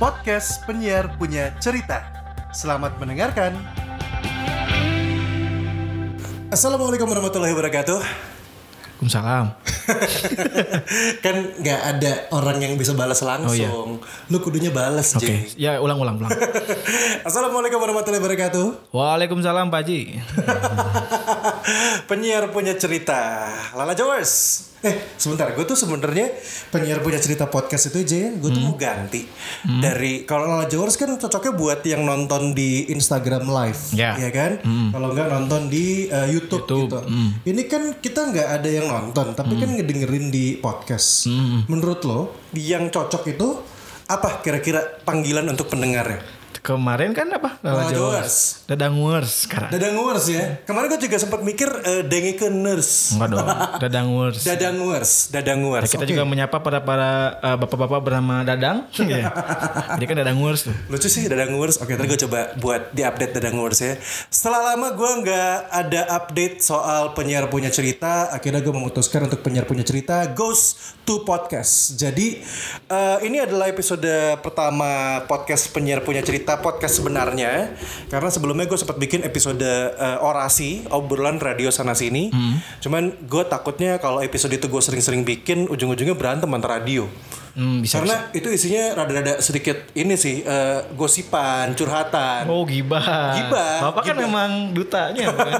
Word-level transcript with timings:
podcast 0.00 0.64
penyiar 0.64 1.12
punya 1.20 1.52
cerita. 1.60 2.00
Selamat 2.56 2.96
mendengarkan. 2.96 3.52
Assalamualaikum 6.48 7.04
warahmatullahi 7.04 7.52
wabarakatuh. 7.52 8.00
Waalaikumsalam. 8.00 9.52
kan 11.24 11.36
nggak 11.56 11.80
ada 11.88 12.12
orang 12.30 12.58
yang 12.60 12.74
bisa 12.74 12.92
balas 12.92 13.20
langsung. 13.20 13.98
Lu 14.28 14.36
kudunya 14.38 14.70
balas, 14.70 15.12
Oh, 15.12 15.18
iya. 15.18 15.20
Oke, 15.20 15.26
Jay. 15.26 15.40
ya 15.58 15.72
ulang-ulang, 15.78 16.16
ulang. 16.18 16.30
Assalamualaikum 17.28 17.78
warahmatullahi 17.78 18.20
wabarakatuh. 18.20 18.66
Waalaikumsalam 18.90 19.68
Pak 19.68 19.80
Haji. 19.80 20.00
penyiar 22.08 22.50
punya 22.50 22.74
cerita. 22.74 23.46
Lala 23.74 23.92
Jawers. 23.92 24.66
Eh, 24.80 24.96
sebentar. 25.14 25.44
Gue 25.52 25.68
tuh 25.68 25.76
sebenarnya 25.76 26.32
penyiar 26.72 27.04
punya 27.04 27.20
cerita 27.20 27.44
podcast 27.44 27.92
itu 27.92 28.00
aja 28.00 28.16
ya. 28.16 28.30
Gue 28.32 28.48
tuh 28.48 28.64
mau 28.64 28.72
Hmm. 28.72 28.80
ganti 28.80 29.28
dari 29.76 30.24
kalau 30.24 30.48
Lala 30.48 30.64
Jawers 30.64 30.96
kan 30.96 31.12
cocoknya 31.14 31.52
buat 31.52 31.80
yang 31.84 32.08
nonton 32.08 32.56
di 32.56 32.88
Instagram 32.88 33.44
live, 33.44 33.92
Ya. 33.92 34.16
ya 34.16 34.32
kan? 34.32 34.56
Kalau 34.88 35.12
nggak 35.12 35.28
nonton 35.28 35.68
di 35.68 36.08
uh, 36.08 36.24
YouTube, 36.24 36.64
YouTube, 36.64 36.96
gitu. 36.96 37.00
Ini 37.44 37.62
kan 37.68 37.82
kita 38.00 38.32
nggak 38.32 38.48
ada 38.56 38.68
yang 38.72 38.88
nonton, 38.88 39.36
tapi 39.36 39.60
kan 39.60 39.68
ngedengerin 39.80 40.28
di 40.28 40.60
podcast. 40.60 41.24
Menurut 41.66 42.00
lo, 42.04 42.20
yang 42.52 42.92
cocok 42.92 43.24
itu 43.32 43.48
apa 44.12 44.44
kira-kira 44.44 45.00
panggilan 45.08 45.48
untuk 45.48 45.72
pendengarnya? 45.72 46.39
Kemarin 46.60 47.16
kan 47.16 47.24
apa? 47.32 47.56
Lala. 47.64 47.88
Jawers. 47.88 48.68
Dadangwers 48.68 49.48
sekarang. 49.48 49.72
Dadang 49.72 49.96
Wars 49.96 50.28
ya. 50.28 50.60
Kemarin 50.68 50.92
gue 50.92 51.00
juga 51.08 51.16
sempat 51.16 51.40
mikir 51.40 51.66
uh, 51.72 52.02
denge 52.04 52.36
ke 52.36 52.52
nurse. 52.52 53.16
Enggak 53.16 53.28
dong. 53.32 53.48
Dadangwers. 53.80 54.40
Dadang 54.48 54.76
Wars, 54.84 55.10
Dadang 55.32 55.60
Wars. 55.64 55.88
Kita 55.88 56.04
Oke. 56.04 56.12
juga 56.12 56.22
menyapa 56.28 56.60
para 56.60 56.84
para 56.84 57.40
uh, 57.40 57.56
bapak-bapak 57.56 58.00
bernama 58.04 58.44
Dadang. 58.44 58.86
Iya. 59.10 59.32
Jadi 59.96 60.04
kan 60.06 60.16
Dadangwers 60.22 60.70
tuh. 60.70 60.76
Lucu 60.86 61.08
sih 61.10 61.26
Dadang 61.26 61.56
Wars. 61.56 61.80
Oke, 61.80 61.98
ntar 61.98 62.06
gue 62.06 62.20
coba 62.28 62.54
buat 62.60 62.92
di 62.94 63.02
update 63.02 63.32
Dadang 63.40 63.58
Wars 63.58 63.80
ya. 63.80 63.98
Setelah 64.28 64.76
lama 64.76 64.94
gue 64.94 65.10
nggak 65.24 65.56
ada 65.66 66.00
update 66.20 66.62
soal 66.62 67.16
penyiar 67.16 67.50
punya 67.50 67.72
cerita, 67.74 68.30
akhirnya 68.30 68.62
gue 68.62 68.70
memutuskan 68.70 69.26
untuk 69.26 69.42
penyiar 69.42 69.66
punya 69.66 69.82
cerita 69.82 70.30
goes 70.30 70.94
to 71.02 71.26
podcast. 71.26 71.98
Jadi 71.98 72.38
eh, 72.86 73.18
ini 73.26 73.42
adalah 73.42 73.66
episode 73.66 74.06
pertama 74.44 75.24
podcast 75.26 75.74
penyiar 75.74 76.06
punya 76.06 76.22
cerita 76.22 76.49
podcast 76.58 76.98
sebenarnya. 76.98 77.78
Karena 78.10 78.26
sebelumnya 78.26 78.66
gue 78.66 78.74
sempat 78.74 78.98
bikin 78.98 79.22
episode 79.22 79.62
eh, 79.62 80.18
orasi 80.18 80.82
obrolan 80.90 81.38
radio 81.38 81.70
sana 81.70 81.94
sini. 81.94 82.34
Cuman 82.82 83.14
gue 83.22 83.42
takutnya 83.46 84.02
kalau 84.02 84.18
episode 84.18 84.50
itu 84.50 84.66
gue 84.66 84.82
sering-sering 84.82 85.22
bikin 85.22 85.70
ujung-ujungnya 85.70 86.18
berantem 86.18 86.50
antar 86.50 86.82
radio. 86.82 87.06
Hmm, 87.54 87.82
bisa. 87.82 87.98
Karena 87.98 88.30
itu 88.30 88.48
isinya 88.50 88.94
rada-rada 88.94 89.42
sedikit 89.42 89.90
ini 89.98 90.14
sih 90.14 90.46
eh, 90.46 90.80
gosipan, 90.94 91.74
curhatan. 91.74 92.46
Oh, 92.46 92.62
gibah. 92.62 93.02
Gibah, 93.34 93.90
Bapak 93.90 94.02
kan 94.06 94.14
gibah. 94.14 94.24
memang 94.26 94.50
dutanya, 94.70 95.24
bukan? 95.34 95.52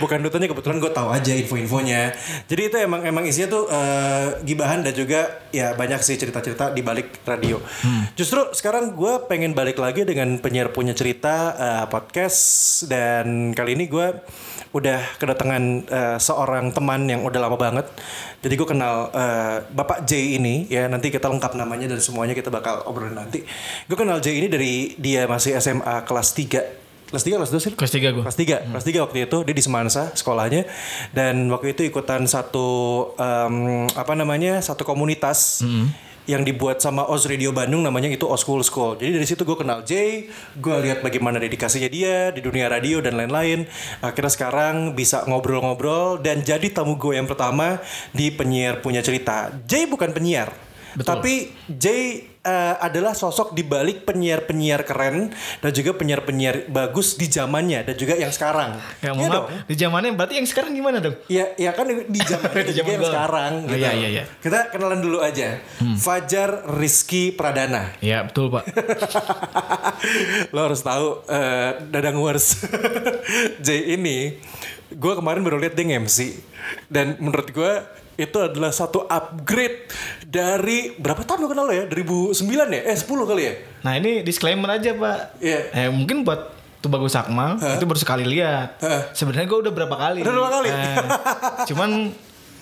Bukan 0.00 0.18
dutanya 0.24 0.46
kebetulan 0.48 0.76
gue 0.80 0.92
tahu 0.92 1.08
aja 1.12 1.32
info-infonya. 1.36 2.16
Jadi 2.48 2.62
itu 2.72 2.76
emang 2.80 3.04
emang 3.04 3.24
isinya 3.28 3.48
tuh 3.52 3.64
eh, 3.68 4.40
gibahan 4.44 4.80
dan 4.80 4.94
juga 4.96 5.44
ya 5.52 5.76
banyak 5.76 6.00
sih 6.00 6.16
cerita-cerita 6.16 6.72
di 6.72 6.80
balik 6.80 7.20
radio. 7.28 7.60
Justru 8.16 8.52
sekarang 8.56 8.96
gue 8.96 9.28
pengen 9.28 9.52
balik 9.52 9.76
lagi 9.76 10.08
dengan 10.08 10.40
penyiar 10.40 10.72
punya 10.72 10.96
cerita 10.96 11.54
eh, 11.56 11.84
podcast 11.88 12.40
dan 12.88 13.52
kali 13.52 13.76
ini 13.76 13.84
gue 13.86 14.16
udah 14.70 15.18
kedatangan 15.18 15.62
eh, 15.86 16.18
seorang 16.22 16.70
teman 16.70 17.04
yang 17.10 17.26
udah 17.26 17.40
lama 17.42 17.58
banget. 17.58 17.86
Jadi 18.40 18.54
gue 18.56 18.68
kenal 18.68 19.12
eh, 19.12 19.56
Bapak 19.68 20.08
J 20.08 20.40
ini 20.40 20.64
ya 20.72 20.88
nanti 20.88 21.12
kita 21.12 21.28
lengkap 21.28 21.60
namanya 21.60 21.92
dan 21.92 22.00
semuanya 22.00 22.32
kita 22.32 22.48
bakal 22.48 22.80
obrolin 22.88 23.12
nanti. 23.12 23.44
Gue 23.84 23.96
kenal 24.00 24.20
J 24.24 24.32
ini 24.32 24.48
dari 24.48 24.72
dia 24.96 25.28
masih 25.28 25.60
SMA 25.60 26.08
kelas 26.08 26.32
3 26.32 26.80
Kelas 27.10 27.26
3 27.26 27.42
kelas 27.42 27.50
2 27.50 27.58
sih? 27.58 27.72
Kelas 27.74 27.90
3 27.90 28.14
gue. 28.14 28.22
Kelas 28.22 28.38
3, 28.38 28.70
kelas 28.70 28.84
3 28.86 29.02
waktu 29.02 29.18
itu 29.26 29.38
dia 29.42 29.54
di 29.58 29.64
Semansa 29.66 30.14
sekolahnya 30.14 30.62
dan 31.10 31.50
waktu 31.50 31.74
itu 31.74 31.82
ikutan 31.82 32.22
satu 32.30 33.10
em, 33.18 33.90
apa 33.98 34.14
namanya? 34.14 34.62
satu 34.62 34.86
komunitas 34.86 35.66
yang 36.28 36.46
dibuat 36.46 36.78
sama 36.78 37.04
Oz 37.08 37.26
Radio 37.26 37.50
Bandung 37.50 37.82
namanya 37.82 38.08
itu 38.08 38.24
Oz 38.28 38.46
School 38.46 38.62
School. 38.62 38.96
Jadi 38.96 39.18
dari 39.18 39.26
situ 39.26 39.42
gue 39.42 39.58
kenal 39.58 39.82
Jay, 39.82 40.30
gue 40.56 40.76
lihat 40.86 41.02
bagaimana 41.02 41.42
dedikasinya 41.42 41.90
dia 41.90 42.30
di 42.30 42.40
dunia 42.40 42.70
radio 42.70 43.02
dan 43.02 43.18
lain-lain. 43.18 43.66
Akhirnya 43.98 44.30
sekarang 44.30 44.94
bisa 44.94 45.26
ngobrol-ngobrol 45.26 46.22
dan 46.22 46.46
jadi 46.46 46.70
tamu 46.70 46.94
gue 46.96 47.18
yang 47.18 47.26
pertama 47.26 47.82
di 48.14 48.30
penyiar 48.30 48.78
punya 48.78 49.02
cerita. 49.02 49.50
Jay 49.66 49.90
bukan 49.90 50.14
penyiar, 50.14 50.54
tapi 51.02 51.50
Jay 51.66 52.29
eh, 52.44 52.74
adalah 52.80 53.12
sosok 53.12 53.52
di 53.52 53.62
balik 53.62 54.08
penyiar-penyiar 54.08 54.82
keren 54.88 55.32
dan 55.60 55.70
juga 55.70 55.96
penyiar-penyiar 55.96 56.68
bagus 56.72 57.20
di 57.20 57.28
zamannya 57.28 57.84
dan 57.84 57.94
juga 57.96 58.16
yang 58.16 58.32
sekarang. 58.32 58.76
Ya, 59.04 59.12
mohon 59.12 59.30
dong. 59.30 59.46
Di 59.68 59.76
zamannya 59.76 60.16
berarti 60.16 60.40
yang 60.40 60.48
sekarang 60.48 60.72
gimana 60.72 60.98
dong? 61.04 61.16
Ya, 61.28 61.52
ya 61.60 61.76
kan 61.76 61.88
di 61.88 62.20
zaman 62.30 62.52
Di 62.64 62.74
zaman 62.76 62.90
yang 62.96 63.04
sekarang. 63.06 63.52
Oh, 63.68 63.76
iya, 63.76 63.90
iya, 63.92 64.08
iya. 64.08 64.24
Kita 64.40 64.72
kenalan 64.72 65.00
dulu 65.04 65.20
aja. 65.20 65.60
Fajar 66.00 66.64
Rizky 66.80 67.32
Pradana. 67.32 67.92
Ya, 68.00 68.24
betul, 68.24 68.48
Pak. 68.48 68.64
Lo 70.54 70.66
harus 70.66 70.80
tahu 70.80 71.24
eh, 71.28 71.70
Dadang 71.92 72.20
Wars 72.20 72.60
J 73.64 73.96
ini 73.96 74.38
gue 74.90 75.12
kemarin 75.14 75.42
baru 75.46 75.62
lihat 75.62 75.78
dia 75.78 75.86
nge-MC 75.86 76.18
dan 76.90 77.14
menurut 77.22 77.48
gue 77.54 77.72
itu 78.20 78.36
adalah 78.36 78.68
satu 78.68 79.02
upgrade 79.02 79.88
dari 80.22 80.92
berapa 80.94 81.20
tahun 81.20 81.40
lo 81.40 81.48
kenal 81.48 81.64
lo 81.64 81.72
ya 81.72 81.84
2009 81.84 82.36
ya 82.70 82.80
eh 82.84 82.94
10 82.94 83.08
kali 83.24 83.42
ya 83.42 83.54
Nah, 83.80 83.96
ini 83.96 84.20
disclaimer 84.20 84.68
aja, 84.70 84.92
Pak. 84.92 85.40
Iya. 85.40 85.60
Eh, 85.72 85.88
mungkin 85.88 86.20
buat 86.20 86.52
tuh 86.78 86.88
bagus 86.88 87.12
Akmal 87.12 87.56
itu 87.56 87.84
baru 87.84 87.96
sekali 87.96 88.28
lihat. 88.28 88.76
Sebenarnya 89.10 89.48
gue 89.48 89.58
udah 89.58 89.72
berapa 89.72 89.96
kali. 89.98 90.20
Udah 90.20 90.28
berapa 90.30 90.50
kali? 90.52 90.68
Eh, 90.68 90.96
cuman 91.66 91.90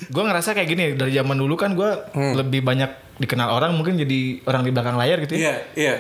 gue 0.01 0.23
ngerasa 0.25 0.55
kayak 0.55 0.69
gini 0.69 0.85
dari 0.95 1.11
zaman 1.11 1.35
dulu 1.35 1.55
kan 1.55 1.75
gue 1.75 1.91
Hmm. 2.15 2.35
lebih 2.35 2.63
banyak 2.63 2.87
dikenal 3.19 3.51
orang 3.51 3.75
mungkin 3.75 3.99
jadi 3.99 4.47
orang 4.47 4.63
di 4.63 4.71
belakang 4.71 4.95
layar 4.95 5.19
gitu 5.21 5.35
ya. 5.35 5.41
iya 5.41 5.55
iya 5.75 5.95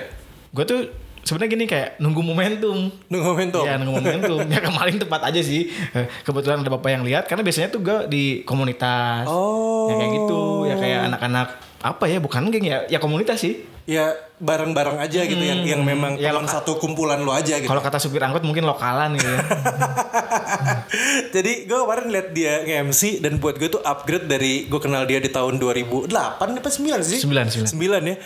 Gue 0.48 0.62
tuh 0.62 0.86
sebenarnya 1.28 1.50
gini 1.52 1.64
kayak 1.68 2.00
nunggu 2.00 2.24
momentum. 2.24 2.88
nunggu 3.06 3.26
momentum 3.28 3.62
Iya 3.62 3.76
nunggu 3.76 4.00
momentum. 4.00 4.38
ya 4.48 4.60
kemarin 4.64 4.96
tepat 4.96 5.28
aja 5.28 5.40
sih. 5.44 5.68
Eh, 5.92 6.08
Kebetulan 6.24 6.64
ada 6.64 6.70
bapak 6.70 6.88
yang 6.88 7.04
lihat 7.04 7.28
karena 7.28 7.44
biasanya 7.44 7.68
tuh 7.68 7.84
gue 7.84 7.98
di 8.08 8.22
komunitas. 8.42 9.28
Oh. 9.28 9.92
Ya 9.92 10.00
kayak 10.00 10.12
gitu. 10.16 10.40
Ya 10.64 10.74
kayak 10.74 11.00
anak-anak 11.12 11.48
apa 11.78 12.04
ya 12.08 12.18
bukan 12.18 12.48
geng 12.48 12.64
ya 12.64 12.88
ya 12.88 12.96
komunitas 12.96 13.38
sih. 13.38 13.60
Ya 13.88 14.12
bareng-bareng 14.38 15.02
aja 15.02 15.26
gitu 15.26 15.40
yang 15.40 15.66
yang 15.66 15.82
memang 15.82 16.14
Ya, 16.20 16.30
teman 16.30 16.46
satu 16.46 16.78
kumpulan 16.78 17.18
lo 17.24 17.34
aja 17.34 17.58
gitu 17.58 17.66
Kalau 17.66 17.82
kata 17.82 17.98
supir 17.98 18.22
angkot 18.22 18.44
mungkin 18.46 18.68
lokalan 18.68 19.16
gitu 19.18 19.26
ya. 19.26 19.40
Jadi 21.34 21.66
gue 21.66 21.78
kemarin 21.78 22.06
lihat 22.12 22.28
dia 22.32 22.54
nge-MC 22.64 23.18
dan 23.20 23.42
buat 23.42 23.58
gue 23.58 23.68
tuh 23.68 23.82
upgrade 23.82 24.30
dari 24.30 24.66
gue 24.70 24.80
kenal 24.80 25.04
dia 25.04 25.18
di 25.18 25.28
tahun 25.28 25.58
2008 25.58 26.10
apa 26.38 26.68
9 26.70 27.02
sih? 27.02 27.18
Sembilan, 27.18 27.46
sembilan. 27.50 28.02
9 28.04 28.10
ya. 28.12 28.16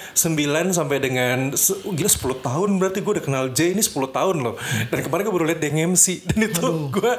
9 0.70 0.78
sampai 0.78 0.96
dengan 1.00 1.38
oh, 1.56 1.92
gila 1.96 2.10
10 2.10 2.46
tahun 2.46 2.68
berarti 2.76 2.98
gue 3.00 3.12
udah 3.18 3.24
kenal 3.24 3.44
Jay 3.54 3.72
ini 3.72 3.82
10 3.82 4.12
tahun 4.12 4.36
loh. 4.44 4.54
Dan 4.92 4.98
kemarin 5.00 5.22
gue 5.24 5.34
baru 5.34 5.46
lihat 5.48 5.60
dia 5.64 5.70
nge-MC 5.72 6.06
dan 6.28 6.38
itu 6.44 6.66
gue 6.96 7.12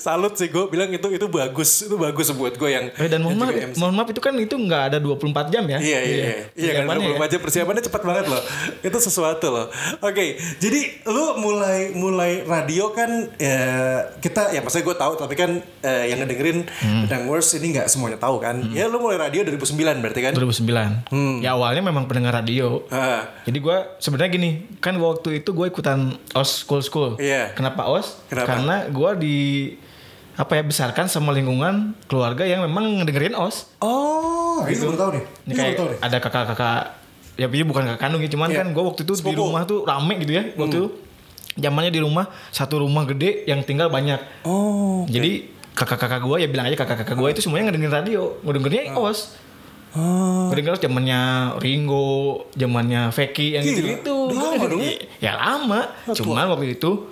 salut 0.00 0.34
sih 0.34 0.48
gue 0.48 0.64
bilang 0.72 0.88
itu 0.88 1.08
itu 1.12 1.26
bagus, 1.28 1.84
itu 1.84 1.94
bagus 2.00 2.32
buat 2.32 2.54
gue 2.56 2.70
yang 2.70 2.86
Eh, 2.96 3.06
dan 3.06 3.20
mohon 3.22 3.36
maaf, 3.36 3.54
mohon 3.76 3.94
maaf 3.94 4.08
itu 4.10 4.20
kan 4.24 4.32
itu 4.40 4.56
nggak 4.56 4.94
ada 4.94 4.98
24 4.98 5.52
jam 5.52 5.64
ya. 5.68 5.78
Iya 5.78 5.98
iya 6.00 6.16
iya. 6.16 6.34
Iya 6.56 6.70
kan 6.80 6.84
Persiapannya 6.88 7.04
ya. 7.04 7.18
24 7.20 7.32
jam 7.32 7.40
persiapannya 7.44 7.82
cepat 7.88 8.02
banget 8.04 8.28
loh. 8.28 8.42
Itu 8.80 8.98
sesuatu 9.00 9.48
loh. 9.48 9.66
Oke, 9.98 10.36
jadi 10.58 10.80
lu 11.04 11.40
mulai 11.40 11.90
mulai 11.90 12.44
radio 12.44 12.92
kan 12.92 13.08
ya, 13.34 13.58
kita 14.20 14.52
ya 14.52 14.60
maksudnya 14.60 14.84
gue 14.84 14.96
tahu 14.96 15.12
tapi 15.16 15.34
kan 15.34 15.50
eh, 15.80 16.12
yang 16.12 16.20
ngedengerin 16.20 16.60
Hmm. 16.78 17.08
Pedang 17.08 17.24
Wars 17.26 17.48
ini 17.54 17.72
nggak 17.72 17.88
semuanya 17.88 18.18
tahu 18.18 18.38
kan. 18.38 18.60
Ya 18.70 18.86
lu 18.86 19.00
mulai 19.00 19.16
radio 19.16 19.40
2009 19.42 20.04
berarti 20.04 20.20
kan? 20.20 20.32
2009. 20.36 21.08
Hmm. 21.10 21.40
Ya 21.40 21.56
awalnya 21.56 21.80
memang 21.80 22.04
pendengar 22.04 22.36
radio. 22.36 22.84
Ah, 22.90 23.24
Jadi 23.42 23.58
gue 23.58 23.76
sebenarnya 23.98 24.30
gini, 24.30 24.50
kan 24.78 24.94
waktu 24.98 25.40
itu 25.40 25.50
gue 25.50 25.66
ikutan 25.66 26.14
OS 26.34 26.66
School 26.66 26.82
School. 26.84 27.10
Iya. 27.16 27.54
Kenapa 27.54 27.88
OS? 27.88 28.20
Kenapa? 28.28 28.48
Karena 28.52 28.74
gue 28.86 29.10
di 29.16 29.38
apa 30.38 30.54
ya 30.54 30.62
besarkan 30.62 31.10
sama 31.10 31.34
lingkungan 31.34 31.98
keluarga 32.06 32.46
yang 32.46 32.62
memang 32.62 33.02
ngedengerin 33.02 33.34
OS. 33.34 33.74
Oh, 33.82 34.62
itu 34.66 34.86
baru 34.86 34.98
tahu 34.98 35.10
nih. 35.18 35.24
Ini 35.50 35.52
kayak 35.54 35.74
ada 35.98 36.16
kakak-kakak 36.22 36.82
ya 37.38 37.46
ini 37.46 37.62
bukan 37.62 37.86
kakak 37.86 38.00
kandung 38.02 38.20
ya, 38.20 38.28
cuman 38.28 38.50
Iya. 38.50 38.58
kan 38.60 38.66
gue 38.68 38.82
waktu 38.82 39.00
itu 39.06 39.12
di 39.14 39.20
Sepupu. 39.22 39.38
rumah 39.40 39.62
tuh 39.62 39.86
rame 39.86 40.18
gitu 40.18 40.32
ya. 40.34 40.42
Waktu 40.52 40.74
itu 40.76 40.86
zamannya 41.54 41.90
di 41.90 42.00
rumah 42.02 42.26
satu 42.50 42.82
rumah 42.82 43.06
gede 43.06 43.46
yang 43.46 43.62
tinggal 43.62 43.88
banyak. 43.88 44.18
Oh. 44.42 45.06
Jadi 45.06 45.46
kakak-kakak 45.72 46.20
gue 46.20 46.36
ya 46.42 46.48
bilang 46.50 46.66
aja 46.66 46.74
kakak-kakak 46.76 47.14
gue 47.14 47.28
itu 47.30 47.40
semuanya 47.40 47.70
ngedengerin 47.70 47.94
radio, 47.94 48.22
ngedengerinnya 48.42 48.92
OS. 48.92 49.38
Oh. 49.94 50.50
Gue 50.50 50.60
denger 50.60 50.76
zamannya 50.78 51.20
Ringo, 51.56 52.44
zamannya 52.52 53.08
Feki 53.08 53.56
yang 53.56 53.62
gitu-gitu. 53.64 54.28
udah 54.28 54.52
lama 54.52 54.64
dong 54.68 54.82
ya? 54.82 54.92
Ya 55.18 55.32
lama. 55.34 55.80
Cuman 56.10 56.44
waktu 56.50 56.74
itu 56.74 57.08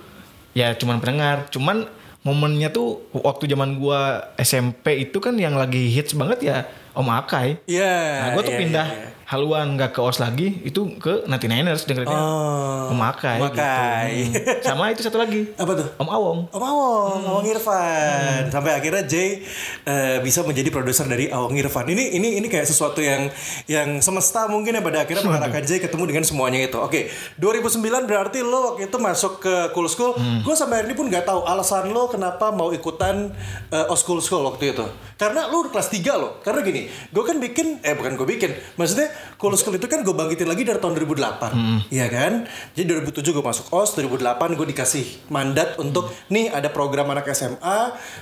ya 0.52 0.74
cuman 0.74 1.00
pendengar. 1.00 1.48
Cuman 1.48 1.88
momennya 2.20 2.68
tuh 2.68 3.06
waktu 3.14 3.46
zaman 3.46 3.78
gua 3.78 4.28
SMP 4.36 4.98
itu 5.00 5.22
kan 5.22 5.38
yang 5.38 5.54
lagi 5.54 5.88
hits 5.88 6.12
banget 6.12 6.38
ya 6.42 6.56
Om 6.96 7.08
Akai. 7.12 7.60
Iya. 7.68 7.94
Nah, 8.24 8.28
gue 8.32 8.42
tuh 8.42 8.54
iya, 8.56 8.60
pindah 8.64 8.86
iya, 8.88 8.98
iya. 9.04 9.08
haluan 9.26 9.76
nggak 9.76 9.92
ke 9.92 10.00
OS 10.00 10.18
lagi, 10.18 10.64
itu 10.64 10.80
ke 10.96 11.28
99ers 11.28 11.84
dengerinnya 11.84 12.16
Oh. 12.16 12.90
Om 12.90 13.00
Akai. 13.04 13.36
Om 13.36 13.52
Akai. 13.52 14.10
Gitu. 14.32 14.40
Hmm. 14.40 14.64
Sama 14.64 14.88
itu 14.88 15.04
satu 15.04 15.18
lagi, 15.18 15.44
Apa 15.54 15.76
tuh? 15.76 15.86
Om 15.98 16.08
Awong. 16.08 16.38
Om 16.48 16.62
Awong, 16.62 17.18
Hmm. 17.20 17.30
Awong 17.30 17.46
Irfan. 17.46 18.42
Sampai 18.48 18.72
akhirnya 18.72 19.04
Jay 19.04 19.44
eh, 19.84 20.18
bisa 20.24 20.40
menjadi 20.42 20.72
produser 20.72 21.04
dari 21.04 21.28
Awong 21.28 21.52
Irfan. 21.54 21.84
Ini 21.84 22.16
ini 22.16 22.40
ini 22.40 22.46
kayak 22.48 22.64
sesuatu 22.64 23.04
yang 23.04 23.28
yang 23.66 24.00
semesta 24.00 24.48
mungkin 24.48 24.72
ya 24.72 24.82
pada 24.82 25.04
akhirnya 25.04 25.22
mengarahkan 25.22 25.62
Jay 25.62 25.78
ketemu 25.78 26.08
dengan 26.08 26.24
semuanya 26.24 26.64
itu. 26.64 26.80
Oke, 26.80 27.12
2009 27.36 28.08
berarti 28.08 28.40
lo 28.40 28.72
waktu 28.72 28.88
itu 28.88 28.96
masuk 28.96 29.38
ke 29.38 29.54
Cool 29.74 29.90
School. 29.90 30.16
Hmm. 30.16 30.40
Gue 30.40 30.54
sampai 30.54 30.80
hari 30.80 30.86
ini 30.90 30.96
pun 30.96 31.10
nggak 31.10 31.26
tahu 31.26 31.44
alasan 31.44 31.92
lo 31.92 32.08
kenapa 32.08 32.48
mau 32.50 32.72
ikutan 32.72 33.34
eh, 33.68 33.92
Os 33.92 34.00
Cool 34.00 34.24
School 34.24 34.46
waktu 34.46 34.72
itu. 34.72 34.86
Karena 35.16 35.50
lo 35.50 35.66
kelas 35.68 35.88
3 35.90 36.14
lo. 36.16 36.38
Karena 36.40 36.60
gini, 36.62 36.85
gue 36.88 37.24
kan 37.24 37.36
bikin 37.36 37.80
eh 37.80 37.94
bukan 37.94 38.14
gue 38.14 38.26
bikin. 38.26 38.50
Maksudnya 38.76 39.08
Cool 39.36 39.54
School 39.54 39.76
itu 39.76 39.86
kan 39.86 40.00
gue 40.00 40.14
bangkitin 40.14 40.48
lagi 40.48 40.62
dari 40.62 40.78
tahun 40.78 40.96
2008. 40.96 41.90
Iya 41.92 42.06
kan? 42.08 42.32
Jadi 42.72 42.84
2007 43.12 43.36
gue 43.36 43.44
masuk 43.44 43.66
OS, 43.70 43.94
2008 43.98 44.58
gue 44.58 44.66
dikasih 44.72 45.04
mandat 45.28 45.76
untuk 45.76 46.10
nih 46.28 46.50
ada 46.50 46.68
program 46.68 47.10
anak 47.10 47.28
SMA 47.32 47.80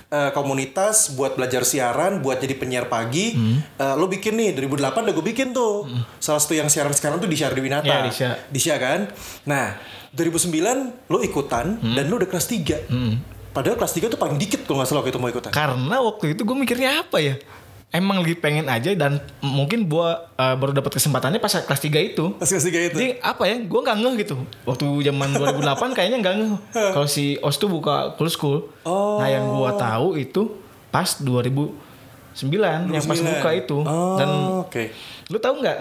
eh, 0.09 0.31
komunitas 0.33 1.15
buat 1.15 1.35
belajar 1.35 1.63
siaran, 1.63 2.21
buat 2.21 2.41
jadi 2.41 2.55
penyiar 2.55 2.87
pagi. 2.89 3.35
Eh, 3.77 3.95
lo 3.95 4.07
bikin 4.07 4.35
nih 4.35 4.51
2008 4.57 5.05
udah 5.05 5.15
gue 5.15 5.27
bikin 5.31 5.51
tuh. 5.51 5.87
Salah 6.19 6.41
satu 6.41 6.55
yang 6.55 6.67
siaran 6.69 6.93
sekarang 6.93 7.19
tuh 7.19 7.29
di 7.29 7.37
Syardi 7.37 7.61
Winata. 7.61 7.87
Iya, 7.87 7.99
di 8.05 8.13
Syah. 8.13 8.35
Di 8.49 8.61
Syah 8.61 8.79
kan? 8.79 9.01
Nah, 9.45 9.77
2009 10.15 11.11
lo 11.11 11.19
ikutan 11.21 11.67
dan 11.83 12.05
lo 12.07 12.17
udah 12.17 12.29
kelas 12.29 12.47
3. 12.47 12.87
Padahal 13.51 13.79
kelas 13.79 13.95
3 13.95 14.11
tuh 14.11 14.19
paling 14.19 14.35
dikit 14.35 14.67
kalau 14.67 14.83
nggak 14.83 14.89
salah 14.91 15.01
waktu 15.03 15.15
itu 15.15 15.21
mau 15.23 15.31
ikutan. 15.31 15.51
Karena 15.55 15.97
waktu 16.03 16.35
itu 16.35 16.43
gue 16.43 16.57
mikirnya 16.59 17.07
apa 17.07 17.23
ya? 17.23 17.35
Emang 17.95 18.19
lagi 18.19 18.35
pengen 18.35 18.67
aja 18.67 18.91
dan 18.93 19.23
mungkin 19.39 19.87
gue 19.87 20.09
uh, 20.19 20.55
baru 20.59 20.75
dapat 20.75 20.99
kesempatannya 20.99 21.39
pas 21.39 21.55
kelas 21.55 21.79
3 21.79 22.11
itu. 22.11 22.35
Pas 22.35 22.51
kelas 22.51 22.67
3 22.67 22.91
itu. 22.91 22.97
Jadi 22.99 23.09
apa 23.23 23.47
ya? 23.47 23.63
Gue 23.63 23.81
nggak 23.81 23.97
ngeh 23.97 24.15
gitu. 24.19 24.35
Waktu 24.67 24.87
zaman 25.07 25.31
2008 25.31 25.63
kayaknya 25.97 26.19
nggak 26.19 26.35
ngeh. 26.35 26.53
Kalau 26.91 27.07
si 27.07 27.39
Os 27.39 27.55
tuh 27.55 27.71
buka 27.71 28.19
cool 28.19 28.27
school. 28.27 28.67
Oh. 28.83 29.23
Nah 29.23 29.31
yang 29.31 29.47
gue 29.47 29.71
tahu 29.79 30.19
itu 30.19 30.59
pas 30.91 31.07
2009 31.23 31.71
yang 32.91 33.05
pas 33.07 33.15
2009. 33.15 33.31
buka 33.31 33.51
itu. 33.55 33.79
Oh, 33.81 34.19
Dan 34.19 34.29
oke. 34.61 34.85
lu 35.31 35.39
tahu 35.39 35.55
nggak? 35.63 35.77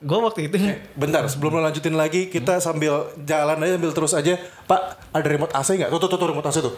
Gue 0.00 0.16
waktu 0.16 0.48
itu 0.48 0.56
Bentar, 0.96 1.28
sebelum 1.28 1.60
lo 1.60 1.60
lanjutin 1.60 1.92
lagi, 1.92 2.32
kita 2.32 2.56
sambil 2.56 3.12
jalan 3.28 3.60
aja, 3.60 3.76
sambil 3.76 3.92
terus 3.92 4.12
aja. 4.16 4.40
Pak, 4.64 5.12
ada 5.12 5.28
remote 5.28 5.52
AC 5.52 5.76
nggak? 5.76 5.92
Tuh, 5.92 6.00
tuh, 6.00 6.08
tuh, 6.08 6.18
tuh, 6.24 6.28
remote 6.32 6.48
AC 6.48 6.64
tuh. 6.64 6.72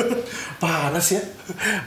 panas 0.64 1.06
ya. 1.12 1.20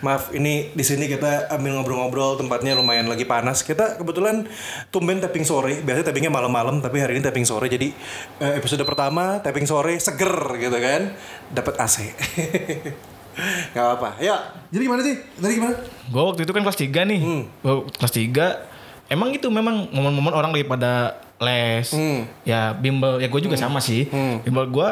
Maaf, 0.05 0.29
ini 0.29 0.69
di 0.77 0.85
sini 0.85 1.09
kita 1.09 1.49
ambil 1.57 1.81
ngobrol-ngobrol, 1.81 2.37
tempatnya 2.37 2.77
lumayan 2.77 3.09
lagi 3.09 3.25
panas. 3.25 3.65
Kita 3.65 3.97
kebetulan 3.97 4.45
tumben 4.93 5.17
tapping 5.17 5.41
sore. 5.41 5.81
Biasanya 5.81 6.13
tappingnya 6.13 6.29
malam-malam, 6.29 6.85
tapi 6.85 7.01
hari 7.01 7.17
ini 7.17 7.25
tapping 7.25 7.49
sore. 7.49 7.65
Jadi 7.65 7.89
eh, 8.37 8.53
episode 8.61 8.85
pertama 8.85 9.41
tapping 9.41 9.65
sore 9.65 9.97
seger 9.97 10.53
gitu 10.61 10.77
kan, 10.77 11.17
dapat 11.49 11.81
AC. 11.81 11.95
Gak 13.73 13.81
apa-apa. 13.81 14.21
Ya, 14.21 14.53
jadi 14.69 14.85
gimana 14.85 15.01
sih? 15.01 15.15
Tadi 15.17 15.53
gimana? 15.57 15.75
gue 16.09 16.23
waktu 16.25 16.41
itu 16.43 16.51
kan 16.51 16.61
kelas 16.65 16.79
3 16.81 17.09
nih. 17.09 17.19
Gua 17.63 17.87
kelas 17.87 18.13
3 18.13 18.68
emang 19.09 19.33
itu 19.33 19.49
memang 19.49 19.89
momen-momen 19.89 20.31
orang 20.31 20.53
lagi 20.53 20.63
pada 20.63 21.17
les. 21.39 21.89
Hmm. 21.91 22.23
Ya 22.43 22.71
bimbel 22.71 23.17
ya 23.17 23.27
gue 23.27 23.41
juga 23.41 23.57
sama 23.57 23.79
sih. 23.79 24.05
Bimbel 24.41 24.69
gue 24.69 24.89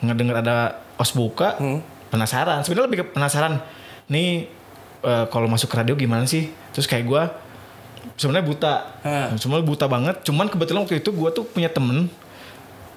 ngedenger 0.00 0.36
ada 0.40 0.56
os 0.96 1.12
buka 1.12 1.54
Hmm. 1.58 1.80
penasaran. 2.08 2.64
Sebenarnya 2.64 2.86
lebih 2.88 2.98
penasaran. 3.12 3.60
Nih 4.08 4.48
eh, 4.98 5.24
kalau 5.28 5.46
masuk 5.46 5.68
ke 5.68 5.76
radio 5.76 5.94
gimana 5.94 6.24
sih? 6.24 6.48
Terus 6.72 6.86
kayak 6.86 7.04
gue 7.04 7.22
sebenarnya 8.16 8.46
buta. 8.46 8.74
Hah. 9.04 9.26
Sebenarnya 9.36 9.66
buta 9.66 9.86
banget. 9.86 10.16
Cuman 10.24 10.48
kebetulan 10.48 10.82
waktu 10.82 10.98
itu 10.98 11.10
gue 11.10 11.28
tuh 11.30 11.44
punya 11.44 11.68
temen 11.68 12.08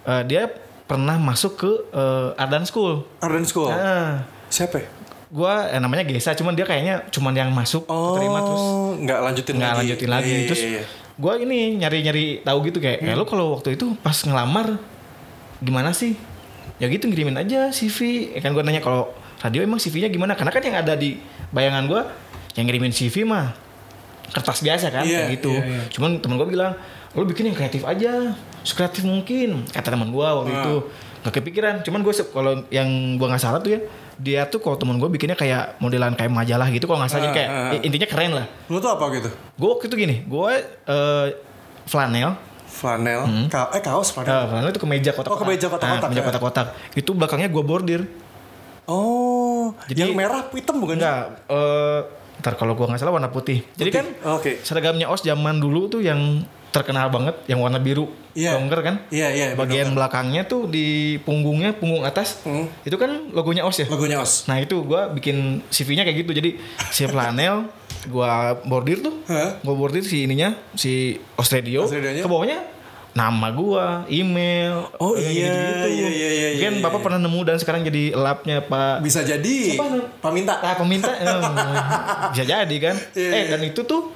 eh, 0.07 0.23
dia 0.25 0.49
pernah 0.87 1.15
masuk 1.15 1.57
ke 1.57 1.71
eh, 1.91 2.41
Ardan 2.41 2.63
School. 2.63 3.03
Arden 3.19 3.45
School. 3.45 3.69
Nah, 3.69 4.25
Siapa 4.51 4.83
gua 5.31 5.65
eh, 5.65 5.79
namanya 5.79 6.03
Gesa 6.03 6.31
cuman 6.33 6.51
dia 6.51 6.63
kayaknya 6.63 7.07
cuman 7.07 7.31
yang 7.31 7.49
masuk 7.49 7.87
Oh, 7.87 8.13
keterima 8.13 8.39
terus 8.41 8.63
nggak 9.01 9.19
lanjutin 9.23 9.53
nggak 9.55 9.73
lanjutin 9.79 10.09
lagi 10.09 10.27
Iya, 10.27 10.35
iya, 10.37 10.45
terus 10.45 10.61
iya. 10.61 10.83
gua 11.15 11.33
ini 11.35 11.79
nyari-nyari 11.79 12.25
tahu 12.41 12.57
gitu 12.67 12.77
kayak 12.77 12.99
kayak 12.99 13.15
lo 13.15 13.23
kalau 13.23 13.55
waktu 13.55 13.73
itu 13.73 13.95
pas 13.97 14.15
ngelamar 14.17 14.75
gimana 15.57 15.91
sih? 15.91 16.19
Ya 16.77 16.87
gitu 16.87 17.05
ngirimin 17.05 17.37
aja 17.37 17.69
CV 17.69 17.97
ya 18.33 18.39
kan 18.39 18.51
gua 18.51 18.61
nanya 18.61 18.81
kalau 18.81 19.07
radio 19.39 19.61
emang 19.61 19.77
CV-nya 19.77 20.07
gimana? 20.07 20.33
Karena 20.33 20.49
kan 20.49 20.61
yang 20.61 20.75
ada 20.75 20.93
di 20.93 21.15
bayangan 21.49 21.83
gua 21.85 22.01
yang 22.53 22.65
ngirimin 22.65 22.89
CV 22.89 23.23
mah 23.23 23.55
kertas 24.27 24.59
biasa 24.59 24.89
kan 24.89 25.03
Iya, 25.03 25.27
kayak 25.27 25.31
gitu. 25.37 25.51
iya, 25.51 25.63
iya. 25.65 25.81
cuman 25.89 26.19
temen 26.19 26.35
gua 26.35 26.45
bilang 26.45 26.73
lo 27.11 27.23
bikin 27.23 27.47
yang 27.47 27.55
kreatif 27.55 27.83
aja 27.83 28.35
sekreatif 28.61 29.03
mungkin. 29.03 29.63
Kata 29.65 29.93
teman 29.93 30.09
gua 30.09 30.41
waktu 30.41 30.51
Ah. 30.51 30.59
itu. 30.59 30.75
Nggak 31.21 31.33
kepikiran. 31.35 31.75
Cuman 31.81 32.01
gue 32.01 32.13
kalau 32.27 32.53
yang 32.67 32.87
gua 33.15 33.31
nggak 33.31 33.41
salah 33.41 33.59
tuh 33.59 33.77
ya 33.77 33.81
dia 34.21 34.45
tuh 34.45 34.57
kalau 34.57 34.75
temen 34.75 34.95
gue 34.95 35.09
bikinnya 35.09 35.33
kayak 35.33 35.75
modelan 35.77 36.13
kayak 36.13 36.29
majalah 36.29 36.67
gitu 36.67 36.85
kalau 36.85 36.99
nggak 36.99 37.09
salah 37.09 37.23
jadi 37.23 37.33
kayak 37.35 37.49
Ah, 37.49 37.61
ah. 37.71 37.81
intinya 37.81 38.07
keren 38.07 38.31
lah 38.31 38.45
Lo 38.67 38.77
tuh 38.77 38.91
apa 38.91 39.05
gitu? 39.11 39.29
gue 39.31 39.67
waktu 39.67 39.85
itu 39.87 39.95
gini 39.97 40.15
gue 40.23 40.51
eh, 40.85 41.27
flanel 41.83 42.37
Flanel, 42.63 43.27
ka- 43.47 43.67
eh 43.69 43.79
kaos 43.79 44.09
flanel. 44.09 44.31
eh, 44.31 44.45
flanel 44.47 44.69
itu 44.69 44.79
kemeja 44.79 45.11
kotak-kotak 45.11 45.35
Oh, 45.35 45.43
kemeja 45.43 45.67
kotak-kotak, 45.67 45.91
Nah, 45.91 46.07
kemeja 46.07 46.17
ya. 46.17 46.25
kotak-kotak 46.25 46.67
itu 46.95 47.11
belakangnya 47.11 47.49
gue 47.49 47.63
bordir 47.63 48.01
Oh, 48.85 49.71
Jadi- 49.85 50.01
yang 50.01 50.13
merah 50.13 50.47
hitam 50.49 50.77
bukan? 50.77 50.97
enggak 50.97 51.19
eh 51.47 51.99
ntar 52.39 52.55
kalau 52.55 52.73
gue 52.73 52.81
nggak 52.83 52.97
salah 52.97 53.13
warna 53.13 53.29
putih 53.29 53.61
jadi 53.71 53.91
kan 53.91 54.05
Oke. 54.31 54.57
seragamnya 54.61 55.05
os 55.05 55.21
zaman 55.21 55.57
dulu 55.57 55.85
tuh 55.87 56.01
yang 56.01 56.41
terkenal 56.71 57.07
banget 57.07 57.35
yang 57.45 57.59
warna 57.59 57.77
biru 57.77 58.07
Iya. 58.31 58.55
longgar 58.55 58.79
kan 58.79 58.95
Iya, 59.11 59.27
iya. 59.29 59.45
bagian 59.53 59.91
belakangnya 59.91 60.47
tuh 60.47 60.63
di 60.65 61.19
punggungnya 61.19 61.75
punggung 61.75 62.01
atas 62.01 62.39
Hmm. 62.41 62.63
itu 62.81 62.95
kan 62.95 63.27
logonya 63.29 63.61
os 63.61 63.75
ya 63.75 63.91
Logonya 63.91 64.23
os. 64.23 64.47
Nah 64.47 64.55
itu 64.55 64.79
gue 64.81 65.01
bikin 65.13 65.59
CV-nya 65.67 66.01
kayak 66.01 66.23
gitu 66.23 66.31
jadi 66.33 66.49
si 66.87 67.03
flanel 67.05 67.67
gue 68.07 68.33
bordir 68.65 68.97
tuh, 68.99 69.13
Hah? 69.27 69.59
gue 69.59 69.75
bordir 69.75 70.01
si 70.01 70.25
ininya 70.25 70.55
si 70.73 71.19
Os 71.35 71.51
Radio, 71.51 71.85
ke 71.85 72.25
bawahnya 72.25 72.57
nama 73.11 73.51
gue, 73.51 73.85
email, 74.09 74.87
Oh, 74.95 75.13
iya, 75.13 75.27
gitu-gitu. 75.27 75.87
iya, 75.91 76.09
iya, 76.09 76.29
iya, 76.31 76.47
Mungkin 76.55 76.73
iya, 76.73 76.81
bapak 76.81 76.97
iya. 76.97 77.05
pernah 77.05 77.19
nemu 77.19 77.39
dan 77.43 77.57
sekarang 77.59 77.81
jadi 77.83 78.15
lapnya 78.15 78.63
pak 78.63 79.03
Bisa 79.03 79.21
jadi. 79.21 79.75
Siapa 79.75 79.85
Paminta. 80.17 80.55
Ah, 80.57 80.79
peminta 80.79 81.11
eh, 81.11 81.27
bisa 82.31 82.43
jadi 82.47 82.75
kan. 82.79 82.95
Iya, 83.11 83.29
eh 83.29 83.41
iya. 83.43 83.51
dan 83.51 83.61
itu 83.67 83.83
tuh 83.83 84.15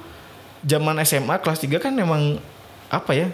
zaman 0.66 0.98
SMA 1.06 1.38
kelas 1.38 1.62
3 1.62 1.78
kan 1.78 1.92
emang 1.94 2.42
apa 2.90 3.12
ya? 3.14 3.30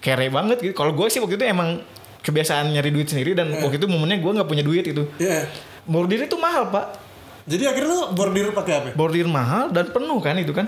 Kere 0.00 0.32
banget 0.32 0.58
gitu. 0.58 0.72
Kalau 0.72 0.96
gue 0.96 1.06
sih 1.06 1.20
waktu 1.20 1.36
itu 1.36 1.44
emang 1.44 1.84
kebiasaan 2.22 2.72
nyari 2.72 2.90
duit 2.90 3.06
sendiri 3.06 3.36
dan 3.36 3.52
waktu 3.52 3.76
itu 3.76 3.86
momennya 3.86 4.18
gue 4.18 4.32
nggak 4.32 4.48
punya 4.48 4.64
duit 4.64 4.82
gitu. 4.82 5.06
Iya. 5.20 5.46
Bordir 5.84 6.24
itu 6.24 6.34
mahal 6.40 6.72
pak. 6.72 6.98
Jadi 7.42 7.66
akhirnya 7.66 7.90
lo 7.90 8.02
bordir 8.14 8.54
pakai 8.54 8.72
apa? 8.78 8.88
Bordir 8.94 9.26
mahal 9.26 9.70
dan 9.70 9.90
penuh 9.90 10.18
kan 10.18 10.34
itu 10.38 10.54
kan. 10.54 10.66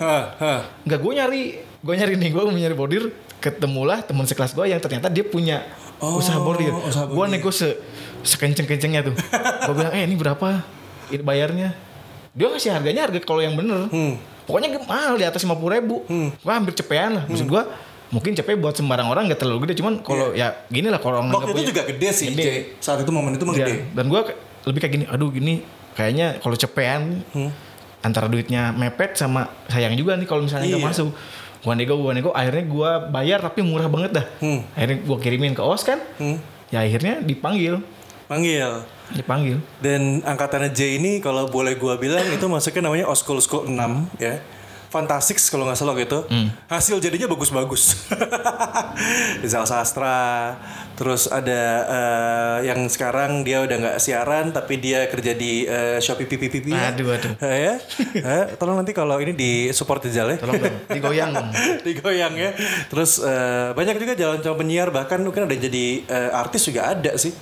Nggak 0.84 1.00
gue 1.00 1.12
nyari, 1.14 1.42
gue 1.80 1.94
nyari 1.94 2.14
nih 2.18 2.30
gue 2.30 2.42
mau 2.42 2.52
nyari 2.52 2.76
bordir. 2.76 3.04
Ketemulah 3.38 4.00
teman 4.00 4.24
sekelas 4.24 4.52
gue 4.52 4.66
yang 4.66 4.80
ternyata 4.80 5.08
dia 5.08 5.24
punya 5.24 5.62
Oh, 6.02 6.18
usaha 6.18 6.36
bordir. 6.42 6.74
usaha 6.74 7.06
Gue 7.06 7.24
nego 7.30 7.54
se 7.54 7.78
sekenceng-kencengnya 8.26 9.06
tuh. 9.06 9.14
gue 9.68 9.74
bilang, 9.76 9.94
eh 9.94 10.02
ini 10.02 10.16
berapa? 10.18 10.64
Ini 11.12 11.22
bayarnya. 11.22 11.70
Dia 12.34 12.50
ngasih 12.50 12.74
harganya 12.74 13.06
harga 13.06 13.20
kalau 13.22 13.40
yang 13.44 13.54
bener. 13.54 13.86
Hmm. 13.88 14.18
Pokoknya 14.44 14.68
mahal 14.84 15.16
di 15.16 15.24
atas 15.24 15.40
50 15.40 15.56
ribu. 15.70 16.04
Gue 16.34 16.52
hampir 16.52 16.72
cepean 16.72 17.16
lah. 17.16 17.24
Maksud 17.24 17.46
gue 17.46 17.62
mungkin 18.12 18.30
cepet 18.30 18.54
buat 18.54 18.72
sembarang 18.72 19.08
orang 19.08 19.26
gak 19.26 19.40
terlalu 19.40 19.66
gede. 19.66 19.80
Cuman 19.80 19.98
kalau 20.00 20.30
ya 20.32 20.54
gini 20.68 20.86
lah 20.86 20.98
kalau 20.98 21.18
orang 21.18 21.32
Waktu 21.32 21.50
itu 21.50 21.54
punya- 21.56 21.68
juga 21.68 21.82
gede 21.84 22.08
sih, 22.10 22.26
Gede. 22.30 22.42
Jay. 22.42 22.58
Saat 22.78 23.02
itu 23.02 23.10
momen 23.10 23.34
itu 23.34 23.42
mah 23.42 23.52
Iya. 23.52 23.66
gede. 23.66 23.74
Dan 23.90 24.04
gue 24.06 24.20
lebih 24.64 24.78
kayak 24.78 24.92
gini, 24.92 25.04
aduh 25.08 25.28
gini, 25.28 25.54
kayaknya 25.92 26.38
kalau 26.38 26.54
cepean 26.54 27.24
antara 28.00 28.28
duitnya 28.28 28.70
mepet 28.70 29.16
sama 29.16 29.48
sayang 29.66 29.96
juga 29.96 30.12
nih 30.14 30.24
kalau 30.24 30.44
misalnya 30.44 30.68
nggak 30.68 30.82
Iya. 30.82 30.90
masuk. 30.92 31.08
Gua 31.64 31.72
nego, 31.72 31.96
gua 31.96 32.12
nego, 32.12 32.28
akhirnya 32.30 32.64
gua 32.66 32.90
bayar 33.02 33.40
tapi 33.40 33.64
murah 33.64 33.88
banget 33.88 34.20
dah. 34.20 34.26
Hmm. 34.36 34.60
Akhirnya 34.76 35.00
gua 35.00 35.16
kirimin 35.16 35.56
ke 35.56 35.64
OS 35.64 35.80
kan. 35.82 35.96
Hmm. 36.20 36.36
Ya 36.68 36.84
akhirnya 36.84 37.18
dipanggil, 37.18 37.80
Panggil. 38.24 38.84
Dipanggil. 39.12 39.60
Dan 39.82 40.24
angkatannya 40.24 40.72
J 40.72 40.96
ini 40.96 41.20
kalau 41.20 41.50
boleh 41.50 41.76
gua 41.76 42.00
bilang 42.00 42.24
itu 42.30 42.46
masuknya 42.48 42.88
namanya 42.88 43.06
Oskul 43.10 43.42
School 43.44 43.68
6 43.68 43.76
ya. 44.16 44.40
Fantastix 44.88 45.50
kalau 45.50 45.66
nggak 45.66 45.74
salah 45.74 45.98
gitu. 45.98 46.22
Hasil 46.70 47.02
jadinya 47.02 47.26
bagus-bagus. 47.26 48.06
Rizal 49.42 49.66
Sastra. 49.66 50.54
Terus 50.94 51.26
ada 51.26 51.62
eh, 51.90 52.70
yang 52.70 52.86
sekarang 52.86 53.42
dia 53.42 53.66
udah 53.66 53.74
nggak 53.74 53.96
siaran 53.98 54.54
tapi 54.54 54.78
dia 54.78 55.10
kerja 55.10 55.34
di 55.34 55.66
eh, 55.66 55.98
Shopee 55.98 56.30
Pipi 56.30 56.46
Pipi. 56.46 56.70
ya. 56.70 56.94
Aduh, 56.94 57.10
aduh. 57.10 57.34
Eh, 57.42 57.58
ya. 57.58 57.74
Eh, 58.22 58.44
tolong 58.54 58.78
nanti 58.78 58.94
kalau 58.94 59.18
ini 59.18 59.34
di 59.34 59.74
support 59.74 59.98
Rizal 60.06 60.30
ya. 60.30 60.38
Tolong 60.38 60.62
dong, 60.62 60.76
digoyang 60.86 61.32
digoyang 61.86 62.34
ya. 62.38 62.50
Terus 62.86 63.18
eh, 63.18 63.74
banyak 63.74 63.98
juga 63.98 64.14
jalan-jalan 64.14 64.58
penyiar 64.62 64.88
bahkan 64.94 65.18
mungkin 65.26 65.50
ada 65.50 65.58
yang 65.58 65.64
jadi 65.66 65.86
eh, 66.06 66.30
artis 66.30 66.70
juga 66.70 66.94
ada 66.94 67.18
sih. 67.18 67.34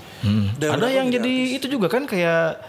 Dan 0.58 0.68
Ada 0.78 0.88
yang 0.88 1.06
jadi 1.10 1.22
jadi 1.22 1.56
itu 1.58 1.66
juga 1.66 1.86
kan 1.90 2.06
kayak 2.06 2.62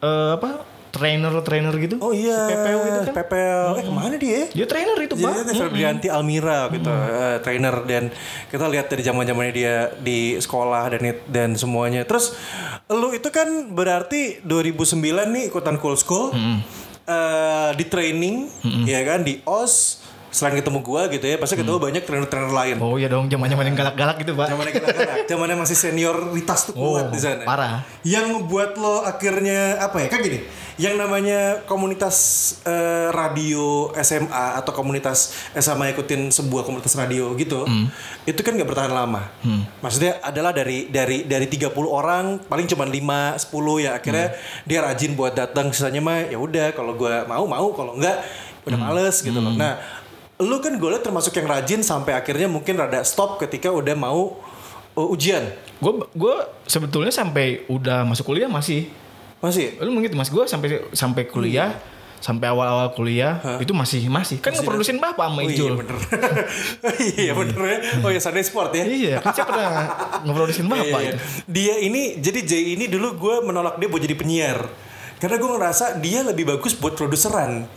eh, 0.00 0.30
apa? 0.38 0.74
trainer-trainer 0.94 1.74
gitu. 1.82 1.98
Oh 1.98 2.14
iya, 2.14 2.46
Si 2.46 2.54
PPO 2.54 2.80
itu 2.86 3.00
kan. 3.10 3.14
PPO. 3.18 3.62
Eh 3.74 3.82
ke 3.82 3.90
mana 3.90 4.14
dia? 4.14 4.46
Dia 4.54 4.66
trainer 4.70 4.94
itu, 5.02 5.14
Pak. 5.18 5.32
dia 5.42 5.54
Febrianti 5.58 6.06
Almira 6.06 6.70
gitu, 6.70 6.86
eh, 6.86 7.42
trainer 7.42 7.82
dan 7.82 8.14
kita 8.46 8.70
lihat 8.70 8.86
dari 8.86 9.02
zaman 9.02 9.26
zamannya 9.26 9.50
dia 9.50 9.74
di 9.98 10.38
sekolah 10.38 10.94
dan 10.94 11.18
dan 11.26 11.50
semuanya. 11.58 12.06
Terus 12.06 12.38
lu 12.86 13.10
itu 13.10 13.26
kan 13.34 13.74
berarti 13.74 14.38
2009 14.46 15.34
nih 15.34 15.50
ikutan 15.50 15.82
Cool 15.82 15.98
School, 15.98 16.30
eh, 16.30 17.70
di 17.74 17.84
training, 17.90 18.46
ya 18.86 19.02
kan 19.02 19.26
di 19.26 19.42
OS. 19.42 20.03
Selain 20.34 20.58
ketemu 20.58 20.82
gua 20.82 21.06
gitu 21.06 21.22
ya, 21.22 21.38
pasti 21.38 21.54
ketemu 21.54 21.78
banyak 21.78 22.02
trainer-trainer 22.02 22.50
lain. 22.50 22.76
Oh 22.82 22.98
iya 22.98 23.06
dong, 23.06 23.30
zaman-zaman 23.30 23.70
yang 23.70 23.78
galak-galak 23.78 24.18
gitu, 24.18 24.34
Pak. 24.34 24.50
Zamannya 24.50 24.72
kita 24.74 24.88
zamannya 25.30 25.56
masih 25.56 25.76
senioritas 25.78 26.66
tuh 26.66 26.74
kuat 26.74 27.06
Oh, 27.06 27.14
di 27.14 27.22
sana. 27.22 27.46
parah. 27.46 27.86
Yang 28.02 28.34
ngebuat 28.34 28.70
lo 28.74 29.06
akhirnya 29.06 29.78
apa 29.78 30.02
ya? 30.02 30.08
Kan 30.10 30.20
gini, 30.20 30.42
yang 30.74 30.98
namanya 30.98 31.62
komunitas 31.64 32.16
eh, 32.62 33.08
radio 33.08 33.94
SMA 33.96 34.26
atau 34.58 34.72
komunitas 34.72 35.30
SMA 35.54 35.94
ikutin 35.94 36.26
sebuah 36.28 36.64
komunitas 36.64 36.92
radio 36.94 37.30
gitu, 37.34 37.62
Hmm. 37.62 37.86
itu 38.24 38.40
kan 38.40 38.52
nggak 38.52 38.66
bertahan 38.66 38.90
lama. 38.90 39.30
Maksudnya 39.78 40.18
adalah 40.18 40.50
dari 40.50 40.90
dari 40.90 41.22
dari 41.22 41.46
30 41.46 41.70
orang 41.86 42.42
paling 42.42 42.66
cuma 42.66 42.82
5 42.84 43.38
10 43.38 43.54
ya 43.80 43.94
akhirnya 43.94 44.28
Hmm. 44.28 44.66
dia 44.66 44.78
rajin 44.80 45.14
buat 45.14 45.30
datang 45.32 45.70
sisanya 45.70 46.02
mah 46.02 46.26
ya 46.26 46.36
udah 46.36 46.74
kalau 46.74 46.92
gua 46.92 47.22
mau 47.22 47.46
mau 47.46 47.70
kalau 47.70 47.94
enggak 47.94 48.18
udah 48.64 48.74
Hmm. 48.74 48.88
males 48.90 49.20
gitu 49.20 49.36
loh. 49.36 49.52
Nah, 49.52 49.76
lu 50.34 50.58
kan 50.58 50.74
gue 50.74 50.90
termasuk 50.98 51.30
yang 51.38 51.46
rajin 51.46 51.80
sampai 51.80 52.18
akhirnya 52.18 52.50
mungkin 52.50 52.74
rada 52.74 53.06
stop 53.06 53.38
ketika 53.38 53.70
udah 53.70 53.94
mau 53.94 54.34
uh, 54.94 55.08
ujian. 55.14 55.46
Gue 55.78 56.02
gue 56.10 56.34
sebetulnya 56.66 57.14
sampai 57.14 57.62
udah 57.70 58.02
masuk 58.02 58.26
kuliah 58.26 58.50
masih. 58.50 58.90
Masih? 59.38 59.76
Lu 59.78 59.92
mungkin 59.92 60.10
Mas 60.16 60.32
gue 60.32 60.42
sampai 60.48 60.80
sampai 60.96 61.28
kuliah, 61.28 61.76
sampai 62.16 62.48
awal-awal 62.48 62.96
kuliah 62.96 63.36
itu 63.60 63.76
masih 63.76 64.08
masih 64.08 64.40
kan 64.40 64.56
ngeprodusin 64.56 64.96
bapak 64.96 65.28
sama 65.28 65.44
Oh 65.44 65.44
iya 65.44 65.52
Ijul. 65.52 65.72
bener. 65.76 65.96
iya 67.20 67.32
bener 67.36 67.60
ya. 67.60 67.78
Oh 68.00 68.10
ya 68.10 68.20
Sunday 68.24 68.40
Sport 68.40 68.72
ya. 68.72 68.84
Iya, 68.88 69.14
kan 69.20 69.36
saya 69.36 69.44
pernah 69.44 69.68
ngeprodusin 70.24 70.64
bapak 70.64 70.88
Iya, 70.88 70.98
iya. 70.98 71.12
itu. 71.12 71.18
Dia 71.46 71.74
ini 71.78 72.02
jadi 72.18 72.40
Jay 72.42 72.64
ini 72.74 72.88
dulu 72.88 73.20
gue 73.20 73.34
menolak 73.44 73.76
dia 73.76 73.86
buat 73.86 74.00
jadi 74.00 74.16
penyiar. 74.16 74.58
Karena 75.20 75.36
gue 75.38 75.50
ngerasa 75.52 75.84
dia 76.00 76.24
lebih 76.24 76.48
bagus 76.48 76.72
buat 76.74 76.96
produseran. 76.96 77.68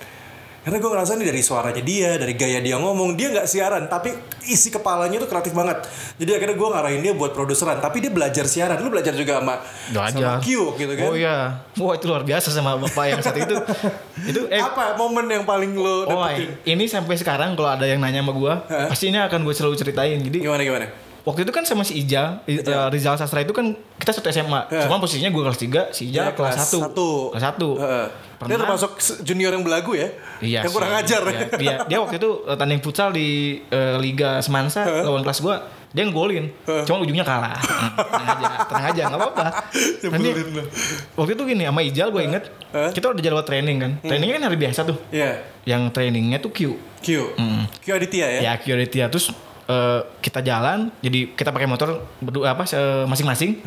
Karena 0.68 0.84
gue 0.84 0.92
ngerasa 0.92 1.16
nih 1.16 1.32
dari 1.32 1.40
suaranya 1.40 1.80
dia, 1.80 2.20
dari 2.20 2.36
gaya 2.36 2.60
dia 2.60 2.76
ngomong, 2.76 3.16
dia 3.16 3.32
nggak 3.32 3.48
siaran, 3.48 3.88
tapi 3.88 4.12
isi 4.52 4.68
kepalanya 4.68 5.16
tuh 5.24 5.32
kreatif 5.32 5.56
banget. 5.56 5.80
Jadi 6.20 6.28
akhirnya 6.36 6.60
gue 6.60 6.68
ngarahin 6.76 7.00
dia 7.00 7.16
buat 7.16 7.32
produseran, 7.32 7.80
tapi 7.80 8.04
dia 8.04 8.12
belajar 8.12 8.44
siaran. 8.44 8.76
Lu 8.84 8.92
belajar 8.92 9.16
juga 9.16 9.40
sama 9.40 9.64
sama 9.64 10.12
Belajar. 10.12 10.44
Q 10.44 10.48
gitu 10.76 10.92
kan? 11.00 11.08
Oh 11.08 11.16
iya. 11.16 11.64
Wah 11.80 11.96
itu 11.96 12.12
luar 12.12 12.28
biasa 12.28 12.52
sama 12.52 12.76
bapak 12.76 13.06
yang 13.08 13.24
satu 13.24 13.40
itu. 13.40 13.56
itu 14.36 14.42
eh 14.52 14.60
Apa 14.60 15.00
momen 15.00 15.32
yang 15.32 15.48
paling 15.48 15.72
lo 15.72 16.04
Oh, 16.04 16.20
dapetin? 16.20 16.52
ini 16.68 16.84
sampai 16.84 17.16
sekarang 17.16 17.56
kalau 17.56 17.72
ada 17.72 17.88
yang 17.88 18.04
nanya 18.04 18.20
sama 18.20 18.36
gua, 18.36 18.54
pasti 18.92 19.08
ini 19.08 19.24
akan 19.24 19.48
gue 19.48 19.56
selalu 19.56 19.80
ceritain. 19.80 20.20
Jadi 20.20 20.44
Gimana 20.44 20.68
gimana? 20.68 21.07
Waktu 21.28 21.44
itu 21.44 21.52
kan 21.52 21.62
sama 21.62 21.84
si 21.84 22.00
Ijal, 22.00 22.40
I- 22.48 22.64
eh, 22.64 22.88
Rizal 22.88 23.20
Sastra 23.20 23.44
itu 23.44 23.52
kan 23.52 23.76
kita 24.00 24.16
satu 24.16 24.32
SMA. 24.32 24.72
Ya. 24.72 24.88
Cuma 24.88 24.98
posisinya 24.98 25.28
gue 25.28 25.44
kelas 25.44 25.60
3, 25.60 25.92
si 25.92 26.08
Ijal 26.08 26.32
Dia 26.32 26.34
kelas 26.34 26.56
1. 26.56 26.80
satu. 26.80 27.10
Kelas 27.36 27.44
1. 27.52 27.76
Heeh. 27.76 28.08
Dia 28.38 28.56
termasuk 28.56 28.92
junior 29.22 29.50
yang 29.50 29.66
belagu 29.66 29.92
ya? 29.92 30.08
Iya. 30.40 30.64
Yang 30.64 30.72
kurang 30.72 30.94
ajar 30.94 31.22
Iya. 31.26 31.40
dia, 31.58 31.76
dia 31.84 31.98
waktu 32.00 32.16
itu 32.16 32.30
eh, 32.46 32.56
tanding 32.56 32.80
futsal 32.80 33.10
di 33.12 33.28
eh, 33.68 33.98
Liga 33.98 34.40
Semansa 34.40 34.88
lawan 35.04 35.22
kelas 35.22 35.42
gua. 35.42 35.58
Dia 35.88 36.04
ngegolin. 36.04 36.52
Cuma 36.86 37.00
ujungnya 37.00 37.24
kalah. 37.24 37.56
Hmm, 37.58 37.96
tenang 37.96 38.28
aja, 38.30 38.48
tenang 38.68 38.86
aja, 38.92 39.02
enggak 39.08 39.20
apa-apa. 39.24 39.46
Nanti 40.14 40.30
waktu 41.16 41.32
itu 41.34 41.44
gini 41.48 41.64
sama 41.64 41.82
Ijal 41.82 42.08
gue 42.12 42.22
inget 42.22 42.44
Hah? 42.70 42.92
kita 42.92 43.10
udah 43.10 43.24
jadwal 43.24 43.42
training 43.42 43.78
kan. 43.80 43.92
Trainingnya 44.04 44.36
kan 44.38 44.44
hari 44.52 44.58
biasa 44.60 44.84
tuh. 44.84 45.00
Iya. 45.10 45.42
Yang 45.64 45.82
trainingnya 45.92 46.38
tuh 46.38 46.52
Q. 46.52 46.76
Q. 47.02 47.08
Q 47.82 47.88
Aditya 47.90 48.26
ya? 48.30 48.40
Ya 48.44 48.54
Q 48.60 48.76
Aditya 48.76 49.08
terus 49.10 49.32
eh, 49.68 50.02
kita 50.24 50.40
jalan 50.42 50.90
jadi 51.04 51.32
kita 51.36 51.52
pakai 51.52 51.68
motor 51.68 52.04
berdua 52.24 52.56
apa 52.56 52.64
masing-masing. 53.06 53.62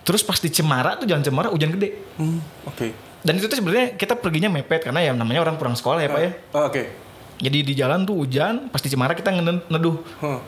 Terus 0.00 0.24
pas 0.24 0.40
di 0.40 0.48
Cemara 0.48 0.96
tuh 0.96 1.04
jalan 1.04 1.20
Cemara 1.20 1.52
hujan 1.52 1.70
gede. 1.76 1.92
Hmm, 2.16 2.40
Oke. 2.64 2.96
Dan 3.20 3.36
itu 3.36 3.46
tuh 3.52 3.60
sebenarnya 3.60 4.00
kita 4.00 4.16
perginya 4.16 4.48
mepet 4.48 4.80
karena 4.80 5.04
ya 5.04 5.12
namanya 5.12 5.44
orang 5.44 5.60
pulang 5.60 5.76
sekolah 5.76 6.00
ya 6.00 6.08
Pak 6.08 6.20
ya. 6.24 6.30
Oh, 6.56 6.64
Oke. 6.72 6.82
Jadi 7.40 7.58
di 7.64 7.72
jalan 7.76 8.04
tuh 8.04 8.16
hujan, 8.24 8.68
pas 8.72 8.80
di 8.80 8.88
Cemara 8.88 9.12
kita 9.12 9.32
neduh. 9.68 9.96
Huh. 10.20 10.40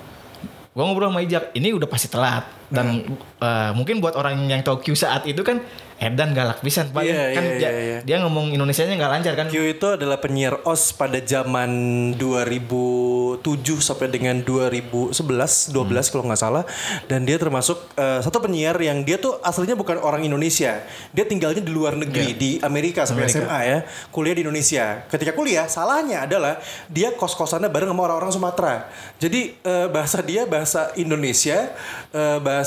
Gua 0.73 0.83
ngobrol 0.89 1.13
sama 1.13 1.21
Ijak, 1.21 1.53
ini 1.53 1.77
udah 1.77 1.85
pasti 1.85 2.09
telat. 2.09 2.49
Dan 2.73 3.05
eh, 3.39 3.71
mungkin 3.77 4.01
buat 4.01 4.17
orang 4.17 4.49
yang 4.49 4.65
tahu 4.65 4.81
Q 4.81 4.97
saat 4.97 5.29
itu 5.29 5.45
kan 5.45 5.61
Edan 6.03 6.35
galak 6.35 6.59
pisan 6.59 6.91
Pak. 6.91 7.07
Iya, 7.07 7.31
kan 7.31 7.45
iya, 7.47 7.55
dia, 7.63 7.71
iya, 7.71 7.83
iya. 7.87 7.99
dia 8.03 8.17
ngomong 8.27 8.51
Indonesianya 8.51 8.99
nggak 8.99 9.13
lancar 9.15 9.35
kan. 9.39 9.47
Q 9.47 9.79
itu 9.79 9.87
adalah 9.87 10.19
penyiar 10.19 10.59
OS 10.67 10.99
pada 10.99 11.23
zaman 11.23 11.71
2007 12.19 13.39
sampai 13.79 14.11
dengan 14.11 14.43
2011 14.43 15.15
12 15.15 16.11
kalau 16.11 16.27
nggak 16.27 16.43
salah. 16.43 16.67
Dan 17.07 17.23
dia 17.23 17.39
termasuk 17.39 17.79
eh, 17.95 18.19
satu 18.19 18.43
penyiar 18.43 18.75
yang 18.83 19.07
dia 19.07 19.15
tuh 19.23 19.39
aslinya 19.47 19.79
bukan 19.79 20.03
orang 20.03 20.27
Indonesia. 20.27 20.83
Dia 21.15 21.23
tinggalnya 21.23 21.63
di 21.63 21.71
luar 21.71 21.95
negeri 21.95 22.35
di 22.35 22.51
Amerika 22.67 23.07
sampai 23.07 23.31
SMA 23.31 23.61
ya. 23.63 23.79
Kuliah 24.11 24.35
di 24.35 24.43
Indonesia. 24.43 25.07
Ketika 25.07 25.31
kuliah 25.39 25.71
salahnya 25.71 26.27
adalah 26.27 26.59
dia 26.91 27.15
kos 27.15 27.39
kosannya 27.39 27.71
bareng 27.71 27.95
sama 27.95 28.11
orang-orang 28.11 28.35
Sumatera. 28.35 28.91
Jadi 29.23 29.55
eh, 29.55 29.87
bahasa 29.87 30.19
dia 30.19 30.51
bahasa 30.51 30.91
Indonesia 30.99 31.71
eh, 32.11 32.43
bahasa 32.43 32.62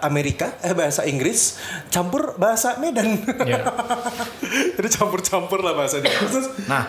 Amerika 0.00 0.56
eh 0.60 0.72
bahasa 0.72 1.02
Inggris 1.02 1.56
campur 1.88 2.36
bahasa 2.36 2.76
Medan 2.76 3.18
Iya. 3.42 3.64
jadi 4.76 4.88
campur-campur 4.90 5.60
lah 5.60 5.72
bahasa 5.72 5.98
dia 5.98 6.12
Terus- 6.12 6.52
Nah, 6.66 6.84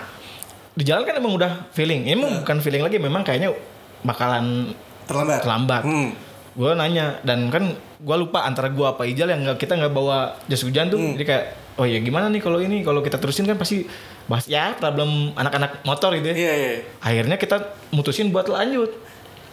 di 0.71 0.83
jalan 0.83 1.03
kan 1.03 1.15
emang 1.15 1.35
udah 1.35 1.67
feeling. 1.69 2.07
Ini 2.07 2.15
emang 2.15 2.31
bukan 2.41 2.57
feeling 2.59 2.79
lagi, 2.79 2.97
memang 2.97 3.19
kayaknya 3.19 3.51
bakalan 3.99 4.71
terlambat 5.03 5.39
terlambat. 5.41 5.83
Hmm. 5.83 6.09
Gue 6.55 6.71
nanya 6.71 7.19
dan 7.21 7.47
kan 7.47 7.71
gue 7.75 8.15
lupa 8.15 8.43
antara 8.43 8.67
gue 8.67 8.83
apa 8.83 9.03
Ijal 9.03 9.27
yang 9.27 9.43
kita 9.55 9.75
nggak 9.75 9.91
bawa 9.91 10.39
jas 10.47 10.63
hujan 10.63 10.87
tuh. 10.87 10.95
Hmm. 10.95 11.15
Jadi 11.15 11.25
kayak 11.25 11.45
oh 11.75 11.87
ya 11.87 11.99
gimana 11.99 12.27
nih 12.27 12.39
kalau 12.39 12.59
ini 12.59 12.83
kalau 12.83 12.99
kita 12.99 13.15
terusin 13.15 13.43
kan 13.43 13.55
pasti 13.55 13.83
bahas 14.27 14.45
ya 14.45 14.75
problem 14.75 15.31
anak-anak 15.35 15.83
motor 15.83 16.15
gitu 16.15 16.31
ya. 16.31 16.35
Iya, 16.35 16.53
iya. 16.55 16.71
Akhirnya 16.99 17.35
kita 17.35 17.55
mutusin 17.91 18.31
buat 18.31 18.47
lanjut. 18.47 18.91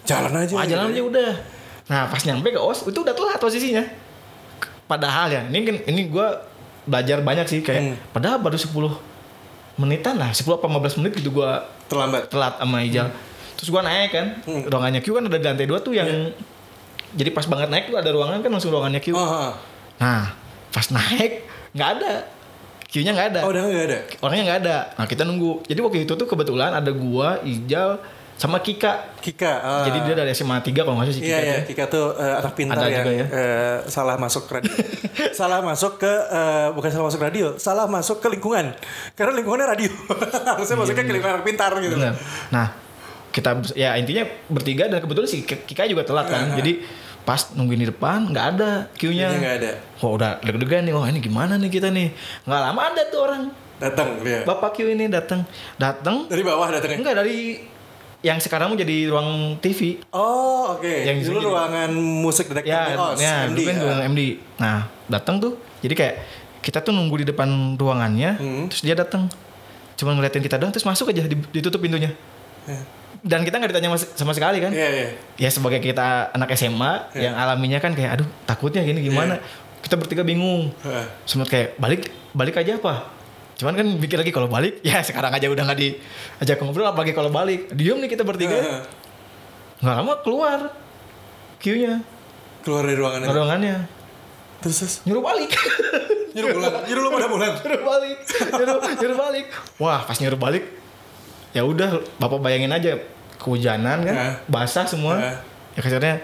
Jalan 0.07 0.31
aja. 0.37 0.55
Ah, 0.55 0.67
jalan 0.67 0.95
aja 0.95 1.03
udah. 1.03 1.33
Nah 1.87 2.07
pas 2.07 2.19
nyampe 2.21 2.49
ke 2.49 2.59
os 2.59 2.83
itu 2.83 2.97
udah 2.97 3.13
telat 3.13 3.39
posisinya. 3.39 3.85
Padahal 4.85 5.27
ya 5.29 5.43
ini 5.45 5.63
kan 5.63 5.77
ini 5.85 6.03
gue 6.07 6.27
belajar 6.85 7.19
banyak 7.19 7.47
sih 7.47 7.61
kayak 7.61 7.83
Hmm. 7.83 7.97
padahal 8.13 8.39
baru 8.39 8.55
10 8.55 8.95
menitan 9.77 10.15
lah 10.15 10.31
10 10.31 10.47
apa 10.55 10.65
15 10.65 10.97
menit 10.97 11.13
gitu 11.17 11.31
gue 11.33 11.51
Terlambat. 11.87 12.31
telat 12.31 12.55
sama 12.57 12.79
Ijal. 12.81 13.11
Terus 13.57 13.69
gua 13.69 13.81
naik 13.81 14.11
kan, 14.11 14.27
Hmm. 14.45 14.63
ruangannya 14.67 15.01
Q 15.01 15.11
kan 15.11 15.25
ada 15.25 15.35
di 15.35 15.47
lantai 15.47 15.65
dua 15.65 15.81
tuh 15.81 15.93
yang 15.93 16.07
jadi 17.13 17.31
pas 17.31 17.47
banget 17.47 17.67
naik 17.67 17.89
tuh 17.89 17.97
ada 17.97 18.11
ruangan 18.11 18.39
kan 18.39 18.51
langsung 18.53 18.69
ruangannya 18.69 19.01
Q. 19.01 19.11
Oh, 19.11 19.19
oh. 19.19 19.51
Nah, 19.97 20.37
pas 20.69 20.87
naik 20.89 21.41
nggak 21.73 21.89
ada. 21.97 22.13
Q-nya 22.87 23.11
nggak 23.11 23.29
ada. 23.33 23.41
Oh, 23.43 23.51
udah 23.51 23.63
nggak 23.65 23.87
ada. 23.87 23.99
Orangnya 24.21 24.45
nggak 24.45 24.61
ada. 24.61 24.77
Nah, 24.95 25.07
kita 25.07 25.25
nunggu. 25.25 25.65
Jadi 25.65 25.81
waktu 25.81 25.99
itu 26.05 26.13
tuh 26.15 26.25
kebetulan 26.25 26.71
ada 26.71 26.93
gua, 26.93 27.41
Ijal 27.43 27.97
sama 28.37 28.61
Kika. 28.61 29.17
Kika. 29.17 29.53
ah. 29.59 29.85
Jadi 29.85 29.99
dia 30.05 30.15
dari 30.15 30.31
SMA 30.31 30.61
3 30.61 30.77
kalau 30.77 30.95
nggak 30.95 31.09
salah 31.09 31.17
si 31.17 31.23
Kika 31.25 31.33
Iya, 31.33 31.39
iya. 31.41 31.59
Kika 31.65 31.85
tuh 31.89 32.13
eh, 32.15 32.35
anak 32.37 32.53
pintar 32.53 32.77
Ada 32.77 32.87
yang 32.87 32.97
juga 33.01 33.13
ya. 33.13 33.27
eh, 33.27 33.77
salah 33.89 34.17
masuk 34.17 34.45
radio. 34.47 34.73
salah 35.41 35.59
masuk 35.61 35.93
ke 35.97 36.13
eh, 36.13 36.69
bukan 36.71 36.89
salah 36.91 37.07
masuk 37.09 37.21
radio, 37.21 37.47
salah 37.57 37.87
masuk 37.89 38.21
ke 38.21 38.29
lingkungan. 38.29 38.77
Karena 39.13 39.33
lingkungannya 39.35 39.67
radio. 39.67 39.91
Harusnya 40.53 40.77
masuknya 40.77 41.03
ke 41.03 41.13
lingkungan 41.13 41.35
anak 41.41 41.47
pintar 41.49 41.73
gitu. 41.81 41.97
Bener. 41.97 42.13
Nah, 42.49 42.67
kita 43.33 43.51
ya 43.73 43.97
intinya 43.97 44.25
bertiga 44.47 44.85
dan 44.87 45.01
kebetulan 45.01 45.29
si 45.29 45.41
Kika 45.41 45.89
juga 45.89 46.05
telat 46.05 46.29
kan. 46.29 46.53
Jadi 46.55 46.85
pas 47.27 47.43
nungguin 47.53 47.83
di 47.83 47.89
depan 47.89 48.31
nggak 48.31 48.47
ada. 48.53 48.71
Q-nya 48.95 49.33
nggak 49.33 49.55
ada. 49.59 49.71
Wah 49.99 50.11
udah 50.13 50.31
deg-degan 50.45 50.85
nih. 50.85 50.93
Wah 50.93 51.09
ini 51.09 51.19
gimana 51.19 51.57
nih 51.57 51.69
kita 51.69 51.89
nih. 51.89 52.13
Nggak 52.45 52.61
lama 52.63 52.81
ada 52.85 53.03
tuh 53.09 53.21
orang. 53.25 53.43
Datang 53.77 54.21
dia. 54.21 54.41
Bapak 54.45 54.73
Q 54.73 54.89
ini 54.89 55.05
datang. 55.09 55.45
Datang. 55.77 56.29
Dari 56.29 56.41
bawah 56.41 56.69
datangnya. 56.69 56.97
Enggak 56.97 57.17
dari 57.17 57.61
yang 58.27 58.39
sekarang 58.39 58.67
mau 58.67 58.77
jadi 58.77 59.07
ruang 59.07 59.29
TV. 59.57 60.03
Oh, 60.11 60.75
oke. 60.75 60.83
Yang 61.07 61.31
Dulu 61.31 61.39
jadi- 61.39 61.47
ruangan 61.47 61.91
musik 61.95 62.51
detektif 62.51 62.75
Ya, 62.75 62.83
OS, 62.93 63.19
ya 63.19 63.35
MD. 63.47 63.55
dulu 63.55 63.61
kan 63.63 63.75
ya. 63.75 63.83
ruang 63.85 64.01
MD. 64.05 64.21
Nah, 64.59 64.79
datang 65.07 65.39
tuh. 65.39 65.53
Jadi 65.79 65.95
kayak 65.95 66.15
kita 66.59 66.83
tuh 66.83 66.91
nunggu 66.91 67.23
di 67.23 67.27
depan 67.29 67.47
ruangannya, 67.73 68.31
Hmm. 68.35 68.65
terus 68.67 68.83
dia 68.83 68.99
datang. 68.99 69.31
Cuma 69.95 70.11
ngeliatin 70.13 70.43
kita 70.43 70.59
doang, 70.59 70.75
terus 70.75 70.83
masuk 70.83 71.09
aja 71.09 71.23
di- 71.23 71.49
ditutup 71.53 71.79
pintunya. 71.79 72.11
Ya. 72.67 72.83
Dan 73.23 73.43
kita 73.43 73.57
nggak 73.57 73.71
ditanya 73.71 73.91
sama 74.13 74.31
sekali 74.31 74.59
kan? 74.59 74.71
Iya, 74.71 74.89
iya. 74.93 75.07
Ya 75.39 75.49
sebagai 75.49 75.79
kita 75.79 76.31
anak 76.31 76.51
SMA 76.53 77.11
Iya. 77.11 77.31
yang 77.31 77.35
alaminya 77.35 77.79
kan 77.79 77.95
kayak 77.95 78.19
aduh 78.19 78.29
takutnya 78.45 78.83
gini 78.83 79.03
gimana. 79.03 79.39
Kita 79.79 79.95
bertiga 79.95 80.21
bingung. 80.21 80.75
Heeh. 80.83 81.07
Sempat 81.23 81.47
kayak 81.47 81.69
balik 81.77 82.11
balik 82.33 82.59
aja 82.59 82.75
apa? 82.75 83.07
Cuman 83.57 83.73
kan 83.73 83.87
pikir 83.97 84.17
lagi 84.17 84.31
kalau 84.31 84.47
balik 84.47 84.81
ya 84.83 85.01
sekarang 85.01 85.31
aja 85.31 85.47
udah 85.47 85.65
nggak 85.65 85.79
diajak 85.79 86.59
ngobrol 86.59 86.85
apalagi 86.85 87.11
kalau 87.11 87.29
balik. 87.29 87.69
Diem 87.71 87.97
nih 87.97 88.09
kita 88.09 88.23
bertiga. 88.23 88.85
Nggak 89.77 89.95
lama 89.95 90.15
keluar 90.21 90.61
Q-nya 91.57 92.01
Keluar 92.61 92.83
dari 92.83 92.97
ruangan 92.97 93.21
itu. 93.23 93.31
ruangannya 93.31 93.77
Terus 94.59 94.77
terus. 94.79 94.95
nyuruh 95.03 95.23
balik. 95.23 95.51
Nyuruh 96.33 96.49
pulang. 96.53 96.75
Nyuruh 96.83 97.01
lu 97.01 97.11
pada 97.11 97.27
pulang. 97.27 97.53
nyuruh 97.57 97.83
balik 97.83 98.19
nyuruh, 98.53 98.77
nyuruh 98.95 99.19
balik 99.19 99.47
wah 99.77 100.01
pas 100.03 100.17
nyuruh 100.17 100.37
balik 100.37 100.65
ya 101.51 101.63
udah 101.63 101.91
bapak 102.15 102.39
bayangin 102.39 102.69
aja 102.71 102.93
kehujanan 103.37 104.01
kan 104.03 104.15
Nah. 104.15 104.35
basah 104.47 104.85
semua 104.85 105.17
Nah. 105.17 105.37
ya 105.73 105.81
kasarnya 105.81 106.15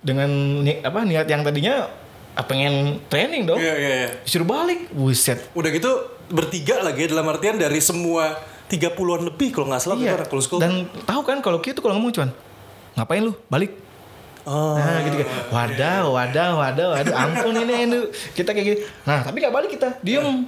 dengan 0.00 0.28
ni- 0.58 0.80
apa 0.80 1.00
niat 1.02 1.24
yang 1.26 1.40
tadinya 1.40 1.84
ah, 2.32 2.40
pengen 2.40 2.96
training 3.06 3.44
dong 3.44 3.56
Iya, 3.56 3.74
iya, 3.74 3.90
iya. 3.98 4.08
disuruh 4.22 4.46
balik 4.46 4.88
buset 4.90 5.36
Udah 5.52 5.68
gitu 5.68 5.92
bertiga 6.32 6.80
lagi 6.80 7.04
ya, 7.04 7.08
dalam 7.12 7.28
artian 7.28 7.60
dari 7.60 7.78
semua 7.78 8.40
30-an 8.72 9.28
lebih 9.28 9.52
kalau 9.52 9.68
nggak 9.68 9.82
salah 9.84 9.96
iya 10.00 10.16
itu 10.16 10.24
anak 10.24 10.32
school. 10.40 10.58
dan 10.58 10.88
tahu 11.04 11.20
kan 11.28 11.44
kalau 11.44 11.60
Q 11.60 11.76
tuh 11.76 11.84
kalau 11.84 12.00
ngomong 12.00 12.12
cuman 12.16 12.30
ngapain 12.96 13.20
lu 13.20 13.36
balik 13.52 13.76
oh. 14.48 14.74
Nah 14.80 15.00
gitu 15.06 15.22
kan 15.22 15.28
Wadah 15.54 16.08
wadah 16.08 16.48
wadah 16.58 16.86
wadah 16.98 17.14
Ampun 17.14 17.54
ini 17.62 17.86
ini 17.88 17.98
Kita 18.34 18.50
kayak 18.50 18.66
gini 18.66 18.78
Nah 19.06 19.22
tapi 19.22 19.38
gak 19.38 19.54
balik 19.54 19.70
kita 19.70 19.96
Diem 20.02 20.44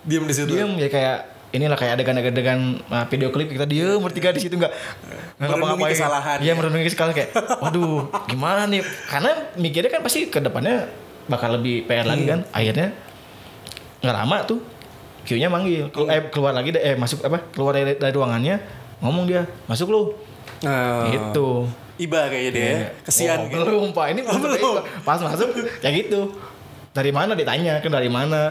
Diam 0.00 0.24
di 0.24 0.34
situ. 0.34 0.48
Diem 0.48 0.74
ya 0.80 0.88
kayak 0.88 1.18
Inilah 1.54 1.78
kayak 1.78 2.02
adegan-adegan 2.02 2.82
uh, 2.90 3.06
video 3.06 3.30
klip 3.30 3.46
kita 3.46 3.62
diem 3.62 4.02
bertiga 4.02 4.34
di 4.34 4.42
situ 4.42 4.58
nggak 4.58 4.74
nggak 5.38 5.54
Merenungi 5.54 5.86
kesalahan, 5.94 6.38
Iya 6.42 6.50
ya. 6.50 6.58
merenungi 6.58 6.84
kesalahan 6.90 7.14
kayak, 7.14 7.30
waduh 7.62 8.10
gimana 8.26 8.66
nih? 8.66 8.82
Karena 9.06 9.30
mikirnya 9.54 9.86
kan 9.94 10.02
pasti 10.02 10.26
ke 10.26 10.42
depannya 10.42 10.90
bakal 11.30 11.54
lebih 11.54 11.86
PR 11.86 12.10
lagi 12.10 12.26
kan. 12.26 12.42
Akhirnya 12.50 12.90
nggak 14.02 14.16
lama 14.18 14.36
tuh 14.50 14.58
Q-nya 15.24 15.48
manggil, 15.48 15.88
Kelu- 15.88 16.06
eh, 16.06 16.20
keluar 16.28 16.52
lagi 16.52 16.68
deh, 16.68 16.78
eh 16.78 16.94
masuk 16.94 17.20
apa? 17.22 17.40
Keluar 17.48 17.72
dari, 17.72 17.96
dari 17.96 18.12
ruangannya, 18.12 18.60
ngomong 19.00 19.24
dia, 19.24 19.42
masuk 19.64 19.88
lu, 19.88 20.02
Oh. 20.60 21.02
gitu. 21.08 21.48
Iba 21.94 22.26
kayaknya 22.26 22.50
dia. 22.50 22.64
ya. 22.64 22.78
Kesian 23.02 23.38
oh, 23.38 23.46
gitu. 23.46 23.62
belum 23.62 23.88
pak 23.90 24.06
ini 24.10 24.20
belum 24.20 24.40
belum. 24.42 24.74
pas 25.00 25.14
masuk 25.16 25.46
kayak 25.78 25.94
gitu 26.00 26.26
dari 26.90 27.10
mana 27.10 27.34
ditanya 27.34 27.78
kan 27.78 27.86
dari 27.88 28.06
mana 28.06 28.50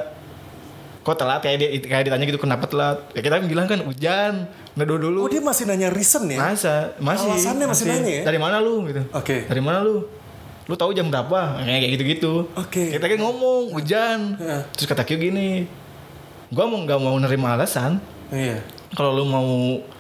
kok 1.00 1.16
telat 1.16 1.44
kayak 1.44 1.58
dia 1.58 1.70
kayak 1.78 2.08
ditanya 2.08 2.24
gitu 2.24 2.40
kenapa 2.40 2.64
telat 2.64 3.04
ya 3.12 3.20
kita 3.20 3.36
kan 3.36 3.46
bilang 3.46 3.68
kan 3.68 3.84
hujan 3.84 4.48
neduh 4.74 4.96
dulu 4.96 5.28
Oh 5.28 5.32
dia 5.32 5.44
masih 5.44 5.68
nanya 5.68 5.92
reason 5.92 6.24
ya? 6.26 6.40
masa 6.40 6.96
masih 6.96 7.28
Alasannya 7.30 7.66
masih 7.68 7.86
nanya 7.86 8.12
ya? 8.14 8.24
dari 8.24 8.40
mana 8.40 8.64
lu 8.64 8.88
gitu 8.88 9.04
Oke. 9.12 9.44
dari 9.44 9.60
mana 9.60 9.84
lu 9.84 10.08
lu 10.64 10.74
tahu 10.74 10.96
jam 10.96 11.12
berapa 11.12 11.60
kayak 11.60 11.92
gitu 12.00 12.04
gitu 12.06 12.34
Oke. 12.56 12.96
kita 12.96 13.04
kan 13.06 13.20
ngomong 13.20 13.76
hujan 13.76 14.40
Heeh. 14.40 14.62
terus 14.72 14.88
kata 14.88 15.04
Q 15.04 15.20
gini 15.20 15.68
gua 16.54 16.66
mau 16.66 16.80
nggak 16.80 17.00
mau 17.00 17.18
nerima 17.18 17.48
alasan 17.54 17.98
Iya. 18.30 18.62
kalau 18.92 19.12
lu 19.12 19.26
mau 19.26 19.50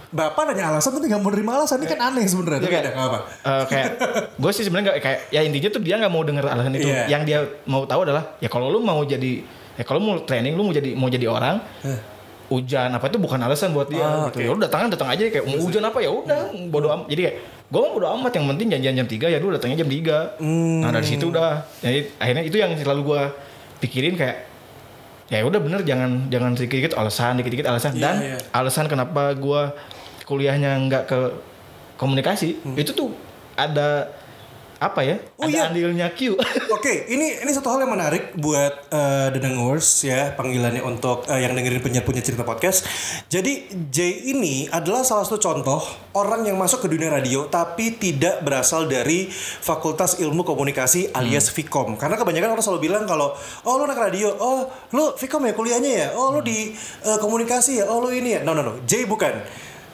Bapak 0.10 0.45
nanya 0.45 0.69
alasan 0.69 0.93
tapi 0.93 1.10
nggak 1.10 1.19
mau 1.19 1.29
nerima 1.29 1.57
alasan 1.57 1.81
ini 1.81 1.89
kan 1.89 2.00
aneh 2.03 2.22
sebenarnya. 2.24 2.60
Iya, 2.60 2.69
kayak- 2.69 2.83
ada 2.83 2.91
nggak 2.91 3.07
apa. 3.07 3.19
Eh, 3.41 3.63
kayak 3.65 3.88
gue 4.41 4.51
sih 4.51 4.62
sebenarnya 4.62 4.86
nggak 4.88 4.98
kayak 5.00 5.19
ya 5.27 5.41
intinya 5.41 5.69
tuh 5.69 5.81
dia 5.81 5.95
nggak 5.98 6.12
mau 6.12 6.22
denger 6.22 6.45
alasan 6.45 6.72
itu 6.72 6.86
Iya. 6.86 7.03
yang 7.10 7.24
dia 7.24 7.38
mau 7.65 7.81
tahu 7.83 8.05
adalah 8.05 8.38
ya 8.38 8.45
kalau 8.45 8.69
lu 8.69 8.77
mau 8.79 9.01
jadi 9.03 9.41
ya 9.74 9.81
kalau 9.81 9.98
mau 9.98 10.22
training 10.22 10.53
lu 10.53 10.62
mau 10.63 10.72
jadi 10.72 10.93
mau 10.93 11.10
jadi 11.10 11.25
orang 11.25 11.57
Eh. 11.81 11.98
hujan 12.45 12.93
apa 12.93 13.05
itu 13.07 13.17
bukan 13.17 13.41
alasan 13.41 13.74
buat 13.74 13.89
dia 13.89 14.00
Ah, 14.00 14.29
gitu. 14.29 14.38
oke. 14.38 14.39
ya 14.39 14.50
udah 14.51 14.62
datang 14.63 14.86
datang 14.88 15.10
aja 15.10 15.24
kayak 15.25 15.43
mau 15.43 15.57
hujan 15.60 15.81
apa 15.81 15.98
ya 15.98 16.10
udah 16.12 16.39
bodo 16.69 16.88
amat 16.91 17.05
jadi 17.07 17.22
kayak 17.24 17.36
gue 17.65 17.79
mau 17.79 17.91
bodo 17.91 18.07
amat 18.13 18.31
yang 18.31 18.45
penting 18.48 18.67
janjian 18.69 18.93
jam 18.95 19.07
3 19.07 19.25
ya 19.27 19.38
lu 19.39 19.50
datangnya 19.50 19.77
jam 19.79 19.89
3 19.89 20.38
Hmm. 20.38 20.79
nah 20.79 20.93
dari 20.93 21.07
situ 21.07 21.25
udah 21.25 21.50
jadi 21.79 22.05
akhirnya 22.15 22.43
itu 22.43 22.55
yang 22.55 22.69
selalu 22.75 23.01
gue 23.03 23.22
pikirin 23.79 24.13
kayak 24.13 24.52
ya 25.27 25.39
udah 25.44 25.60
bener 25.60 25.82
jangan 25.84 26.27
jangan 26.27 26.51
dikit-dikit 26.53 26.94
alasan 26.96 27.39
dikit-dikit 27.39 27.68
alasan 27.68 27.96
Iya, 27.96 28.01
dan 28.01 28.15
iya. 28.20 28.38
alasan 28.51 28.86
kenapa 28.92 29.32
gua 29.36 29.72
kuliahnya 30.24 30.75
nggak 30.88 31.03
ke 31.08 31.20
komunikasi 31.96 32.60
itu 32.75 32.92
tuh 32.92 33.12
ada 33.53 34.10
apa 34.80 35.01
ya 35.06 35.18
Oh, 35.38 35.46
ada 35.46 35.51
iya. 35.51 35.63
andilnya 35.70 36.08
Q 36.13 36.38
Oke, 36.77 37.08
ini 37.10 37.44
ini 37.44 37.51
satu 37.51 37.72
hal 37.72 37.84
yang 37.86 37.94
menarik 37.94 38.36
buat 38.36 38.92
uh, 38.92 39.27
The 39.32 39.39
Dengers 39.39 39.88
ya 40.03 40.34
panggilannya 40.36 40.84
untuk 40.84 41.27
uh, 41.27 41.39
yang 41.39 41.56
dengerin 41.56 41.80
punya 41.80 42.01
punya 42.03 42.20
cerita 42.20 42.44
podcast. 42.44 42.84
Jadi 43.32 43.72
J 43.89 44.30
ini 44.36 44.68
adalah 44.68 45.08
salah 45.08 45.24
satu 45.24 45.39
contoh 45.39 45.80
orang 46.15 46.44
yang 46.44 46.60
masuk 46.60 46.86
ke 46.86 46.88
dunia 46.92 47.10
radio 47.12 47.48
tapi 47.48 47.96
tidak 47.96 48.44
berasal 48.44 48.86
dari 48.86 49.27
Fakultas 49.32 50.20
Ilmu 50.20 50.44
Komunikasi 50.44 51.15
alias 51.15 51.50
Vkom. 51.51 51.96
Karena 51.96 52.20
kebanyakan 52.20 52.56
orang 52.58 52.63
selalu 52.63 52.92
bilang 52.92 53.03
kalau 53.08 53.34
oh 53.64 53.74
lu 53.79 53.83
anak 53.88 54.00
radio, 54.12 54.33
oh 54.36 54.68
lu 54.92 55.16
Vkom 55.16 55.44
ya 55.48 55.53
kuliahnya 55.55 55.92
ya, 55.92 56.07
oh 56.18 56.36
lu 56.36 56.44
di 56.44 56.72
uh, 57.07 57.18
komunikasi 57.20 57.79
ya, 57.81 57.86
oh 57.88 58.03
lu 58.03 58.12
ini 58.12 58.38
ya. 58.38 58.40
No 58.44 58.51
no 58.51 58.62
no, 58.62 58.83
J 58.83 59.07
bukan. 59.07 59.33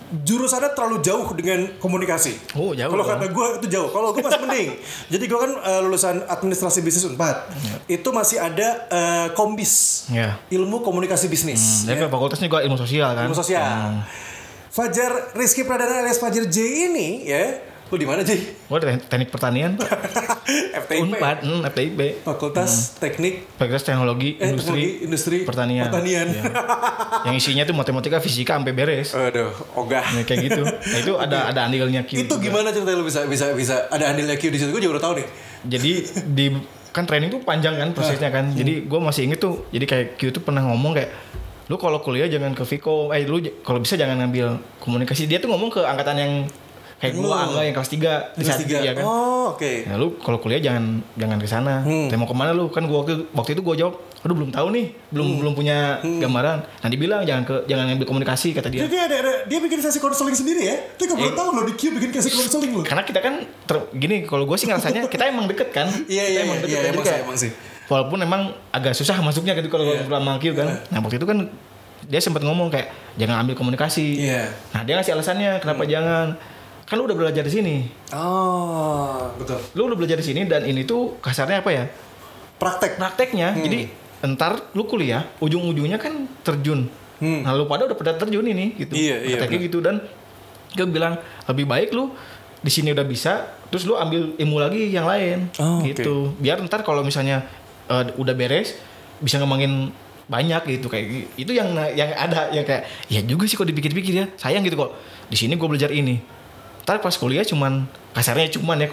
Jurusannya 0.10 0.74
terlalu 0.74 1.06
jauh 1.06 1.30
dengan 1.38 1.70
komunikasi. 1.78 2.58
Oh, 2.58 2.74
jauh 2.74 2.90
Kalau 2.90 3.06
dong. 3.06 3.14
kata 3.14 3.26
gue 3.30 3.48
itu 3.62 3.68
jauh. 3.70 3.90
Kalau 3.94 4.10
gue 4.10 4.26
masih 4.26 4.42
mending. 4.42 4.70
Jadi 5.14 5.24
gue 5.30 5.40
kan 5.40 5.52
uh, 5.54 5.80
lulusan 5.86 6.26
administrasi 6.26 6.82
bisnis 6.82 7.06
Unpad. 7.06 7.46
Itu 7.86 8.10
masih 8.10 8.42
ada 8.42 8.90
uh, 8.90 9.28
kombis. 9.38 10.06
ya 10.10 10.42
Ilmu 10.50 10.82
komunikasi 10.82 11.30
bisnis. 11.30 11.86
tapi 11.86 12.02
fakultasnya 12.06 12.50
gua 12.50 12.66
ilmu 12.66 12.74
sosial 12.76 13.14
kan 13.14 13.30
Ilmu 13.30 13.38
sosial. 13.38 14.02
Fajar 14.70 15.34
Rizky 15.34 15.66
Pradana 15.66 16.02
alias 16.02 16.18
Fajar 16.18 16.46
J 16.46 16.58
ini 16.90 17.26
ya. 17.26 17.62
Lu 17.90 17.96
di 17.96 18.06
mana 18.06 18.22
J? 18.22 18.38
gua 18.66 18.78
te- 18.78 19.02
teknik 19.04 19.30
pertanian 19.30 19.74
FTIP. 20.86 21.02
unpad 21.04 21.38
hmm, 21.42 21.62
FTIP 21.68 22.00
Fakultas 22.22 22.96
Teknik 22.96 23.50
fakultas 23.52 23.82
teknologi 23.82 24.36
eh, 24.36 24.48
industri 24.48 24.70
Teknologi 24.72 25.04
Industri 25.04 25.38
pertanian 25.42 25.86
Pertanian. 25.88 26.28
Ya. 26.30 26.44
yang 27.24 27.36
isinya 27.36 27.64
tuh 27.64 27.74
matematika 27.74 28.18
fisika 28.18 28.56
sampai 28.56 28.72
beres 28.72 29.12
Aduh, 29.12 29.50
ogah. 29.76 30.06
Nah, 30.08 30.22
kayak 30.22 30.40
gitu 30.44 30.62
nah, 30.62 30.98
itu 30.98 31.14
ada 31.16 31.38
ada 31.50 31.60
andilnya 31.66 32.02
Q 32.04 32.24
Itu 32.24 32.30
juga. 32.32 32.44
gimana 32.44 32.70
ceritanya 32.70 32.98
lu 32.98 33.06
bisa 33.06 33.26
bisa 33.26 33.52
bisa 33.52 33.76
ada 33.88 34.06
andilnya 34.08 34.36
Q 34.36 34.44
di 34.48 34.58
situ? 34.58 34.70
Gue 34.70 34.80
juga 34.80 34.98
udah 34.98 35.04
tahu 35.04 35.14
nih. 35.18 35.28
jadi 35.62 35.92
di 36.26 36.46
kan 36.90 37.04
training 37.04 37.30
tuh 37.30 37.42
panjang 37.42 37.76
kan 37.76 37.90
prosesnya 37.92 38.30
kan 38.30 38.50
jadi 38.50 38.82
gue 38.82 39.00
masih 39.00 39.26
inget 39.26 39.38
tuh 39.38 39.66
jadi 39.70 39.86
kayak 39.86 40.08
Q 40.16 40.30
tuh 40.32 40.42
pernah 40.42 40.62
ngomong 40.64 40.94
kayak 40.96 41.12
lu 41.68 41.78
kalau 41.78 42.00
kuliah 42.00 42.26
jangan 42.26 42.50
ke 42.52 42.66
Viko 42.66 43.10
eh 43.10 43.22
lu 43.24 43.38
kalau 43.60 43.78
bisa 43.78 43.94
jangan 43.94 44.18
ngambil 44.18 44.48
komunikasi 44.80 45.26
dia 45.26 45.38
tuh 45.38 45.48
ngomong 45.48 45.70
ke 45.70 45.82
angkatan 45.82 46.18
yang 46.18 46.34
kayak 47.00 47.16
Lu. 47.16 47.26
gua 47.26 47.36
angga 47.42 47.62
yang 47.64 47.72
kelas 47.72 47.90
3 47.90 47.96
di 48.36 48.44
Kelas 48.44 48.60
tiga. 48.60 48.78
ya 48.80 48.92
kan 48.92 49.04
Oh, 49.04 49.56
oke. 49.56 49.88
Nah, 49.88 49.96
lu 49.96 50.20
kalau 50.20 50.36
kuliah 50.38 50.60
jangan 50.60 51.00
jangan 51.16 51.38
ke 51.38 51.48
sana. 51.48 51.80
Hmm. 51.82 52.12
Mau 52.12 52.24
ke 52.24 52.36
mana 52.36 52.52
lu? 52.52 52.68
Kan 52.68 52.86
gua 52.86 53.02
waktu 53.02 53.24
waktu 53.32 53.52
itu 53.54 53.62
gua 53.62 53.74
jawab, 53.74 53.96
aduh 54.20 54.36
belum 54.36 54.52
tahu 54.52 54.68
nih, 54.70 54.86
belum 55.10 55.28
belum 55.40 55.54
punya 55.54 55.78
gambaran. 56.04 56.58
Nah 56.60 56.88
dibilang 56.88 57.24
jangan 57.24 57.44
ke 57.44 57.56
jangan 57.66 57.88
ngambil 57.88 58.04
komunikasi 58.06 58.52
kata 58.52 58.68
dia. 58.68 58.84
Jadi 58.84 58.92
dia 58.92 59.04
ada, 59.06 59.16
ada 59.18 59.34
dia 59.48 59.60
bikin 59.60 59.80
sesi 59.80 59.98
konseling 59.98 60.36
sendiri 60.36 60.62
ya. 60.62 60.76
Tapi 60.94 61.04
gue 61.06 61.16
Eh. 61.16 61.20
belum 61.22 61.34
tahu 61.34 61.50
loh 61.50 61.64
di 61.64 61.74
Q 61.74 61.82
bikin 61.96 62.12
sesi 62.14 62.30
konseling 62.30 62.72
loh. 62.74 62.84
Karena 62.84 63.02
kita 63.02 63.20
kan 63.20 63.34
ter- 63.64 63.88
gini 63.94 64.24
kalau 64.24 64.44
gue 64.44 64.56
sih 64.56 64.68
ngerasanya 64.68 65.08
kita 65.08 65.24
emang 65.26 65.48
deket 65.48 65.72
kan. 65.72 65.88
Iya, 66.12 66.24
iya, 66.28 66.40
emang 66.44 66.60
iya, 66.60 66.64
deket 66.64 66.76
iya, 66.76 66.90
emang 66.90 67.00
sih, 67.00 67.08
kayak- 67.08 67.24
emang 67.24 67.38
sih. 67.40 67.52
Walaupun 67.88 68.20
emang 68.20 68.42
agak 68.70 68.94
susah 68.94 69.18
masuknya 69.20 69.56
gitu 69.56 69.66
kalau 69.68 69.88
Iya. 69.88 70.04
yeah. 70.06 70.36
Q 70.38 70.44
kan. 70.54 70.68
Nah 70.86 71.00
waktu 71.00 71.16
itu 71.16 71.26
kan 71.26 71.48
dia 72.06 72.20
sempat 72.20 72.44
ngomong 72.44 72.68
kayak 72.68 72.92
jangan 73.16 73.42
ambil 73.42 73.56
komunikasi. 73.56 74.20
Iya. 74.20 74.52
Nah 74.72 74.84
dia 74.84 74.94
ngasih 74.94 75.16
alasannya 75.16 75.64
kenapa 75.64 75.88
jangan. 75.88 76.36
Kan 76.90 76.98
lu 76.98 77.06
udah 77.06 77.14
belajar 77.14 77.46
di 77.46 77.54
sini. 77.54 77.86
Oh, 78.18 79.30
betul. 79.38 79.62
Lu 79.78 79.86
udah 79.86 79.98
belajar 79.98 80.18
di 80.18 80.26
sini 80.26 80.50
dan 80.50 80.66
ini 80.66 80.82
tuh 80.90 81.22
kasarnya 81.22 81.62
apa 81.62 81.70
ya? 81.70 81.86
Praktek. 82.58 82.98
Prakteknya. 82.98 83.54
Hmm. 83.54 83.62
Jadi 83.62 83.80
entar 84.26 84.74
lu 84.74 84.90
kuliah 84.90 85.30
ujung-ujungnya 85.38 86.02
kan 86.02 86.26
terjun. 86.42 86.90
Hmm. 87.22 87.46
Nah 87.46 87.54
lu 87.54 87.70
pada 87.70 87.86
udah 87.86 87.94
pada 87.94 88.18
terjun 88.18 88.42
ini 88.42 88.74
gitu. 88.74 88.98
Iya, 88.98 89.22
iya, 89.22 89.38
Prakteknya 89.38 89.60
gitu 89.70 89.80
dan 89.86 90.02
gue 90.74 90.88
bilang 90.90 91.22
lebih 91.46 91.70
baik 91.70 91.94
lu 91.94 92.10
di 92.60 92.68
sini 92.74 92.92
udah 92.92 93.08
bisa, 93.08 93.48
terus 93.72 93.88
lu 93.88 93.96
ambil 93.96 94.36
ilmu 94.36 94.58
lagi 94.60 94.92
yang 94.92 95.08
lain 95.08 95.48
Oh, 95.62 95.80
gitu. 95.86 96.36
Biar 96.42 96.60
ntar 96.66 96.84
kalau 96.84 97.06
misalnya 97.06 97.46
eh, 97.86 98.04
udah 98.18 98.34
beres 98.34 98.76
bisa 99.22 99.38
ngembangin 99.40 99.94
banyak 100.30 100.78
gitu 100.78 100.88
kayak 100.94 101.34
itu 101.42 101.52
yang 101.54 101.74
yang 101.98 102.14
ada 102.14 102.54
yang 102.54 102.62
kayak 102.62 102.86
ya 103.10 103.18
juga 103.26 103.50
sih 103.50 103.58
kok 103.58 103.66
dipikir-pikir 103.66 104.14
ya 104.14 104.26
sayang 104.38 104.62
gitu 104.62 104.78
kok 104.78 104.94
di 105.26 105.34
sini 105.34 105.58
gue 105.58 105.66
belajar 105.66 105.90
ini 105.90 106.22
ntar 106.82 106.98
pas 106.98 107.14
kuliah 107.14 107.44
cuman 107.44 107.86
kasarnya 108.12 108.52
cuman 108.52 108.78
ya 108.78 108.88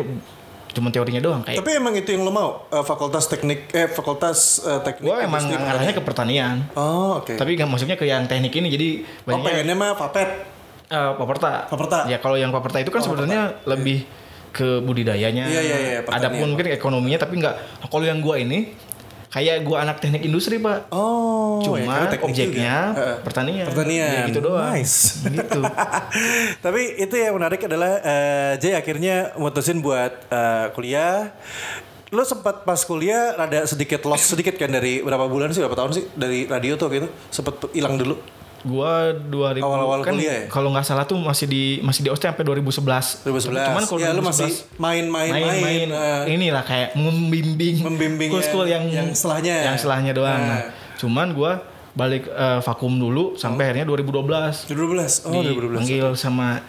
cuman 0.68 0.90
teorinya 0.90 1.18
doang 1.18 1.40
kayak 1.40 1.56
Tapi 1.56 1.70
emang 1.74 1.94
itu 1.94 2.10
yang 2.10 2.20
lo 2.20 2.30
mau? 2.30 2.68
Eh, 2.68 2.84
fakultas 2.84 3.24
teknik 3.26 3.72
eh 3.72 3.88
fakultas 3.88 4.60
eh, 4.60 4.80
teknik. 4.82 5.08
gue 5.08 5.16
emang 5.18 5.40
arahnya 5.48 5.90
ke 5.90 6.00
pertanian. 6.00 6.68
Oh, 6.72 7.16
oke. 7.16 7.32
tapi 7.32 7.56
nggak 7.56 7.64
maksudnya 7.64 7.96
ke 7.96 8.04
yang 8.04 8.24
teknik 8.24 8.52
ini 8.52 8.68
jadi 8.68 8.88
oh, 9.24 9.32
banyaknya 9.32 9.48
pengennya 9.64 9.74
mah 9.74 9.90
papet. 9.96 10.28
eh, 10.86 11.12
paperta 11.14 11.64
Paperta. 11.64 11.98
ya 12.06 12.18
kalau 12.18 12.36
yang 12.36 12.52
paperta 12.52 12.78
itu 12.78 12.90
kan 12.90 13.00
Oh, 13.00 13.04
sebenarnya 13.06 13.56
lebih 13.64 14.04
ke 14.52 14.80
budidayanya 14.80 15.44
Iya, 15.46 15.60
iya, 15.60 15.76
iya, 15.78 15.98
ada 16.02 16.28
pun 16.30 16.48
mungkin 16.48 16.68
ekonominya 16.70 17.18
tapi 17.18 17.36
nggak 17.36 17.54
kalau 17.82 18.04
yang 18.04 18.20
gua 18.20 18.36
ini 18.36 18.72
kayak 19.36 19.68
gua 19.68 19.84
anak 19.84 20.00
teknik 20.00 20.24
industri 20.24 20.56
pak 20.56 20.88
Oh, 20.88 21.60
ya, 21.60 21.84
cuma 21.84 22.08
teknik 22.08 22.24
objeknya 22.24 22.76
juga. 22.96 23.20
Pertanian 23.20 23.66
Pertanian. 23.68 24.08
Ya, 24.08 24.28
gitu 24.32 24.40
doang 24.40 24.72
Nice. 24.72 25.20
gitu 25.28 25.60
Tapi 26.64 26.82
itu 26.96 27.14
yang 27.20 27.36
menarik 27.36 27.60
adalah 27.68 28.00
eh, 28.00 28.52
Jay 28.56 28.72
akhirnya 28.72 29.36
mutusin 29.36 29.84
buat 29.84 30.12
eh, 30.32 30.72
kuliah. 30.72 31.36
Lo 32.14 32.24
sempat 32.24 32.64
pas 32.64 32.80
kuliah 32.80 33.36
ada 33.36 33.68
sedikit 33.68 34.00
loss 34.08 34.32
sedikit 34.32 34.56
kan 34.56 34.72
dari 34.72 35.04
berapa 35.04 35.28
bulan 35.28 35.52
sih 35.52 35.60
berapa 35.60 35.76
tahun 35.76 35.92
sih 35.92 36.04
dari 36.16 36.48
radio 36.48 36.80
tuh 36.80 36.88
gitu 36.88 37.08
sempat 37.28 37.60
hilang 37.76 38.00
dulu. 38.00 38.16
Gua 38.66 38.92
2000 39.12 39.62
Awal-awal 39.62 40.00
kan 40.00 40.12
kuliah 40.12 40.34
ya? 40.36 40.42
kalau 40.46 40.68
nggak 40.68 40.82
salah 40.82 41.02
tuh 41.02 41.16
masih 41.16 41.46
di 41.46 41.62
masih 41.80 42.02
di 42.02 42.10
Ostia 42.10 42.28
sampai 42.28 42.42
2011 42.42 43.22
2011. 43.22 43.62
cuman 43.64 43.82
kalau 43.84 43.98
ya 43.98 44.10
2011 44.10 44.26
masih 44.26 44.50
main-main 44.76 45.30
main-main 45.30 45.88
eh, 45.88 46.22
inilah 46.28 46.62
kayak 46.62 46.88
membimbing 46.94 47.80
Membimbing 47.80 48.28
school-school 48.28 48.66
yang- 48.66 48.86
yang 48.86 49.06
yang 49.06 49.08
setelahnya. 49.10 49.56
yang 49.64 49.76
setelahnya 49.76 50.12
doang 50.12 50.36
Nah. 50.36 50.50
nah. 50.58 50.62
Cuman 50.96 51.30
gue 51.30 51.52
balik 51.92 52.24
eh, 52.26 52.58
vakum 52.60 52.92
dulu 52.92 53.34
sampai 53.34 53.70
akhirnya 53.70 53.86
2012 53.86 54.66
2012. 54.66 55.24
Oh, 55.24 55.40
2012. 55.40 55.80
dipanggil 55.80 56.06
sama 56.12 56.60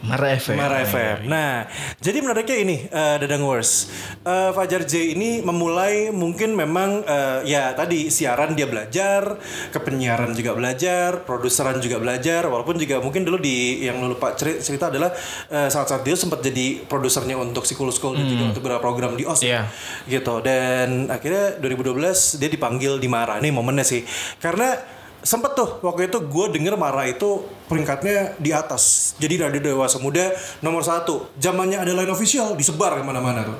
Mara 0.00 0.32
FM. 0.32 0.56
Mara 0.56 0.80
FM. 0.80 1.28
Nah, 1.28 1.68
jadi 2.00 2.24
menariknya 2.24 2.56
ini 2.56 2.76
eh, 2.88 3.16
Dadang 3.20 3.44
Wars. 3.44 3.92
Eh, 4.24 4.50
Fajar 4.56 4.88
J 4.88 5.12
ini 5.12 5.44
memulai 5.44 6.08
mungkin 6.08 6.56
memang 6.56 7.04
eh, 7.04 7.44
ya 7.44 7.76
tadi 7.76 8.08
siaran 8.08 8.56
dia 8.56 8.64
belajar, 8.64 9.36
kepenyiaran 9.76 10.32
juga 10.32 10.56
belajar, 10.56 11.20
produseran 11.28 11.84
juga 11.84 12.00
belajar. 12.00 12.48
Walaupun 12.48 12.80
juga 12.80 13.04
mungkin 13.04 13.28
dulu 13.28 13.36
di 13.36 13.84
yang 13.84 14.00
lu 14.00 14.16
lupa 14.16 14.32
ceri- 14.32 14.64
cerita 14.64 14.88
adalah 14.88 15.12
eh, 15.52 15.68
saat-saat 15.68 16.00
dia 16.00 16.16
sempat 16.16 16.40
jadi 16.40 16.80
produsernya 16.88 17.36
untuk 17.36 17.68
Sikul 17.68 17.92
School 17.92 18.16
dan 18.16 18.24
juga 18.24 18.42
untuk 18.56 18.64
beberapa 18.64 18.80
program 18.80 19.20
di 19.20 19.28
OS. 19.28 19.44
Iya. 19.44 19.68
Gitu. 20.08 20.34
Dan 20.40 21.12
akhirnya 21.12 21.60
2012 21.60 22.40
dia 22.40 22.48
dipanggil 22.48 22.96
di 22.96 23.08
Mara. 23.12 23.36
Ini 23.36 23.52
momennya 23.52 23.84
sih. 23.84 24.00
Karena 24.40 24.99
sempet 25.20 25.52
tuh 25.52 25.80
waktu 25.84 26.08
itu 26.08 26.18
gue 26.20 26.46
denger 26.56 26.74
Mara 26.80 27.06
itu 27.08 27.44
peringkatnya 27.68 28.36
di 28.40 28.50
atas. 28.52 29.14
Jadi 29.20 29.40
radio 29.40 29.60
dewasa 29.60 30.00
muda 30.00 30.32
nomor 30.64 30.84
satu. 30.84 31.28
Zamannya 31.36 31.80
ada 31.80 31.92
line 31.92 32.12
official 32.12 32.56
disebar 32.56 32.98
ke 32.98 33.02
mana-mana 33.04 33.44
tuh. 33.44 33.58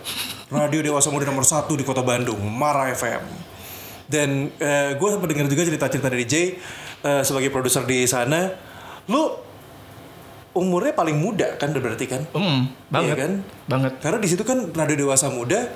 Radio 0.51 0.83
dewasa 0.83 1.12
muda 1.14 1.29
nomor 1.29 1.46
satu 1.46 1.79
di 1.79 1.87
kota 1.87 2.03
Bandung 2.03 2.40
Mara 2.42 2.90
FM 2.90 3.51
dan 4.11 4.51
gue 4.99 5.09
sempat 5.09 5.31
denger 5.31 5.46
juga 5.46 5.62
cerita-cerita 5.70 6.09
dari 6.11 6.27
Jay 6.27 6.59
eh, 7.07 7.23
sebagai 7.23 7.55
produser 7.55 7.87
di 7.87 8.03
sana. 8.11 8.51
Lu 9.07 9.50
umurnya 10.53 10.91
paling 10.91 11.15
muda 11.15 11.55
kan 11.55 11.71
berarti 11.71 12.05
kan 12.05 12.27
Hmm, 12.31 12.67
banget. 12.87 13.07
Iya 13.07 13.15
kan? 13.17 13.33
Banget. 13.65 13.93
karena 13.99 14.19
di 14.19 14.27
situ 14.27 14.43
kan 14.43 14.59
radio 14.69 14.97
dewasa 15.01 15.29
muda 15.29 15.71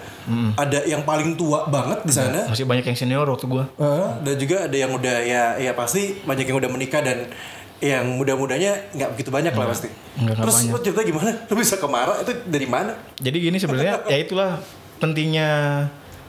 ada 0.55 0.83
yang 0.83 1.03
paling 1.03 1.35
tua 1.35 1.65
banget 1.65 2.03
di 2.03 2.11
sana 2.11 2.47
Masih 2.47 2.65
banyak 2.65 2.83
yang 2.85 2.97
senior 2.97 3.23
waktu 3.25 3.47
gue. 3.47 3.65
Eh, 3.77 4.09
dan 4.21 4.35
juga 4.35 4.57
ada 4.65 4.75
yang 4.75 4.91
udah 4.91 5.17
ya 5.21 5.45
ya 5.57 5.73
pasti 5.73 6.19
banyak 6.21 6.43
yang 6.45 6.59
udah 6.59 6.69
menikah 6.69 7.01
dan 7.01 7.31
yang 7.79 8.07
muda-mudanya 8.09 8.91
nggak 8.91 9.13
begitu 9.13 9.29
banyak 9.29 9.53
lah 9.53 9.67
pasti. 9.69 9.87
Enggak, 10.17 10.35
enggak 10.35 10.37
Terus 10.43 10.57
banyak. 10.57 10.71
lu 10.71 10.79
cerita 10.81 11.01
gimana? 11.05 11.31
Lu 11.49 11.55
bisa 11.55 11.75
ke 11.77 11.87
Mara 11.87 12.15
itu 12.19 12.33
dari 12.45 12.67
mana? 12.67 12.93
Jadi 13.17 13.37
gini 13.41 13.57
sebenarnya 13.57 14.03
ya 14.11 14.19
itulah 14.19 14.59
pentingnya 14.99 15.49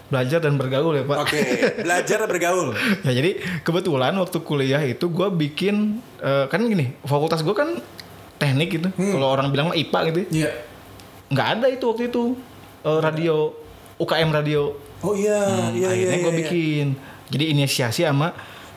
belajar 0.05 0.38
dan 0.38 0.53
bergaul 0.53 0.93
ya 0.93 1.03
pak. 1.03 1.17
Oke, 1.19 1.41
belajar 1.79 2.17
dan 2.19 2.27
bergaul. 2.27 2.77
Ya 3.08 3.12
jadi 3.12 3.31
kebetulan 3.62 4.13
waktu 4.13 4.38
kuliah 4.39 4.84
itu 4.84 5.08
gue 5.08 5.27
bikin 5.31 5.97
eh, 6.19 6.45
kan 6.45 6.62
gini 6.62 6.93
fakultas 7.01 7.41
gue 7.41 7.53
kan 7.53 7.81
teknik 8.35 8.69
gitu. 8.71 8.87
Kalau 8.91 9.27
orang 9.29 9.49
bilang 9.49 9.71
mah 9.71 9.77
IPA 9.77 9.99
gitu. 10.09 10.19
Iya. 10.43 10.51
Nggak 11.27 11.47
ada 11.57 11.67
itu 11.67 11.85
waktu 11.85 12.03
itu 12.07 12.23
eh, 12.81 12.99
radio 12.99 13.35
UKM 13.95 14.29
radio. 14.31 14.61
Oh 15.01 15.13
iya, 15.13 15.71
iya 15.71 15.71
iya. 15.71 15.87
Akhirnya 15.91 16.17
gue 16.17 16.23
iya, 16.23 16.31
iya. 16.31 16.41
bikin. 16.43 16.85
Jadi 17.31 17.43
inisiasi 17.51 18.01
sama 18.03 18.33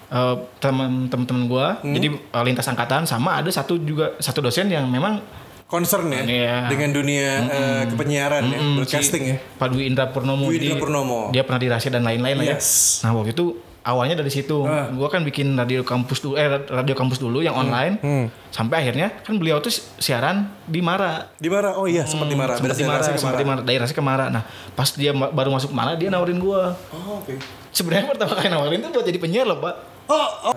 eh, 0.08 0.36
teman-teman 0.58 1.44
gue. 1.46 1.66
Hmm. 1.82 1.94
Jadi 1.94 2.06
eh, 2.14 2.42
lintas 2.46 2.66
angkatan 2.66 3.04
sama 3.04 3.38
ada 3.38 3.50
satu 3.50 3.76
juga 3.78 4.14
satu 4.18 4.40
dosen 4.40 4.68
yang 4.68 4.86
memang 4.86 5.20
concern 5.68 6.08
ya 6.08 6.24
Iya. 6.24 6.56
dengan 6.72 6.96
dunia 6.96 7.28
eh, 7.44 7.82
kepenyiaran 7.92 8.40
ya, 8.48 8.56
Mm, 8.56 8.74
broadcasting 8.80 9.24
si 9.28 9.32
ya. 9.34 9.38
Pak 9.60 9.68
Dwi 9.68 9.84
Indra 9.84 10.08
Purnomo. 10.08 10.48
Dwi 10.48 10.64
Indra 10.64 10.80
Purnomo. 10.80 11.28
Dia 11.28 11.44
pernah 11.44 11.60
di 11.60 11.68
Rahasia 11.68 11.92
dan 11.92 12.08
lain-lain 12.08 12.40
lah 12.40 12.46
ya. 12.48 12.56
Yes. 12.56 13.04
Nah 13.04 13.12
waktu 13.12 13.36
itu 13.36 13.52
awalnya 13.86 14.18
dari 14.18 14.30
situ. 14.32 14.64
Ah. 14.66 14.90
Gua 14.90 15.08
kan 15.08 15.22
bikin 15.22 15.54
radio 15.54 15.80
kampus 15.86 16.20
dulu, 16.20 16.34
eh 16.34 16.48
radio 16.68 16.94
kampus 16.98 17.18
dulu 17.22 17.40
yang 17.40 17.54
online. 17.54 17.98
Hmm. 18.02 18.26
Sampai 18.50 18.82
akhirnya 18.82 19.12
kan 19.22 19.38
beliau 19.38 19.62
tuh 19.62 19.70
siaran 19.98 20.50
di 20.66 20.82
Mara. 20.82 21.30
Di 21.38 21.48
Mara. 21.48 21.76
Oh 21.78 21.86
iya, 21.86 22.04
sempat 22.04 22.28
di 22.28 22.36
Mara. 22.36 22.56
Sempat 22.58 22.74
Berarti 22.74 22.82
di 22.82 22.88
Mara, 22.88 23.02
sempat 23.04 23.38
di 23.38 23.46
Mara, 23.46 23.60
daerah 23.62 23.86
ke 23.88 24.02
Mara. 24.02 24.26
Nah 24.28 24.42
pas 24.74 24.88
dia 24.94 25.12
ma- 25.14 25.30
baru 25.30 25.54
masuk 25.54 25.70
Mara 25.70 25.94
dia 25.94 26.08
nawarin 26.10 26.40
gua. 26.42 26.74
Oh, 26.92 27.22
oke. 27.22 27.38
Sebenarnya 27.72 28.10
pertama 28.10 28.34
kali 28.34 28.48
nawarin 28.50 28.80
tuh 28.82 28.90
buat 28.90 29.06
jadi 29.06 29.18
penyiar 29.20 29.46
loh 29.46 29.60
pak. 29.62 29.74
Oh, 30.08 30.52
oh. 30.52 30.56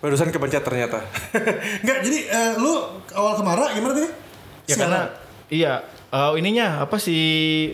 Barusan 0.00 0.28
kepencet 0.28 0.62
ternyata. 0.62 1.00
Enggak, 1.82 1.98
jadi 2.04 2.18
eh, 2.28 2.52
lu 2.60 2.72
awal 3.16 3.32
ke 3.36 3.42
Mara 3.42 3.72
gimana 3.72 3.92
tadi? 3.96 4.10
Ya 4.66 4.74
Siaran. 4.74 4.80
karena 4.82 5.00
iya 5.46 5.72
eh, 6.10 6.32
ininya 6.36 6.82
apa 6.84 6.98
sih 7.00 7.22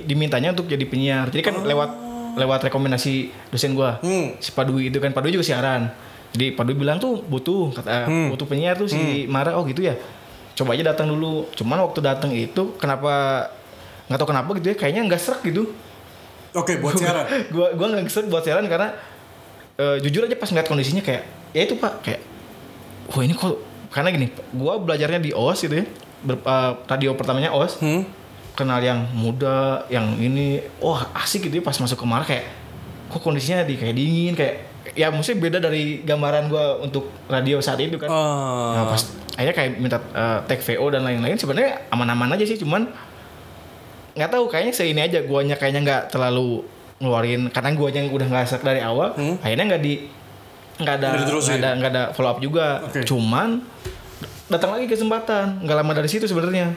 dimintanya 0.07 0.55
untuk 0.55 0.71
jadi 0.71 0.85
penyiar. 0.87 1.33
Jadi 1.33 1.43
kan 1.43 1.57
lewat 1.63 2.12
lewat 2.35 2.65
rekomendasi 2.65 3.15
dosen 3.49 3.73
gua. 3.73 3.99
Oh. 3.99 4.07
Hmm. 4.07 4.27
Si 4.39 4.51
Padui 4.51 4.89
itu 4.89 4.97
kan 4.97 5.11
Padui 5.11 5.31
juga 5.31 5.45
siaran. 5.45 5.93
Jadi 6.31 6.53
Padui 6.53 6.73
bilang 6.73 6.97
tuh 6.97 7.21
butuh 7.21 7.73
kata 7.73 8.05
Hmm. 8.05 8.29
butuh 8.29 8.45
penyiar 8.45 8.75
tuh 8.75 8.87
si 8.87 8.97
Mara 9.27 9.53
oh 9.53 9.65
gitu 9.65 9.81
ya. 9.81 9.93
Coba 10.53 10.73
aja 10.73 10.85
datang 10.87 11.09
dulu. 11.09 11.49
Cuman 11.53 11.81
waktu 11.81 12.01
datang 12.01 12.31
itu 12.31 12.77
kenapa 12.77 13.47
nggak 14.05 14.19
tahu 14.19 14.29
kenapa 14.29 14.51
gitu 14.55 14.67
ya 14.69 14.77
kayaknya 14.77 15.03
nggak 15.05 15.19
serak 15.19 15.41
gitu. 15.43 15.69
Oke, 16.53 16.77
buat 16.79 16.97
siaran. 17.01 17.25
gua 17.49 17.73
gua 17.73 17.87
nggak 17.91 18.09
serak 18.09 18.29
buat 18.29 18.43
siaran 18.43 18.65
karena 18.65 18.93
eh, 19.75 19.97
jujur 20.01 20.23
aja 20.23 20.35
pas 20.35 20.47
ngeliat 20.47 20.67
kondisinya 20.67 21.01
kayak 21.01 21.23
ya 21.51 21.63
itu 21.63 21.77
Pak 21.77 21.93
kayak 22.03 22.21
wah 23.09 23.21
ini 23.21 23.33
kok 23.33 23.57
karena 23.89 24.09
gini 24.09 24.27
gua 24.51 24.77
belajarnya 24.77 25.21
di 25.21 25.31
OS 25.33 25.63
gitu 25.63 25.75
ya. 25.75 25.87
Ber- 26.23 26.41
eh, 26.41 26.73
radio 26.87 27.13
pertamanya 27.13 27.51
OS 27.51 27.77
Hmm. 27.79 28.05
Kenal 28.53 28.79
yang 28.79 29.09
muda, 29.13 29.85
yang 29.89 30.17
ini, 30.17 30.61
wah 30.79 31.09
asik 31.17 31.49
gitu 31.49 31.61
ya 31.61 31.65
pas 31.65 31.77
masuk 31.77 31.97
ke 31.97 32.07
Mara 32.07 32.25
kayak 32.25 32.45
kok 33.09 33.21
kondisinya 33.21 33.65
di 33.65 33.77
kayak 33.77 33.95
dingin 33.97 34.33
kayak 34.33 34.55
ya 34.93 35.09
maksudnya 35.09 35.41
beda 35.41 35.59
dari 35.61 36.01
gambaran 36.03 36.49
gua 36.49 36.81
untuk 36.81 37.09
radio 37.29 37.61
saat 37.61 37.81
itu 37.81 37.97
kan. 37.97 38.09
Oh. 38.13 38.73
Nah, 38.77 38.85
pas 38.89 39.03
akhirnya 39.33 39.57
kayak 39.57 39.71
minta 39.81 39.99
eh, 40.13 40.39
tag 40.45 40.61
VO 40.61 40.87
dan 40.93 41.03
lain-lain 41.05 41.37
sebenarnya 41.37 41.89
aman-aman 41.89 42.37
aja 42.37 42.45
sih 42.45 42.61
cuman 42.61 42.85
nggak 44.13 44.29
tahu 44.29 44.45
kayaknya 44.45 44.73
seini 44.77 45.01
aja 45.01 45.25
guanya 45.25 45.57
kayaknya 45.57 45.81
nggak 45.81 46.03
terlalu 46.13 46.61
ngeluarin 47.01 47.49
karena 47.49 47.73
guanya 47.73 48.01
udah 48.13 48.27
nggak 48.29 48.61
dari 48.61 48.85
awal 48.85 49.17
Hmm. 49.17 49.41
akhirnya 49.41 49.65
nggak 49.73 49.83
di 49.83 49.95
nggak 50.77 50.95
ada 51.01 51.09
Nggak 51.17 51.57
ada 51.57 51.71
nggak 51.81 51.91
ada 51.97 52.03
follow 52.13 52.31
up 52.37 52.39
juga 52.45 52.85
Oke. 52.85 53.09
cuman 53.09 53.65
datang 54.53 54.77
lagi 54.77 54.85
kesempatan 54.85 55.65
nggak 55.65 55.77
lama 55.81 55.93
dari 55.97 56.09
situ 56.13 56.29
sebenarnya 56.29 56.77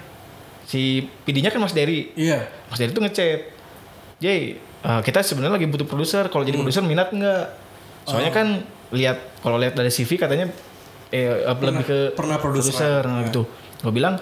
si 0.65 0.81
PD-nya 1.21 1.49
kan 1.49 1.57
Mas 1.57 1.71
Dery 1.71 2.11
Iya. 2.13 2.45
Mas 2.65 2.77
Dery 2.77 2.89
tuh 2.89 2.99
ngechat 2.99 3.53
Jay 4.17 4.57
eh, 4.57 5.01
kita 5.01 5.21
sebenarnya 5.21 5.55
lagi 5.55 5.65
butuh 5.65 5.85
produser 5.85 6.25
kalau 6.27 6.41
jadi 6.41 6.57
produser 6.57 6.81
minat 6.81 7.09
nggak 7.09 7.43
soalnya 8.03 8.29
Oh. 8.29 8.35
kan 8.35 8.47
lihat 8.91 9.17
kalau 9.39 9.55
lihat 9.55 9.73
dari 9.73 9.89
CV 9.89 10.15
katanya 10.15 10.49
eh 11.09 11.25
eh, 11.41 11.55
lebih 11.55 11.83
ke 11.83 11.97
pernah 12.11 12.37
produser. 12.37 13.01
nah, 13.01 13.21
Iya. 13.21 13.27
gitu 13.27 13.41
gue 13.79 13.91
bilang 13.91 14.17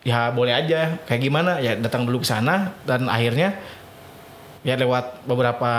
ya 0.00 0.30
boleh 0.30 0.52
aja 0.52 0.98
kayak 1.04 1.20
gimana 1.20 1.58
ya 1.58 1.74
datang 1.74 2.02
dulu 2.02 2.22
ke 2.22 2.28
sana 2.28 2.74
dan 2.82 3.06
akhirnya 3.06 3.58
ya 4.60 4.74
lewat 4.74 5.22
beberapa 5.24 5.70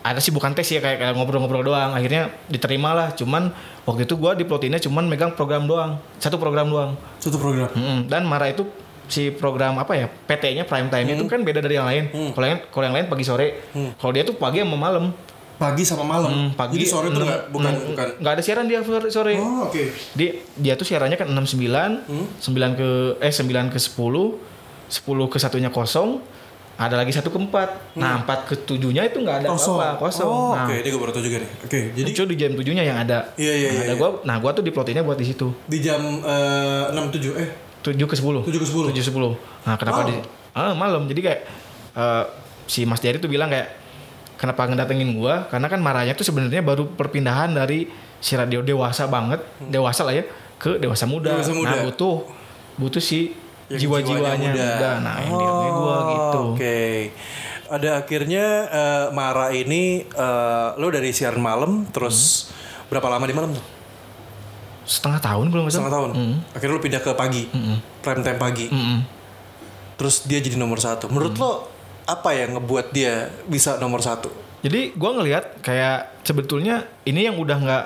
ada 0.00 0.18
sih 0.18 0.30
bukan 0.30 0.52
tes 0.52 0.66
ya 0.66 0.78
kayak, 0.78 0.98
kayak 1.00 1.14
ngobrol-ngobrol 1.14 1.62
doang 1.64 1.90
akhirnya 1.90 2.28
diterima 2.46 2.90
lah 2.92 3.08
cuman 3.12 3.50
waktu 3.84 4.04
itu 4.04 4.14
gue 4.14 4.32
diplotinnya 4.36 4.78
cuman 4.80 5.04
megang 5.04 5.32
program 5.32 5.64
doang 5.64 5.98
satu 6.16 6.36
program 6.36 6.66
doang 6.66 6.92
Satu 7.16 7.36
program. 7.36 7.70
Mm-mm. 7.72 8.06
dan 8.06 8.22
Mara 8.24 8.46
itu 8.46 8.66
si 9.06 9.28
program 9.30 9.76
apa 9.76 9.92
ya 9.94 10.06
PT-nya 10.08 10.64
prime 10.64 10.88
time 10.88 11.06
itu 11.10 11.24
kan 11.24 11.40
beda 11.40 11.58
dari 11.58 11.74
yang 11.74 11.84
lain 11.84 12.04
kalau 12.32 12.46
yang 12.46 12.60
kalau 12.66 12.84
yang 12.84 12.94
lain 12.94 13.06
pagi 13.06 13.22
sore 13.22 13.68
kalau 13.94 14.10
dia 14.10 14.22
tuh 14.22 14.34
pagi 14.34 14.58
sama 14.58 14.74
malam 14.74 15.12
Pagi 15.54 15.86
sama 15.86 16.02
malam. 16.02 16.26
Hmm, 16.26 16.50
pagi 16.50 16.74
Jadi 16.74 16.84
sore 16.84 17.06
enam- 17.08 17.22
enggak 17.22 17.40
bukan 17.46 17.70
enam- 17.70 17.86
bukan. 17.86 18.06
nggak 18.18 18.32
ada 18.32 18.42
siaran 18.42 18.66
dia 18.66 18.82
sore, 18.82 19.06
sore. 19.06 19.38
Oh, 19.38 19.70
oke. 19.70 19.82
Dia 20.12 20.30
dia 20.52 20.74
tuh 20.74 20.82
siarannya 20.82 21.14
kan 21.14 21.30
69, 21.30 22.02
Hmm. 22.02 22.26
9 22.42 22.74
ke 22.74 22.88
eh 23.20 23.30
9 23.30 23.70
ke 23.70 23.78
10, 23.78 24.34
10 24.88 24.98
ke 25.24 25.38
satunya 25.38 25.70
kosong, 25.70 26.18
ada 26.74 26.98
lagi 26.98 27.14
satu 27.14 27.30
ke 27.30 27.38
4. 27.38 27.70
Nah, 27.94 28.18
4 28.18 28.38
ke 28.44 28.54
7-nya 28.58 29.06
itu 29.06 29.22
nggak 29.22 29.36
ada 29.40 29.48
Hmm. 29.48 29.54
Kosong. 29.54 29.78
apa-apa, 29.78 30.02
kosong. 30.02 30.26
Oh, 30.28 30.52
nah, 30.52 30.66
oke. 30.66 30.74
Ini 30.74 30.88
gue 30.90 31.00
baru 31.00 31.12
tahu 31.12 31.22
juga 31.22 31.38
nih. 31.38 31.50
Oke, 31.62 31.80
jadi 31.94 32.08
itu 32.10 32.22
di 32.24 32.34
jam 32.34 32.50
7-nya 32.52 32.82
yang 32.84 32.98
ada. 32.98 33.18
Iya, 33.34 33.52
iya, 33.54 33.68
nah, 33.68 33.74
iya, 33.76 33.80
ada 33.80 33.86
iya. 33.86 33.94
gua, 33.96 34.08
nah 34.22 34.36
gua 34.36 34.50
tuh 34.50 34.60
diplotinnya 34.60 35.00
buat 35.00 35.14
di 35.14 35.24
situ. 35.24 35.54
di 35.64 35.78
jam 35.78 36.02
eh, 36.20 36.90
6 36.90 37.14
7 37.14 37.30
eh 37.36 37.48
7 37.84 38.00
ke 38.00 38.16
10. 38.16 38.48
7 38.48 38.48
ke 38.48 38.66
10. 38.66 38.88
7 38.96 39.12
10. 39.12 39.68
Nah, 39.68 39.76
kenapa 39.76 40.00
Malam? 40.02 40.08
di 40.08 40.16
ah, 40.56 40.72
malam. 40.72 41.02
Jadi 41.04 41.20
kayak 41.20 41.40
eh, 41.92 42.24
si 42.64 42.88
Mas 42.88 43.04
Jari 43.04 43.20
tuh 43.20 43.28
bilang 43.28 43.52
kayak 43.52 43.76
kenapa 44.40 44.64
ngedatengin 44.64 45.12
gua? 45.12 45.44
Karena 45.52 45.68
kan 45.68 45.84
marahnya 45.84 46.16
tuh 46.16 46.24
sebenarnya 46.24 46.64
baru 46.64 46.88
perpindahan 46.88 47.52
dari 47.52 47.86
si 48.18 48.32
radio 48.34 48.64
dewasa 48.64 49.04
banget, 49.04 49.44
dewasa 49.60 50.00
lah 50.02 50.16
ya, 50.16 50.24
ke 50.56 50.80
dewasa 50.80 51.04
muda. 51.04 51.36
Hmm. 51.36 51.44
Dewasa 51.44 51.52
muda. 51.52 51.74
Nah, 51.76 51.84
butuh 51.84 52.16
butuh 52.80 53.02
si 53.04 53.36
Yang 53.68 53.80
jiwa-jiwanya 53.88 54.50
muda. 54.52 54.88
Nah, 55.00 55.16
yang 55.20 55.32
dia 55.36 55.70
gua 55.76 55.96
gitu. 56.08 56.40
Oh, 56.40 56.52
Oke. 56.56 57.12
Ada 57.64 58.04
akhirnya 58.04 58.44
eh, 58.68 59.06
Mara 59.12 59.52
ini 59.52 60.04
eh, 60.04 60.68
lo 60.80 60.88
dari 60.88 61.12
siaran 61.12 61.40
malam 61.40 61.84
terus 61.92 62.48
Hmm. 62.48 62.88
berapa 62.92 63.08
lama 63.12 63.24
di 63.24 63.34
malam 63.34 63.50
tuh? 63.52 63.73
Setengah 64.84 65.20
tahun 65.20 65.48
belum 65.48 65.68
Setengah 65.72 65.92
tahun. 65.92 66.10
Mm. 66.12 66.34
Akhirnya 66.52 66.74
lo 66.76 66.82
pindah 66.82 67.00
ke 67.00 67.10
pagi. 67.16 67.48
Prime 68.04 68.22
time 68.22 68.38
pagi. 68.38 68.66
Mm-mm. 68.68 69.00
Terus 69.96 70.28
dia 70.28 70.38
jadi 70.38 70.56
nomor 70.60 70.78
satu. 70.78 71.08
Menurut 71.08 71.34
Hmm. 71.34 71.44
lo 71.44 71.52
apa 72.04 72.36
yang 72.36 72.60
ngebuat 72.60 72.92
dia 72.92 73.32
bisa 73.48 73.80
nomor 73.80 74.04
satu? 74.04 74.28
Jadi 74.60 74.92
gua 74.96 75.16
ngelihat 75.16 75.60
kayak 75.60 76.24
sebetulnya 76.24 76.84
ini 77.04 77.28
yang 77.28 77.36
udah 77.36 77.56
nggak 77.60 77.84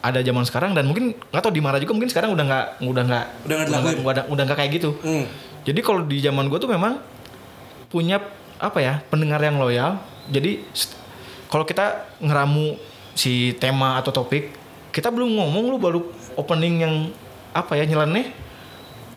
ada 0.00 0.20
zaman 0.24 0.42
sekarang 0.48 0.72
dan 0.72 0.88
mungkin 0.88 1.12
nggak 1.12 1.42
tahu 1.44 1.52
di 1.52 1.60
Mara 1.60 1.76
juga 1.76 1.92
mungkin 1.92 2.08
sekarang 2.08 2.32
udah 2.32 2.44
nggak 2.46 2.66
udah 2.82 3.02
nggak 3.04 3.26
Udah 3.44 3.56
nggak 3.68 4.26
udah 4.32 4.42
nggak 4.48 4.58
kayak 4.58 4.70
gitu. 4.80 4.96
Hmm. 5.04 5.28
Jadi 5.68 5.80
kalau 5.84 6.02
di 6.08 6.18
zaman 6.24 6.48
gue 6.48 6.56
tuh 6.56 6.70
memang 6.72 6.96
punya 7.92 8.16
apa 8.56 8.78
ya 8.80 9.04
pendengar 9.12 9.42
yang 9.44 9.60
loyal. 9.60 10.00
Jadi 10.30 10.64
kalau 11.50 11.68
kita 11.68 12.08
ngeramu 12.22 12.78
si 13.12 13.52
tema 13.58 13.98
atau 14.00 14.14
topik, 14.14 14.54
kita 14.94 15.10
belum 15.12 15.36
ngomong 15.36 15.64
lu 15.68 15.76
baru 15.76 16.00
opening 16.40 16.74
yang 16.80 16.94
apa 17.50 17.74
ya 17.74 17.84
nyeleneh 17.84 18.32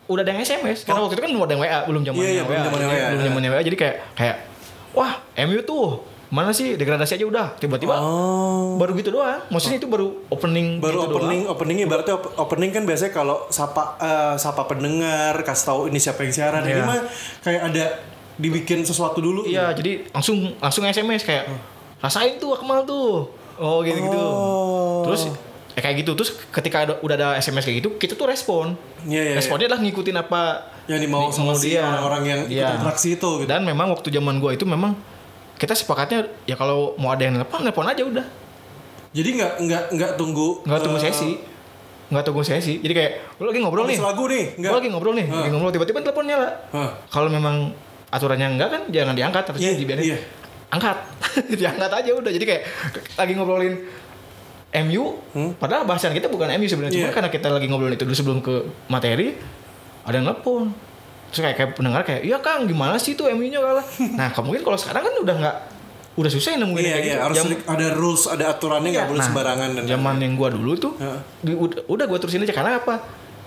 udah 0.03 0.19
ada 0.19 0.31
yang 0.31 0.41
SMS 0.41 0.83
karena 0.83 0.99
waktu 0.99 1.15
itu 1.15 1.21
kan 1.21 1.31
belum 1.31 1.43
ada 1.43 1.53
yang 1.53 1.63
WA 1.63 1.79
belum 1.85 2.01
zamannya 2.03 2.19
Oh. 2.19 2.27
Iya, 2.27 2.33
iya, 2.35 2.43
belum 2.43 2.61
WA, 2.75 2.87
WA. 2.91 3.07
belum 3.09 3.23
zamannya 3.23 3.49
WA 3.49 3.61
jadi 3.63 3.77
kayak 3.77 3.95
kayak 4.13 4.35
wah 4.91 5.11
MU 5.39 5.59
tuh 5.63 5.85
mana 6.27 6.49
sih 6.49 6.73
degradasi 6.73 7.13
aja 7.13 7.23
udah 7.23 7.47
tiba-tiba 7.55 7.93
Oh. 7.93 8.75
baru 8.75 8.91
gitu 8.95 9.09
doang 9.11 9.39
maksudnya 9.47 9.77
itu 9.77 9.85
baru 9.85 10.11
opening 10.27 10.77
Baru 10.77 10.97
gitu 10.99 11.15
opening, 11.15 11.41
doang. 11.41 11.53
opening 11.53 11.77
ibaratnya 11.79 12.13
op- 12.15 12.33
opening 12.37 12.69
kan 12.69 12.83
biasanya 12.83 13.11
kalau 13.11 13.47
sapa 13.47 13.95
eh, 13.97 14.35
sapa 14.35 14.65
pendengar, 14.65 15.37
kasih 15.39 15.65
tahu 15.67 15.81
ini 15.87 15.97
siapa 15.97 16.19
yang 16.19 16.33
siaran. 16.33 16.61
Ini 16.63 16.73
Iya. 16.73 16.83
mah 16.83 16.99
kayak 17.39 17.61
ada 17.63 17.85
dibikin 18.33 18.81
sesuatu 18.81 19.17
dulu. 19.17 19.45
iya 19.45 19.69
jadi 19.71 20.09
langsung 20.09 20.57
langsung 20.57 20.83
SMS 20.83 21.21
kayak 21.21 21.45
rasain 21.99 22.35
tuh 22.35 22.51
Akmal 22.51 22.81
tuh 22.83 23.29
oh 23.55 23.77
gitu 23.79 23.93
gitu 23.95 24.17
Oh. 24.17 25.05
terus 25.05 25.29
ya 25.73 25.79
kayak 25.79 25.95
gitu 25.99 26.11
terus 26.13 26.29
ketika 26.47 26.77
ada, 26.81 26.93
udah 26.99 27.15
ada 27.15 27.27
SMS 27.35 27.63
kayak 27.63 27.77
gitu 27.79 27.89
kita 27.95 28.13
tuh 28.13 28.25
respon 28.25 28.77
Iya, 29.03 29.09
iya, 29.11 29.21
iya. 29.25 29.35
responnya 29.35 29.65
adalah 29.67 29.81
ngikutin 29.81 30.15
apa 30.15 30.41
yang 30.85 30.99
dimau 30.99 31.27
di- 31.27 31.33
sama 31.33 31.45
mau 31.47 31.55
si 31.55 31.69
dia. 31.71 31.81
orang-orang 31.81 32.23
yang 32.23 32.39
ikut 32.43 32.53
Iya. 32.55 32.67
interaksi 32.75 33.07
itu 33.13 33.29
gitu. 33.37 33.47
dan 33.47 33.61
memang 33.61 33.89
waktu 33.89 34.07
zaman 34.09 34.37
gua 34.37 34.51
itu 34.51 34.63
memang 34.63 34.93
kita 35.55 35.73
sepakatnya 35.73 36.19
ya 36.43 36.53
kalau 36.53 36.93
mau 36.95 37.09
ada 37.09 37.23
yang 37.23 37.35
nelpon 37.35 37.61
nelpon 37.61 37.85
aja 37.85 38.01
udah 38.01 38.25
Jadi 39.11 39.29
nggak 39.31 39.53
nggak 39.61 39.83
nggak 39.91 40.11
tunggu 40.15 40.61
nggak 40.63 40.79
tunggu 40.79 40.97
eh, 40.97 41.03
sesi 41.03 41.31
nggak 42.05 42.23
tunggu 42.23 42.41
sesi 42.41 42.73
jadi 42.79 42.93
kayak 42.93 43.11
lu 43.37 43.45
lagi 43.47 43.59
ngobrol 43.59 43.85
nih 43.85 43.97
lagu 43.97 44.25
nih, 44.25 44.43
gua 44.59 44.77
lagi 44.77 44.87
ngobrol 44.87 45.13
nih 45.13 45.25
lagi 45.27 45.49
ngobrol 45.49 45.71
tiba-tiba 45.71 45.99
telepon 46.01 46.25
nyala 46.25 46.49
Hah. 46.69 46.89
kalau 47.07 47.27
memang 47.27 47.73
aturannya 48.09 48.45
enggak 48.51 48.69
kan 48.69 48.81
jangan 48.87 49.13
diangkat 49.13 49.43
harusnya 49.47 49.65
Iya, 49.67 49.77
dibiarin 49.79 50.03
iya. 50.03 50.17
angkat 50.69 50.97
diangkat 51.59 51.91
aja 51.91 52.11
udah 52.11 52.31
jadi 52.31 52.45
kayak 52.47 52.61
lagi 53.15 53.33
ngobrolin 53.33 53.73
MU 54.75 55.03
padahal 55.55 55.83
bahasan 55.83 56.11
kita 56.11 56.25
bukan 56.25 56.49
MU 56.51 56.65
sebenarnya. 56.65 56.91
Cuma 56.91 56.99
Hmm? 56.99 57.07
Iya. 57.07 57.15
karena 57.15 57.29
kita 57.29 57.47
lagi 57.47 57.65
ngobrolin 57.65 57.93
itu 57.93 58.03
dulu 58.03 58.13
sebelum 58.13 58.39
ke 58.39 58.53
materi 58.87 59.37
ada 60.03 60.13
yang 60.13 60.25
nelpon 60.25 60.73
terus 61.29 61.41
kayak, 61.41 61.55
kayak 61.55 61.69
pendengar 61.73 62.01
kayak 62.01 62.21
iya 62.21 62.37
kang 62.37 62.63
gimana 62.63 62.93
sih 62.95 63.13
tuh 63.13 63.25
MU 63.27 63.41
nya 63.43 63.57
kalah 63.57 63.85
nah 64.19 64.29
mungkin 64.39 64.61
kalau 64.61 64.75
sekarang 64.75 65.01
kan 65.03 65.13
udah 65.15 65.35
nggak 65.35 65.57
udah 66.13 66.29
susah 66.29 66.53
nemuin 66.55 66.77
Iya, 66.77 66.81
kayak 66.87 66.99
iya, 66.99 67.09
gitu. 67.09 67.23
harus 67.23 67.37
Jam- 67.39 67.65
ada 67.67 67.87
rules, 67.91 68.23
ada 68.27 68.45
aturannya 68.47 68.89
nggak 68.91 69.01
Iya, 69.01 69.09
boleh 69.09 69.17
nah, 69.19 69.27
sembarangan 69.27 69.69
dan 69.71 69.83
zaman 69.87 70.15
yang 70.19 70.33
gua 70.35 70.49
dulu 70.49 70.71
tuh 70.75 70.93
di- 71.39 71.53
udah, 71.55 71.79
udah 71.85 72.05
gua 72.05 72.17
terusin 72.17 72.37
aja. 72.39 72.53
Karena 72.53 72.77
apa? 72.77 73.01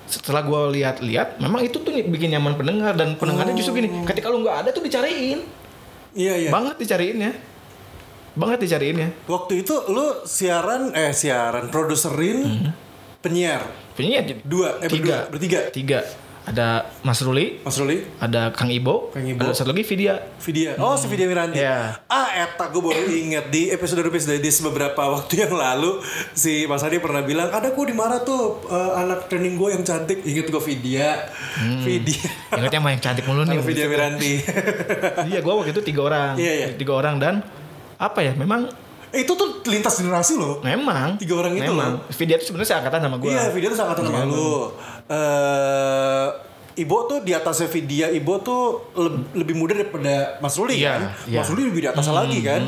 Setelah 0.05 0.43
gua 0.43 0.67
lihat-lihat 0.69 1.39
memang 1.39 1.63
itu 1.63 1.79
tuh 1.79 1.91
bikin 1.93 2.31
nyaman 2.33 2.55
pendengar. 2.55 2.95
Dan 2.95 3.15
pendengarnya 3.15 3.55
justru 3.55 3.75
gini 3.77 4.03
ketika 4.03 4.27
lu 4.27 4.43
nggak 4.43 4.57
ada 4.63 4.71
tuh 4.71 4.83
dicariin. 4.83 5.47
Iya, 6.11 6.35
iya. 6.39 6.51
banget 6.51 6.75
dicariin 6.77 7.19
ya 7.21 7.33
banget 8.37 8.59
dicariin 8.63 8.97
ya 8.97 9.09
Waktu 9.27 9.65
itu 9.65 9.75
lu 9.89 10.23
siaran 10.23 10.93
eh 10.93 11.11
siaran 11.11 11.73
produserin 11.73 12.71
penyiar? 13.19 13.65
Penyiar 13.93 14.23
jadi 14.23 14.41
dua 14.45 14.77
eh 14.79 14.87
tiga. 14.87 15.27
berdua 15.27 15.33
bertiga? 15.33 15.61
Tiga. 15.73 16.01
Ada 16.47 16.87
Mas 17.03 17.19
Ruli 17.19 17.59
Mas 17.59 17.75
Ruli. 17.75 18.07
ada 18.23 18.55
Kang 18.55 18.71
Ibo, 18.71 19.11
Kang 19.11 19.27
Ibo. 19.27 19.43
ada 19.43 19.51
satu 19.51 19.75
lagi 19.75 19.83
Vidya. 19.83 20.15
Vidya. 20.39 20.79
Oh 20.79 20.95
si 20.95 21.11
Vidya 21.11 21.27
Miranti 21.27 21.59
Iya. 21.59 21.99
ah 22.07 22.29
eta 22.31 22.71
gue 22.71 22.79
baru 22.79 23.03
inget 23.11 23.51
di 23.51 23.67
episode 23.67 23.99
episode 23.99 24.39
di 24.39 24.47
beberapa 24.63 25.11
waktu 25.11 25.43
yang 25.43 25.59
lalu 25.59 25.99
si 26.39 26.63
Mas 26.71 26.87
Adi 26.87 27.03
pernah 27.03 27.27
bilang 27.27 27.51
ada 27.51 27.75
gue 27.75 27.85
di 27.85 27.97
mana 27.99 28.23
tuh 28.23 28.63
eh, 28.63 28.93
anak 28.95 29.27
training 29.27 29.59
gue 29.59 29.75
yang 29.75 29.83
cantik. 29.83 30.23
Inget 30.23 30.47
gue 30.47 30.63
Vidya. 30.63 31.19
Vidya. 31.83 32.31
Ingatnya 32.55 32.79
mah 32.79 32.91
yang 32.95 33.03
cantik 33.03 33.27
mulu 33.27 33.43
nih. 33.43 33.59
Vidya 33.59 33.91
Miranti 33.91 34.39
iya 35.35 35.43
gua 35.43 35.59
waktu 35.59 35.75
itu 35.75 35.83
tiga 35.83 36.07
orang. 36.07 36.39
Iya, 36.39 36.53
iya. 36.55 36.67
tiga 36.79 36.95
orang 36.95 37.19
dan 37.19 37.43
apa 37.97 38.21
ya? 38.21 38.33
Memang 38.33 38.69
Eh, 39.09 39.23
itu 39.23 39.33
tuh 39.33 39.65
lintas 39.65 39.97
generasi 39.97 40.35
loh. 40.35 40.61
Memang. 40.61 41.17
Tiga 41.17 41.39
orang 41.39 41.55
itu 41.55 41.65
memang. 41.65 42.05
Vidya 42.11 42.37
itu 42.37 42.51
sebenarnya 42.51 42.71
seangkatan 42.75 43.01
sama 43.01 43.17
gua. 43.17 43.31
Iya, 43.31 43.43
Vidya 43.49 43.69
tuh 43.71 43.79
sangat 43.79 43.97
sama 43.97 44.21
lu. 44.25 44.53
Eh, 45.09 46.27
Ibo 46.77 47.09
tuh 47.09 47.25
di 47.25 47.33
atasnya 47.33 47.65
Vidya, 47.67 48.13
Ibo 48.13 48.37
tuh 48.39 48.63
leb- 48.93 49.33
lebih 49.33 49.57
muda 49.57 49.73
daripada 49.73 50.37
Mas 50.39 50.53
Ruli 50.55 50.77
Iya, 50.77 50.93
kan? 50.93 51.01
iya. 51.25 51.41
Mas 51.41 51.49
Ruli 51.49 51.63
lebih 51.65 51.81
di 51.81 51.89
atas 51.89 52.05
lagi 52.07 52.39
kan? 52.45 52.61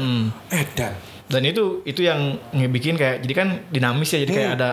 Eh, 0.49 0.65
dan. 0.73 0.93
Dan 1.29 1.43
itu 1.45 1.85
itu 1.85 2.01
yang 2.01 2.17
ngebikin 2.51 2.97
kayak 2.97 3.21
jadi 3.21 3.35
kan 3.37 3.49
dinamis 3.69 4.09
ya 4.09 4.25
jadi 4.25 4.33
kayak 4.33 4.53
ada 4.57 4.71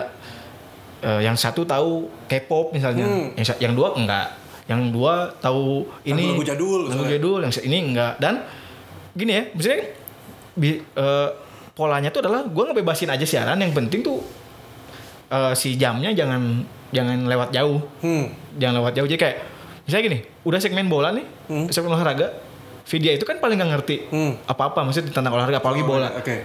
eh, 1.04 1.20
yang 1.20 1.36
satu 1.36 1.68
tahu 1.68 2.08
K-pop 2.24 2.72
misalnya 2.72 3.04
Hmm. 3.04 3.36
yang 3.36 3.44
yang 3.60 3.74
dua 3.76 3.92
enggak. 3.92 4.32
Yang 4.64 4.80
dua 4.90 5.14
tahu 5.36 5.84
ini 6.02 6.32
Lagu-lagu 6.32 6.46
jadul, 6.48 6.80
lagu 6.88 7.04
jadul 7.04 7.38
yang 7.44 7.52
ini 7.60 7.78
enggak. 7.84 8.16
Dan 8.16 8.40
gini 9.12 9.32
ya 9.34 9.42
misalnya 9.52 9.84
bi- 10.56 10.80
eh, 10.82 11.28
polanya 11.72 12.08
tuh 12.08 12.20
adalah 12.20 12.42
gue 12.42 12.64
ngebebasin 12.64 13.06
aja 13.06 13.22
siaran 13.22 13.56
yang 13.56 13.70
penting 13.70 14.00
tuh 14.00 14.18
eh, 15.28 15.52
si 15.52 15.76
jamnya 15.76 16.10
jangan 16.10 16.64
jangan 16.88 17.24
lewat 17.24 17.50
jauh. 17.50 17.82
Hmm, 17.98 18.26
jangan 18.54 18.80
lewat 18.80 18.92
jauh. 18.94 19.06
Jadi 19.06 19.20
kayak 19.20 19.36
misalnya 19.82 20.04
gini 20.04 20.18
udah 20.42 20.58
segmen 20.58 20.86
bola 20.86 21.10
nih 21.10 21.22
segmen 21.68 21.92
olahraga 21.92 22.42
Vidya 22.84 23.12
itu 23.12 23.22
kan 23.22 23.36
paling 23.36 23.54
nggak 23.54 23.70
ngerti 23.72 23.96
Hmm. 24.06 24.34
apa-apa 24.44 24.82
maksudnya 24.82 25.10
tentang 25.10 25.30
olahraga 25.30 25.58
apalagi 25.58 25.82
Oh, 25.82 25.88
bola. 25.88 26.10
Oke. 26.12 26.42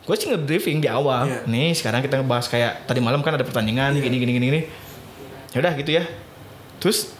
gue 0.00 0.14
sih 0.14 0.28
nge-briefing 0.28 0.78
di 0.78 0.86
awal 0.86 1.24
Iya. 1.24 1.38
nih 1.44 1.72
sekarang 1.72 1.98
kita 2.00 2.20
ngebahas 2.20 2.44
kayak 2.44 2.84
tadi 2.84 3.00
malam 3.00 3.18
kan 3.18 3.32
ada 3.32 3.42
pertandingan 3.42 3.94
gini 3.94 4.14
gini 4.14 4.32
gini 4.32 4.46
gini. 4.46 4.60
Ya 5.50 5.58
udah 5.58 5.72
gitu 5.72 5.90
ya. 5.92 6.04
Terus 6.76 7.14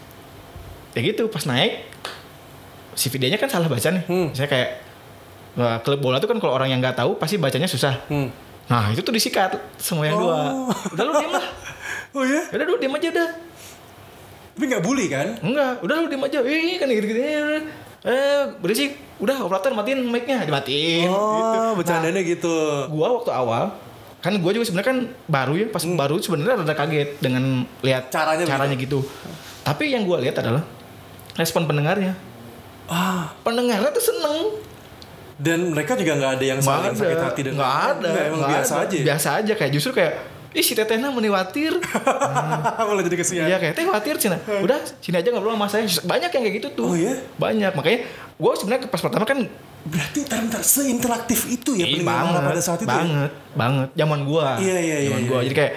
ya 0.90 1.00
gitu 1.00 1.26
pas 1.26 1.42
naik 1.42 1.80
si 2.92 3.09
videonya 3.09 3.35
kan 3.35 3.48
salah 3.48 3.66
baca 3.66 3.88
nih. 3.88 4.04
Hmm. 4.04 4.28
saya 4.30 4.46
kayak 4.46 4.84
wah, 5.55 5.77
klub 5.79 6.01
bola 6.01 6.17
tuh 6.17 6.27
kan 6.27 6.37
kalau 6.37 6.53
orang 6.53 6.69
yang 6.69 6.79
nggak 6.79 6.95
tahu 6.95 7.14
pasti 7.14 7.37
bacanya 7.37 7.67
susah 7.67 7.95
Hmm. 8.07 8.29
nah 8.64 8.88
itu 8.88 9.01
tuh 9.01 9.11
disikat 9.11 9.55
semua 9.77 10.05
yang 10.05 10.17
dua 10.17 10.38
Oh. 10.64 10.71
udah 10.90 11.03
lu 11.03 11.12
diem 11.14 11.33
lah 11.33 11.47
Oh 12.14 12.23
ya? 12.23 12.43
udah 12.49 12.64
lu 12.64 12.77
diem 12.77 12.93
aja 12.93 13.09
udah 13.11 13.29
Tapi 14.55 14.64
nggak 14.64 14.83
bully 14.83 15.07
kan? 15.09 15.27
enggak 15.40 15.73
udah 15.81 15.95
lu 15.97 16.07
diem 16.07 16.23
aja 16.23 16.38
eh 16.40 16.77
kan 16.77 16.87
gitu 16.88 17.07
gitu 17.07 17.21
eh 18.05 18.43
berisik 18.59 18.90
udah 19.17 19.40
operator 19.40 19.73
matiin 19.73 20.05
mic-nya 20.05 20.43
dimatiin 20.43 21.09
Oh, 21.09 21.35
gitu. 21.35 21.59
bercandanya 21.79 22.21
gitu. 22.21 22.55
gua 22.87 23.14
waktu 23.14 23.31
awal 23.31 23.73
kan 24.21 24.33
gua 24.38 24.51
juga 24.51 24.64
sebenarnya 24.64 24.88
kan 24.90 24.99
baru 25.27 25.53
ya 25.55 25.67
pas 25.69 25.83
baru 25.83 26.17
sebenarnya 26.17 26.55
rada 26.59 26.75
kaget 26.75 27.09
dengan 27.19 27.45
lihat 27.81 28.09
Caranya 28.09 28.45
caranya 28.45 28.73
gitu. 28.75 29.01
Tapi 29.62 29.88
yang 29.88 30.05
gua 30.05 30.17
lihat 30.19 30.37
adalah 30.37 30.61
respon 31.35 31.64
pendengarnya. 31.64 32.12
Ah, 32.85 33.33
Pendengarnya 33.40 33.88
tuh 33.90 34.01
seneng. 34.03 34.61
Dan 35.35 35.75
mereka 35.75 35.99
juga 35.99 36.14
nggak 36.14 36.33
ada 36.38 36.44
yang 36.47 36.61
saling 36.62 36.94
ada, 36.94 37.01
sakit 37.01 37.18
hati 37.18 37.40
dan 37.42 37.53
nggak 37.59 37.75
ada, 37.75 38.09
Nggak, 38.09 38.25
emang 38.25 38.38
nggak 38.38 38.53
biasa 38.55 38.73
ada. 38.73 38.85
aja. 38.87 38.94
ya? 38.94 39.05
Biasa 39.05 39.29
aja 39.42 39.53
kayak 39.59 39.73
justru 39.75 39.90
kayak 39.90 40.12
ih 40.55 40.62
si 40.62 40.73
tetehna 40.73 41.11
meniwatir. 41.11 41.75
Malah 42.87 43.03
jadi 43.03 43.16
kesian. 43.18 43.44
Iya 43.51 43.59
kayak 43.59 43.75
teh 43.75 43.83
khawatir 43.83 44.14
Cina. 44.23 44.38
Udah 44.62 44.79
sini 45.03 45.18
aja 45.18 45.29
ngobrol 45.35 45.59
sama 45.59 45.66
saya. 45.66 45.83
Banyak 46.07 46.31
yang 46.31 46.42
kayak 46.47 46.57
gitu 46.62 46.68
tuh. 46.79 46.87
Oh, 46.87 46.94
iya? 46.94 47.18
Banyak. 47.35 47.75
Makanya 47.75 47.99
gua 48.38 48.55
sebenarnya 48.55 48.87
pas 48.87 49.03
pertama 49.03 49.27
kan 49.27 49.38
Berarti 49.85 50.25
ntar 50.25 50.64
seinteraktif 50.64 51.44
itu 51.44 51.77
ya 51.77 51.85
Ih, 51.85 52.01
banget, 52.01 52.40
pada 52.40 52.62
saat 52.62 52.81
itu. 52.81 52.88
ya? 52.88 53.05
banget, 53.05 53.31
banget. 53.53 53.88
Zaman 53.92 54.20
gua, 54.25 54.57
Iya, 54.57 54.79
iya, 54.81 54.97
iya, 54.97 55.09
zaman 55.12 55.20
iya, 55.20 55.29
gua. 55.29 55.38
iya. 55.42 55.44
Jadi 55.44 55.57
kayak 55.61 55.73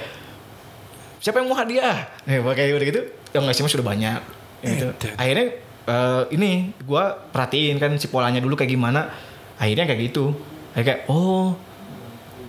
siapa 1.19 1.37
yang 1.41 1.47
mau 1.51 1.57
hadiah? 1.59 1.97
Eh, 2.23 2.39
kayak 2.39 2.71
udah 2.71 2.87
gitu. 2.87 3.01
Yang 3.35 3.43
ngasih 3.43 3.61
mah 3.65 3.71
sudah 3.73 3.87
banyak. 3.89 4.19
Gitu. 4.63 4.87
Edan. 4.87 5.13
Akhirnya 5.17 5.45
eh, 5.83 6.23
ini 6.31 6.51
gua 6.85 7.19
perhatiin 7.19 7.75
kan 7.77 7.91
si 7.97 8.07
polanya 8.07 8.39
dulu 8.39 8.55
kayak 8.55 8.71
gimana. 8.71 9.11
Akhirnya 9.57 9.85
kayak 9.89 10.01
gitu. 10.13 10.33
Kayak, 10.77 11.09
oh 11.09 11.57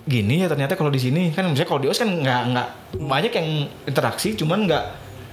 gini 0.09 0.41
ya 0.41 0.49
ternyata 0.49 0.73
kalau 0.73 0.89
di 0.89 0.97
sini 0.97 1.29
kan 1.29 1.45
misalnya 1.45 1.69
kalau 1.69 1.81
di 1.85 1.87
OS 1.89 2.01
kan 2.01 2.09
nggak 2.09 2.41
nggak 2.49 2.67
banyak 2.97 3.29
yang 3.29 3.49
interaksi 3.85 4.33
cuman 4.33 4.65
nggak 4.65 4.83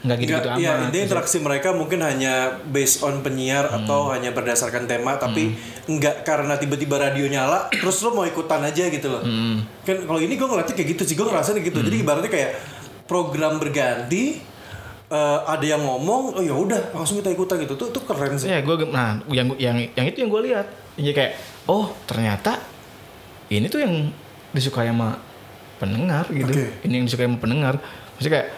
nggak 0.05 0.17
gitu 0.23 0.33
gitu 0.37 0.49
iya, 0.61 0.77
amat. 0.77 0.85
intinya 0.87 1.05
interaksi 1.09 1.37
mereka 1.41 1.69
mungkin 1.73 1.99
hanya 2.05 2.61
based 2.69 3.01
on 3.03 3.25
penyiar 3.25 3.67
Hmm. 3.67 3.83
atau 3.83 4.13
hanya 4.15 4.31
berdasarkan 4.31 4.87
tema, 4.87 5.19
tapi 5.19 5.57
nggak 5.89 6.23
karena 6.23 6.55
tiba-tiba 6.61 7.01
radio 7.01 7.27
nyala, 7.27 7.67
terus 7.75 7.99
lo 8.07 8.15
mau 8.15 8.23
ikutan 8.23 8.63
aja 8.63 8.87
gitu 8.87 9.09
loh. 9.11 9.25
Hmm. 9.25 9.67
Kan 9.83 10.07
kalau 10.07 10.21
ini 10.23 10.39
gue 10.39 10.47
ngeliatnya 10.47 10.75
kayak 10.79 10.89
gitu 10.95 11.03
sih, 11.03 11.15
gue 11.19 11.27
ngerasain 11.27 11.59
gitu. 11.59 11.83
Jadi 11.83 11.97
ibaratnya 12.07 12.31
kayak 12.31 12.51
program 13.11 13.59
berganti, 13.59 14.39
eh, 15.11 15.39
ada 15.43 15.65
yang 15.67 15.83
ngomong, 15.83 16.39
oh 16.39 16.43
ya 16.45 16.55
udah 16.55 16.95
langsung 16.95 17.19
kita 17.19 17.35
ikutan 17.35 17.59
gitu. 17.67 17.75
Tuh, 17.75 17.91
tuh 17.91 18.03
keren 18.07 18.39
sih. 18.39 18.47
Iya, 18.47 18.63
gue 18.63 18.87
nah 18.93 19.19
yang 19.27 19.51
yang 19.59 19.75
yang 19.97 20.07
itu 20.07 20.23
yang 20.23 20.31
gue 20.31 20.43
lihat. 20.55 20.67
Jadi 20.95 21.13
kayak 21.17 21.33
oh 21.67 21.95
ternyata 22.07 22.59
ini 23.47 23.67
tuh 23.67 23.83
yang 23.83 24.11
disukai 24.51 24.91
sama 24.91 25.19
pendengar 25.77 26.25
gitu. 26.33 26.49
Oke. 26.51 26.83
Ini 26.83 26.93
yang 26.99 27.05
disukai 27.07 27.27
sama 27.29 27.39
pendengar. 27.39 27.75
Maksudnya 28.17 28.33
kayak 28.33 28.49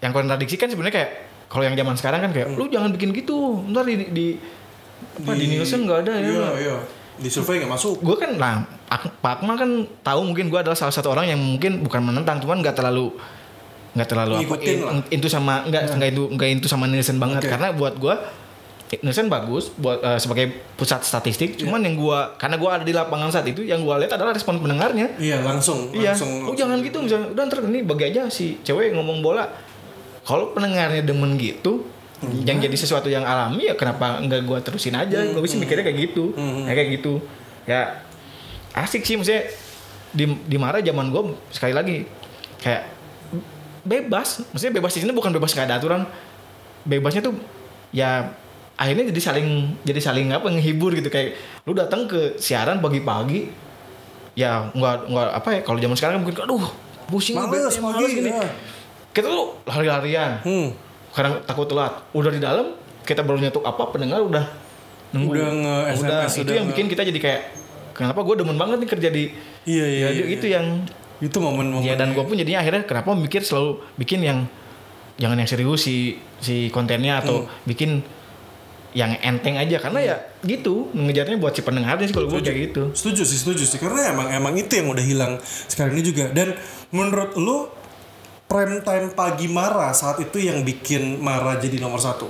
yang 0.00 0.12
kontradiksi 0.12 0.56
kan 0.56 0.68
sebenarnya 0.68 0.94
kayak 0.96 1.10
kalau 1.46 1.62
yang 1.66 1.76
zaman 1.78 1.94
sekarang 1.94 2.20
kan 2.26 2.30
kayak 2.32 2.48
lu 2.52 2.66
jangan 2.68 2.90
bikin 2.90 3.14
gitu. 3.14 3.62
Ntar 3.70 3.86
di 3.86 3.94
di 4.10 4.26
apa 5.00 5.32
di, 5.32 5.44
Nielsen 5.48 5.86
nggak 5.86 5.98
ada 6.04 6.12
ya. 6.18 6.26
Iya, 6.28 6.48
iya. 6.58 6.76
Di 7.20 7.28
survei 7.28 7.60
nggak 7.60 7.72
masuk. 7.72 8.00
Gue 8.00 8.16
kan 8.16 8.34
nah 8.36 8.64
Ak- 8.90 9.22
Pak 9.22 9.40
Akmal 9.40 9.54
kan 9.54 9.70
tahu 10.02 10.20
mungkin 10.26 10.50
gue 10.50 10.58
adalah 10.58 10.74
salah 10.74 10.90
satu 10.90 11.14
orang 11.14 11.30
yang 11.30 11.38
mungkin 11.38 11.80
bukan 11.80 12.02
menentang 12.02 12.42
cuman 12.42 12.58
nggak 12.58 12.74
terlalu 12.74 13.14
nggak 13.90 14.06
terlalu 14.06 14.34
apa 14.34 14.42
Ngikutin 14.46 14.70
in- 14.70 14.82
lah. 14.86 14.94
into 15.10 15.26
sama 15.26 15.66
nggak 15.66 15.82
nggak 15.94 16.10
itu 16.10 16.22
nggak 16.30 16.48
itu 16.58 16.66
sama 16.66 16.86
Nielsen 16.86 17.18
banget 17.18 17.42
Oke. 17.42 17.50
karena 17.50 17.74
buat 17.74 17.94
gue 17.98 18.14
Indonesia 18.98 19.22
bagus 19.30 19.70
buat 19.78 20.02
eh, 20.02 20.18
sebagai 20.18 20.50
pusat 20.74 21.06
statistik. 21.06 21.54
Cuman 21.54 21.78
yang 21.86 21.94
gua 21.94 22.34
karena 22.34 22.58
gua 22.58 22.74
ada 22.74 22.82
di 22.82 22.90
lapangan 22.90 23.30
saat 23.30 23.46
itu 23.46 23.62
yang 23.62 23.86
gua 23.86 24.02
lihat 24.02 24.18
adalah 24.18 24.34
respon 24.34 24.58
pendengarnya. 24.58 25.14
Iya 25.14 25.46
langsung. 25.46 25.94
Iya. 25.94 26.18
Langsung. 26.18 26.50
oh 26.50 26.54
jangan 26.58 26.82
gitu 26.82 26.98
misalnya. 26.98 27.30
Udah 27.30 27.42
ntar 27.46 27.62
ini 27.70 27.86
bagi 27.86 28.10
aja 28.10 28.26
si 28.26 28.58
cewek 28.66 28.90
ngomong 28.98 29.22
bola. 29.22 29.46
Kalau 30.26 30.50
pendengarnya 30.50 31.06
demen 31.06 31.38
gitu, 31.38 31.86
yang 32.42 32.58
jadi 32.58 32.74
sesuatu 32.74 33.06
yang 33.06 33.22
alami 33.22 33.70
ya 33.70 33.78
kenapa 33.78 34.18
nggak 34.26 34.42
gua 34.42 34.58
terusin 34.58 34.98
aja? 34.98 35.22
Gua 35.30 35.42
bisa 35.46 35.54
mikirnya 35.54 35.86
kayak 35.86 36.10
gitu. 36.10 36.34
Ya 36.66 36.72
kayak 36.74 36.90
gitu. 36.98 37.22
Ya 37.70 38.02
asik 38.74 39.06
sih 39.06 39.14
maksudnya 39.14 39.46
di 40.10 40.26
di 40.50 40.56
Mara 40.58 40.82
zaman 40.82 41.14
gua 41.14 41.30
sekali 41.54 41.78
lagi 41.78 42.10
kayak 42.58 42.90
bebas. 43.86 44.42
Maksudnya 44.50 44.74
bebas 44.82 44.98
di 44.98 45.06
sini 45.06 45.14
bukan 45.14 45.30
bebas 45.30 45.54
nggak 45.54 45.66
ada 45.70 45.78
aturan. 45.78 46.02
Bebasnya 46.82 47.22
tuh 47.22 47.38
ya 47.94 48.34
akhirnya 48.80 49.04
jadi 49.06 49.20
saling 49.22 49.48
jadi 49.82 50.00
saling 50.00 50.26
apa 50.30 50.48
ngehibur 50.48 50.90
gitu 50.92 51.06
kayak 51.06 51.36
lu 51.62 51.72
datang 51.72 52.08
ke 52.08 52.34
siaran 52.36 52.80
pagi-pagi 52.80 53.52
ya 54.32 54.70
nggak 54.70 54.94
nggak 55.06 55.28
apa 55.34 55.48
ya 55.50 55.60
kalau 55.60 55.76
zaman 55.76 55.92
sekarang 55.94 56.16
mungkin 56.18 56.32
aduh 56.38 56.64
pusing 57.06 57.36
Males 57.36 57.50
bete, 57.68 57.76
pagi, 57.76 58.04
gini. 58.08 58.30
ya. 58.30 58.40
kita 59.10 59.26
tuh 59.26 59.60
lari-larian 59.64 60.40
Hmm. 60.40 60.68
kadang 61.10 61.42
takut 61.42 61.66
telat 61.66 61.92
udah 62.10 62.30
di 62.30 62.40
dalam 62.40 62.72
kita 63.02 63.20
baru 63.20 63.36
nyetuk 63.38 63.60
apa 63.60 63.82
pendengar 63.88 64.22
udah 64.22 64.46
nunggu 65.10 65.34
Udah 65.34 65.48
nge- 65.50 65.84
udah 65.98 66.18
SMS, 66.22 66.32
itu 66.32 66.42
udah 66.42 66.54
yang 66.54 66.64
nge- 66.64 66.72
bikin 66.72 66.86
kita 66.88 67.02
jadi 67.04 67.20
kayak 67.20 67.42
kenapa 67.92 68.22
gue 68.22 68.34
demen 68.38 68.56
banget 68.56 68.76
nih 68.78 68.88
kerja 68.88 69.08
di 69.10 69.24
Iya 69.62 69.84
iya. 69.84 70.08
iya. 70.14 70.24
itu 70.30 70.46
yang 70.46 70.86
Itu 71.18 71.36
momen-momen. 71.36 71.82
ya 71.82 71.92
dan 71.94 72.14
gue 72.14 72.22
pun 72.22 72.32
jadinya 72.32 72.64
akhirnya 72.64 72.80
kenapa 72.82 73.12
mikir 73.12 73.42
selalu 73.42 73.76
bikin 73.94 74.22
yang 74.22 74.38
jangan 75.18 75.36
yang 75.36 75.44
serius 75.44 75.82
si 75.82 75.96
si 76.38 76.70
kontennya 76.70 77.20
atau 77.20 77.44
Hmm. 77.44 77.50
bikin 77.66 78.00
yang 78.90 79.14
enteng 79.22 79.54
aja 79.54 79.78
karena 79.78 80.00
ya 80.02 80.16
gitu 80.42 80.90
ngejarnya 80.90 81.38
buat 81.38 81.54
si 81.54 81.62
pendengarnya 81.62 82.10
sih 82.10 82.14
kalau 82.16 82.26
gue 82.26 82.42
kayak 82.42 82.58
gitu 82.70 82.82
Setuju 82.90 83.22
sih, 83.22 83.38
setuju 83.38 83.62
sih. 83.62 83.78
Karena 83.78 84.10
emang 84.10 84.28
emang 84.34 84.54
itu 84.58 84.72
yang 84.74 84.90
udah 84.90 85.04
hilang 85.04 85.32
sekarang 85.70 85.94
ini 85.94 86.02
juga. 86.02 86.26
Dan 86.34 86.58
menurut 86.90 87.38
lu 87.38 87.70
prime 88.50 88.82
time 88.82 89.14
pagi 89.14 89.46
Mara 89.46 89.94
saat 89.94 90.18
itu 90.18 90.42
yang 90.42 90.66
bikin 90.66 91.22
Mara 91.22 91.54
jadi 91.62 91.78
nomor 91.78 92.02
satu 92.02 92.26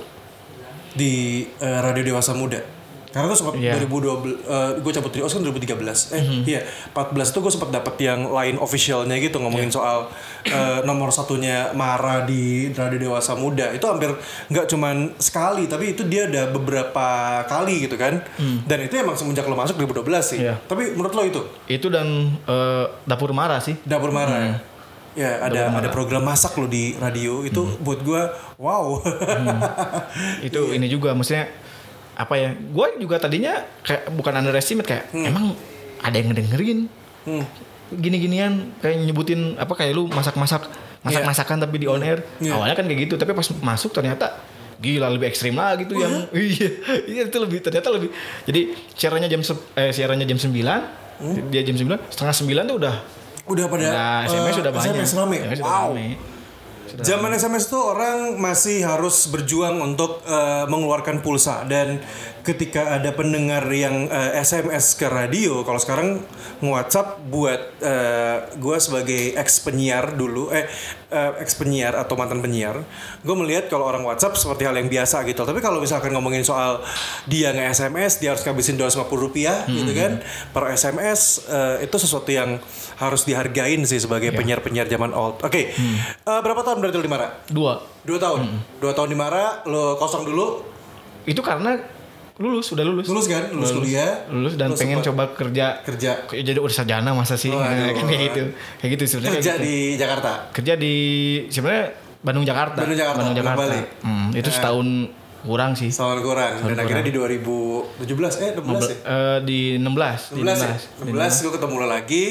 di 0.93 1.45
eh, 1.57 1.79
radio 1.81 2.13
dewasa 2.13 2.37
muda. 2.37 2.80
Karena 3.11 3.27
tuh 3.27 3.37
sempat 3.37 3.53
Iya. 3.55 3.75
2012, 3.77 4.39
gue 4.79 4.91
cabut 4.91 5.11
dari 5.11 5.21
OS 5.21 5.33
kan 5.33 5.43
2013. 5.43 6.11
Eh 6.11 6.23
iya, 6.47 6.59
14 6.89 7.03
tuh 7.29 7.39
gue 7.39 7.51
sempat 7.51 7.69
dapet 7.69 7.95
yang 7.99 8.25
lain 8.25 8.55
officialnya 8.55 9.15
gitu 9.17 9.37
ngomongin 9.37 9.67
soal 9.67 10.07
eh, 10.43 10.79
nomor 10.81 11.11
satunya 11.11 11.69
Mara 11.71 12.23
di 12.23 12.71
radio 12.71 12.97
dewasa 12.97 13.35
muda. 13.35 13.69
Itu 13.69 13.85
hampir 13.85 14.15
nggak 14.47 14.65
cuman 14.65 14.95
sekali, 15.17 15.67
tapi 15.67 15.91
itu 15.91 16.03
dia 16.03 16.25
ada 16.25 16.49
beberapa 16.49 17.07
kali 17.45 17.83
gitu 17.83 17.95
kan. 17.95 18.23
Dan 18.63 18.79
itu 18.81 18.95
emang 18.95 19.13
semenjak 19.13 19.43
lo 19.43 19.53
masuk 19.53 19.75
2012 19.77 20.01
sih. 20.25 20.39
Iya. 20.41 20.55
Tapi 20.61 20.91
menurut 20.91 21.11
lo 21.11 21.23
itu 21.23 21.41
itu 21.67 21.87
dan 21.87 22.07
eh, 22.41 22.85
dapur 23.03 23.31
marah 23.31 23.59
sih 23.59 23.75
dapur 23.83 24.09
Mara 24.09 24.37
ya? 24.37 24.55
Ya 25.11 25.31
ada 25.41 25.75
ada 25.75 25.89
program 25.89 26.23
masak 26.23 26.55
lo 26.55 26.65
di 26.65 26.95
radio 26.95 27.43
itu 27.43 27.59
buat 27.79 27.99
gue 27.99 28.21
wow. 28.55 29.03
itu 30.47 30.61
Iya. 30.61 30.75
ini 30.75 30.87
juga 30.87 31.11
maksudnya 31.11 31.51
apa 32.21 32.33
ya 32.35 32.49
gue 32.53 32.87
juga 32.99 33.17
tadinya 33.17 33.53
kayak 33.81 34.11
bukan 34.11 34.33
underestimate 34.35 34.85
kayak 34.85 35.05
emang 35.11 35.57
ada 35.99 36.15
yang 36.15 36.29
ngedengerin 36.29 36.79
Hmm. 37.21 37.45
gini-ginian 37.91 38.73
kayak 38.77 38.97
nyebutin 38.99 39.53
apa 39.55 39.73
kayak 39.75 39.93
lu 39.93 40.07
masak-masak 40.07 40.65
masak-masakan 41.01 41.57
tapi 41.59 41.77
di 41.77 41.85
on 41.85 41.99
air 41.99 42.25
Iya. 42.37 42.55
awalnya 42.55 42.73
kan 42.73 42.85
kayak 42.85 42.99
gitu 43.03 43.13
tapi 43.15 43.29
pas 43.31 43.45
masuk 43.61 43.91
ternyata 43.91 44.41
gila 44.77 45.05
lebih 45.07 45.29
ekstrim 45.29 45.53
lagi 45.53 45.85
tuh 45.85 45.97
yang 45.97 46.25
iya 46.33 46.69
iya 47.05 47.21
itu 47.23 47.37
lebih 47.37 47.61
ternyata 47.61 47.91
lebih 47.91 48.09
jadi 48.41 48.61
siarannya 48.91 49.29
jam 49.29 49.41
eh, 49.75 49.91
siarannya 49.91 50.25
jam 50.25 50.39
9 50.39 50.49
dia 51.49 51.61
jam 51.61 51.75
9 51.75 52.09
setengah 52.09 52.33
9 52.33 52.65
tuh 52.65 52.77
udah 52.79 52.95
Udah 53.41 53.65
pada 53.67 53.81
udah 53.83 54.09
eh, 54.19 54.29
SMS 54.31 54.53
sudah 54.55 54.71
banyak 54.71 54.93
SMS 54.95 55.11
rame. 55.13 55.37
SMS 55.43 55.59
Wow. 55.61 55.93
rame. 55.93 56.05
Zaman 56.99 57.31
SMS 57.31 57.71
tuh 57.71 57.95
orang 57.95 58.35
masih 58.35 58.83
harus 58.83 59.31
berjuang 59.31 59.79
untuk 59.79 60.19
eh, 60.27 60.65
mengeluarkan 60.67 61.23
pulsa. 61.23 61.63
Dan 61.63 62.03
ketika 62.41 62.97
ada 62.97 63.13
pendengar 63.13 63.61
yang 63.69 64.09
eh, 64.09 64.41
SMS 64.41 64.97
ke 64.97 65.05
radio, 65.05 65.61
kalau 65.61 65.77
sekarang 65.77 66.21
nge-WhatsApp 66.59 67.21
buat 67.29 67.61
eh, 67.79 68.37
gue 68.57 68.77
sebagai 68.77 69.37
ex 69.37 69.61
penyiar 69.61 70.17
dulu, 70.17 70.49
eh 70.49 70.65
eh, 71.09 71.31
ex 71.37 71.53
penyiar 71.53 71.93
atau 71.93 72.17
mantan 72.17 72.41
penyiar, 72.41 72.81
gue 73.21 73.35
melihat 73.37 73.69
kalau 73.69 73.85
orang 73.85 74.01
WhatsApp 74.01 74.33
seperti 74.35 74.65
hal 74.65 74.73
yang 74.73 74.89
biasa 74.89 75.21
gitu. 75.25 75.45
Tapi 75.45 75.61
kalau 75.61 75.77
misalkan 75.77 76.09
ngomongin 76.11 76.41
soal 76.41 76.81
dia 77.29 77.53
nge-SMS, 77.53 78.17
dia 78.17 78.33
harus 78.33 78.41
ngabisin 78.41 78.77
250 78.77 79.05
rupiah 79.13 79.63
gitu 79.65 79.93
kan 79.93 80.21
per 80.49 80.73
SMS, 80.73 81.45
eh, 81.45 81.85
itu 81.85 81.95
sesuatu 81.95 82.29
yang 82.29 82.57
harus 82.97 83.21
dihargain 83.23 83.81
sih 83.85 83.97
sebagai 83.97 84.33
penyiar-penyiar 84.33 84.89
zaman 84.89 85.13
old. 85.13 85.41
Oke, 85.41 85.73
Eh, 86.21 86.41
berapa 86.41 86.61
tahun 86.61 86.81
berarti 86.81 86.97
lo 86.97 87.05
di 87.05 87.11
Mara? 87.11 87.27
dua 87.49 87.81
Dua 88.01 88.17
tahun. 88.17 88.41
Dua 88.81 88.93
tahun 88.97 89.13
di 89.13 89.17
Mara, 89.17 89.61
lo 89.69 89.93
kosong 89.93 90.25
dulu, 90.25 90.65
itu 91.21 91.37
karena 91.45 91.77
lulus 92.41 92.73
udah 92.73 92.81
lulus 92.83 93.05
lulus 93.05 93.25
kan, 93.25 93.43
lulus, 93.49 93.71
kuliah, 93.71 94.25
lulus 94.27 94.53
dan 94.57 94.73
Terus 94.73 94.81
pengen 94.81 94.97
coba 94.99 95.23
kerja 95.31 95.65
kerja 95.81 96.11
Kayak 96.25 96.43
jadi 96.43 96.59
udah 96.59 96.73
sarjana 96.73 97.09
masa 97.13 97.37
sih 97.37 97.47
Waduh. 97.47 97.61
Nah, 97.61 97.93
kan 97.93 98.05
kayak 98.05 98.21
gitu 98.27 98.41
kayak 98.77 98.89
gitu 98.91 99.03
sebenarnya 99.07 99.37
kerja 99.37 99.53
gitu. 99.53 99.63
di 99.63 99.75
Jakarta. 99.95 100.31
kerja 100.51 100.73
di 100.75 100.95
sebenarnya 101.47 101.85
Bandung 102.19 102.43
Jakarta 102.43 102.77
Bandung 102.81 102.97
Jakarta, 102.97 103.21
Jakarta 103.31 103.61
balik. 103.61 103.85
Hmm, 104.01 104.27
itu 104.31 104.45
Eh. 104.45 104.53
setahun 104.53 104.87
kurang 105.41 105.73
sih 105.73 105.89
Tahun 105.89 106.21
kurang. 106.21 106.53
Dan 106.61 106.77
akhirnya 106.77 107.01
di 107.01 107.13
2017 107.13 108.37
eh 108.39 108.51
16 108.53 108.81
ya. 108.85 108.95
Eh, 109.01 109.37
di 109.41 109.59
16 109.75 110.21
di 110.29 110.41
16 110.41 110.61
ya? 110.61 110.77
16 111.01 111.09
16 111.09 111.41
gue 111.41 111.51
ketemu 111.51 111.75
lo 111.77 111.87
lagi 111.89 112.23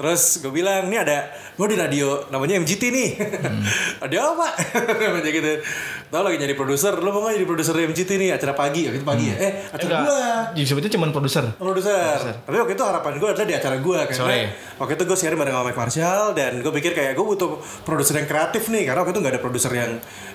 Terus 0.00 0.40
gue 0.40 0.48
bilang, 0.48 0.88
ini 0.88 0.96
ada 0.96 1.28
Gue 1.54 1.68
di 1.68 1.76
radio 1.76 2.24
namanya 2.32 2.56
MGT 2.56 2.82
nih 2.88 3.10
Hmm. 3.20 3.60
Ada 4.08 4.32
apa? 4.32 4.48
Namanya 5.04 5.28
gitu 5.28 5.60
Tau 6.08 6.24
lagi 6.24 6.40
jadi 6.40 6.56
produser 6.56 6.96
Lo 6.96 7.12
mau 7.12 7.28
gak 7.28 7.36
jadi 7.36 7.44
produser 7.44 7.76
MGT 7.76 8.10
nih 8.16 8.28
Acara 8.32 8.56
pagi, 8.56 8.88
waktu 8.88 8.96
itu 8.96 9.04
pagi 9.04 9.28
ya 9.28 9.36
Eh 9.36 9.52
acara 9.68 9.84
Hmm. 9.84 9.96
Enggak, 10.00 10.02
gua 10.06 10.24
jadi 10.50 10.66
sebetulnya 10.66 10.94
cuma 10.96 11.06
produser 11.10 11.44
produser. 11.52 12.18
Tapi 12.40 12.56
waktu 12.56 12.72
itu 12.72 12.84
harapan 12.84 13.12
gue 13.16 13.28
adalah 13.28 13.46
di 13.46 13.54
acara 13.54 13.76
gue 13.76 13.98
karena 14.08 14.16
Sore. 14.16 14.40
waktu 14.78 14.92
itu 14.96 15.04
gue 15.04 15.16
siaran 15.18 15.36
bareng 15.36 15.52
sama 15.52 15.64
Mike 15.68 15.78
Marshall 15.78 16.24
dan 16.32 16.52
gue 16.58 16.72
pikir 16.72 16.92
kayak 16.94 17.12
gue 17.12 17.26
butuh 17.26 17.50
produser 17.82 18.14
yang 18.16 18.28
kreatif 18.30 18.72
nih 18.72 18.88
karena 18.88 19.04
waktu 19.04 19.12
itu 19.12 19.20
nggak 19.20 19.34
ada 19.36 19.42
produser 19.42 19.72
yang 19.74 19.90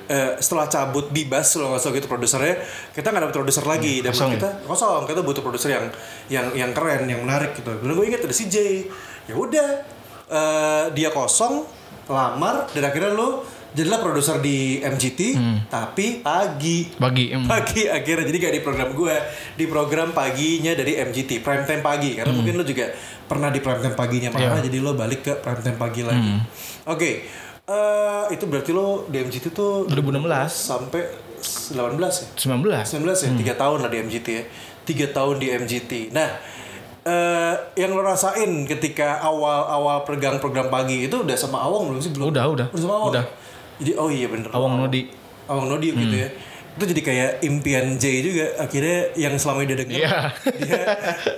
eh, 0.06 0.38
setelah 0.38 0.70
cabut 0.70 1.10
bibas 1.10 1.58
lo 1.58 1.74
nggak 1.74 1.98
gitu 1.98 2.08
produsernya 2.08 2.56
kita 2.94 3.08
nggak 3.10 3.24
ada 3.26 3.34
produser 3.34 3.64
lagi 3.66 4.04
dan 4.06 4.12
kosong 4.14 4.30
ya? 4.30 4.36
kita 4.38 4.50
kosong 4.68 5.02
kita 5.10 5.22
butuh 5.26 5.42
produser 5.42 5.70
yang 5.74 5.86
yang 6.30 6.46
yang 6.54 6.72
keren 6.76 7.08
yang 7.10 7.24
menarik 7.26 7.56
gitu. 7.58 7.72
Dan 7.74 7.90
gue 7.90 8.06
ingat 8.06 8.22
ada 8.22 8.36
CJ 8.36 8.56
ya 9.30 9.36
udah. 9.36 9.70
Eh, 10.26 10.86
dia 10.98 11.14
kosong 11.14 11.62
lamar 12.10 12.66
dan 12.74 12.90
akhirnya 12.90 13.14
lo 13.14 13.46
jadilah 13.76 14.00
produser 14.02 14.40
di 14.42 14.82
MGT 14.82 15.22
tapi 15.70 16.24
pagi. 16.24 16.90
Bagi 16.98 17.36
em, 17.36 17.46
pagi 17.46 17.86
akhirnya 17.86 18.26
jadi 18.26 18.40
kayak 18.42 18.56
di 18.58 18.64
program 18.64 18.90
gue 18.96 19.16
di 19.54 19.66
program 19.68 20.16
paginya 20.16 20.74
dari 20.74 20.98
MGT 20.98 21.46
prime 21.46 21.66
time 21.68 21.84
pagi. 21.86 22.18
Karena 22.18 22.34
mungkin 22.34 22.58
lo 22.58 22.66
juga 22.66 22.90
pernah 23.30 23.54
di 23.54 23.60
prime 23.62 23.82
time 23.84 23.98
paginya 23.98 24.30
mana 24.34 24.64
jadi 24.64 24.80
lo 24.82 24.98
balik 24.98 25.22
ke 25.28 25.34
prime 25.38 25.62
time 25.62 25.78
pagi 25.78 26.02
lagi. 26.02 26.34
Oke 26.90 27.12
eh, 27.66 28.24
itu 28.34 28.46
berarti 28.46 28.72
lo 28.72 29.10
di 29.10 29.18
MGT 29.22 29.46
tuh 29.54 29.90
2016 29.90 30.26
sampai 30.50 31.04
18 31.42 31.98
ya? 32.02 32.26
19 32.58 33.04
19 33.04 33.26
ya? 33.26 33.32
Tiga 33.38 33.54
tahun 33.58 33.78
lah 33.86 33.90
di 33.90 33.98
MGT 34.02 34.28
ya. 34.30 34.44
Tiga 34.86 35.08
tahun 35.10 35.36
di 35.42 35.48
MGT 35.50 35.92
nah 36.14 36.30
eh, 37.06 37.54
yang 37.78 37.94
lo 37.94 38.02
rasain 38.02 38.66
ketika 38.66 39.22
awal-awal 39.22 40.02
pegang 40.04 40.42
program 40.42 40.68
pagi 40.68 41.06
itu 41.06 41.22
udah 41.22 41.38
sama 41.38 41.62
Awang 41.62 41.94
belum 41.94 42.02
sih? 42.02 42.12
Belum. 42.12 42.34
Udah 42.34 42.46
udah. 42.50 42.68
Udah 42.74 42.82
sama 42.82 42.96
Awang? 42.98 43.10
Udah. 43.14 43.26
Jadi 43.78 43.92
oh 43.96 44.10
iya 44.10 44.28
bener. 44.28 44.50
Awang 44.50 44.82
Nodi. 44.82 45.08
Awang 45.46 45.70
Nodi 45.70 45.94
gitu 45.94 46.18
ya. 46.18 46.30
Itu 46.76 46.84
jadi 46.92 47.02
kayak 47.08 47.32
impian 47.46 47.96
Jay 47.96 48.20
juga. 48.20 48.52
Akhirnya 48.60 49.16
yang 49.16 49.40
selama 49.40 49.64
ini 49.64 49.68
dia 49.72 49.78
denger 49.80 49.96
Iya. 49.96 50.18
dia 50.60 50.82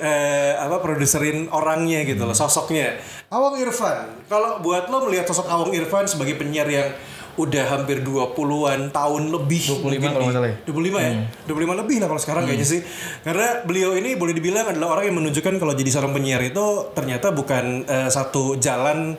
eh, 0.02 0.54
apa 0.58 0.82
produserin 0.82 1.46
orangnya 1.52 2.02
gitu 2.08 2.26
loh, 2.26 2.34
sosoknya. 2.34 2.98
Awang 3.30 3.60
Irfan. 3.62 4.26
Kalau 4.26 4.64
buat 4.66 4.90
lo 4.90 5.06
melihat 5.06 5.30
sosok 5.30 5.46
Awang 5.46 5.76
Irfan 5.78 6.10
sebagai 6.10 6.40
penyiar 6.42 6.66
yang 6.66 6.90
udah 7.38 7.66
hampir 7.70 8.02
20-an 8.02 8.90
tahun 8.90 9.24
lebih. 9.30 9.62
25 9.78 9.86
mungkin 9.86 10.10
kalau 10.10 10.26
nggak 10.26 10.38
salah 10.42 10.50
ya? 10.50 10.58
25 10.66 11.06
ya? 11.06 11.12
25 11.46 11.82
lebih 11.86 11.96
lah 12.02 12.08
kalau 12.10 12.22
sekarang 12.22 12.44
kayaknya 12.50 12.68
sih. 12.68 12.82
Karena 13.22 13.48
beliau 13.62 13.94
ini 13.94 14.18
boleh 14.18 14.34
dibilang 14.34 14.66
adalah 14.74 14.98
orang 14.98 15.14
yang 15.14 15.18
menunjukkan 15.22 15.54
kalau 15.62 15.74
jadi 15.78 15.90
seorang 15.94 16.12
penyiar 16.18 16.42
itu 16.42 16.66
ternyata 16.98 17.30
bukan 17.30 17.86
eh, 17.86 18.10
satu 18.10 18.58
jalan 18.58 19.14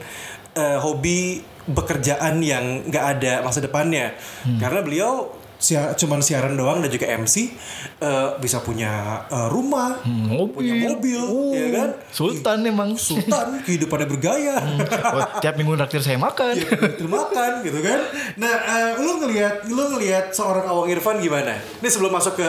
eh, 0.59 0.79
hobi 0.83 1.47
pekerjaan 1.69 2.43
yang 2.43 2.91
nggak 2.91 3.05
ada 3.19 3.33
masa 3.47 3.63
depannya. 3.63 4.19
Karena 4.59 4.81
beliau 4.83 5.38
sia- 5.59 5.93
cuman 5.93 6.19
siaran 6.19 6.55
doang 6.55 6.79
dan 6.79 6.87
juga 6.87 7.11
MC 7.11 7.51
eh, 7.99 8.29
bisa 8.39 8.63
punya 8.63 9.23
eh, 9.27 9.49
rumah, 9.49 9.99
mobil. 10.07 10.55
punya 10.55 10.75
mobil, 10.81 11.21
Uh, 11.21 11.53
ya 11.53 11.67
kan? 11.73 11.89
Sultan 12.09 12.59
emang. 12.65 12.95
Sultan 12.95 13.59
kehidupannya 13.67 14.07
bergaya. 14.07 14.55
Oh, 15.13 15.27
tiap 15.39 15.55
minggu 15.55 15.75
naktir 15.75 15.99
saya 15.99 16.17
makan. 16.17 16.55
makan 17.05 17.51
gitu 17.63 17.79
kan. 17.79 18.01
Nah, 18.37 18.55
eh, 18.55 18.91
lu 18.99 19.19
ngelihat 19.21 19.67
lu 19.67 19.83
ngelihat 19.93 20.31
seorang 20.31 20.65
Awang 20.65 20.89
Irfan 20.89 21.19
gimana? 21.19 21.53
Ini 21.55 21.89
sebelum 21.89 22.11
masuk 22.11 22.39
ke 22.39 22.49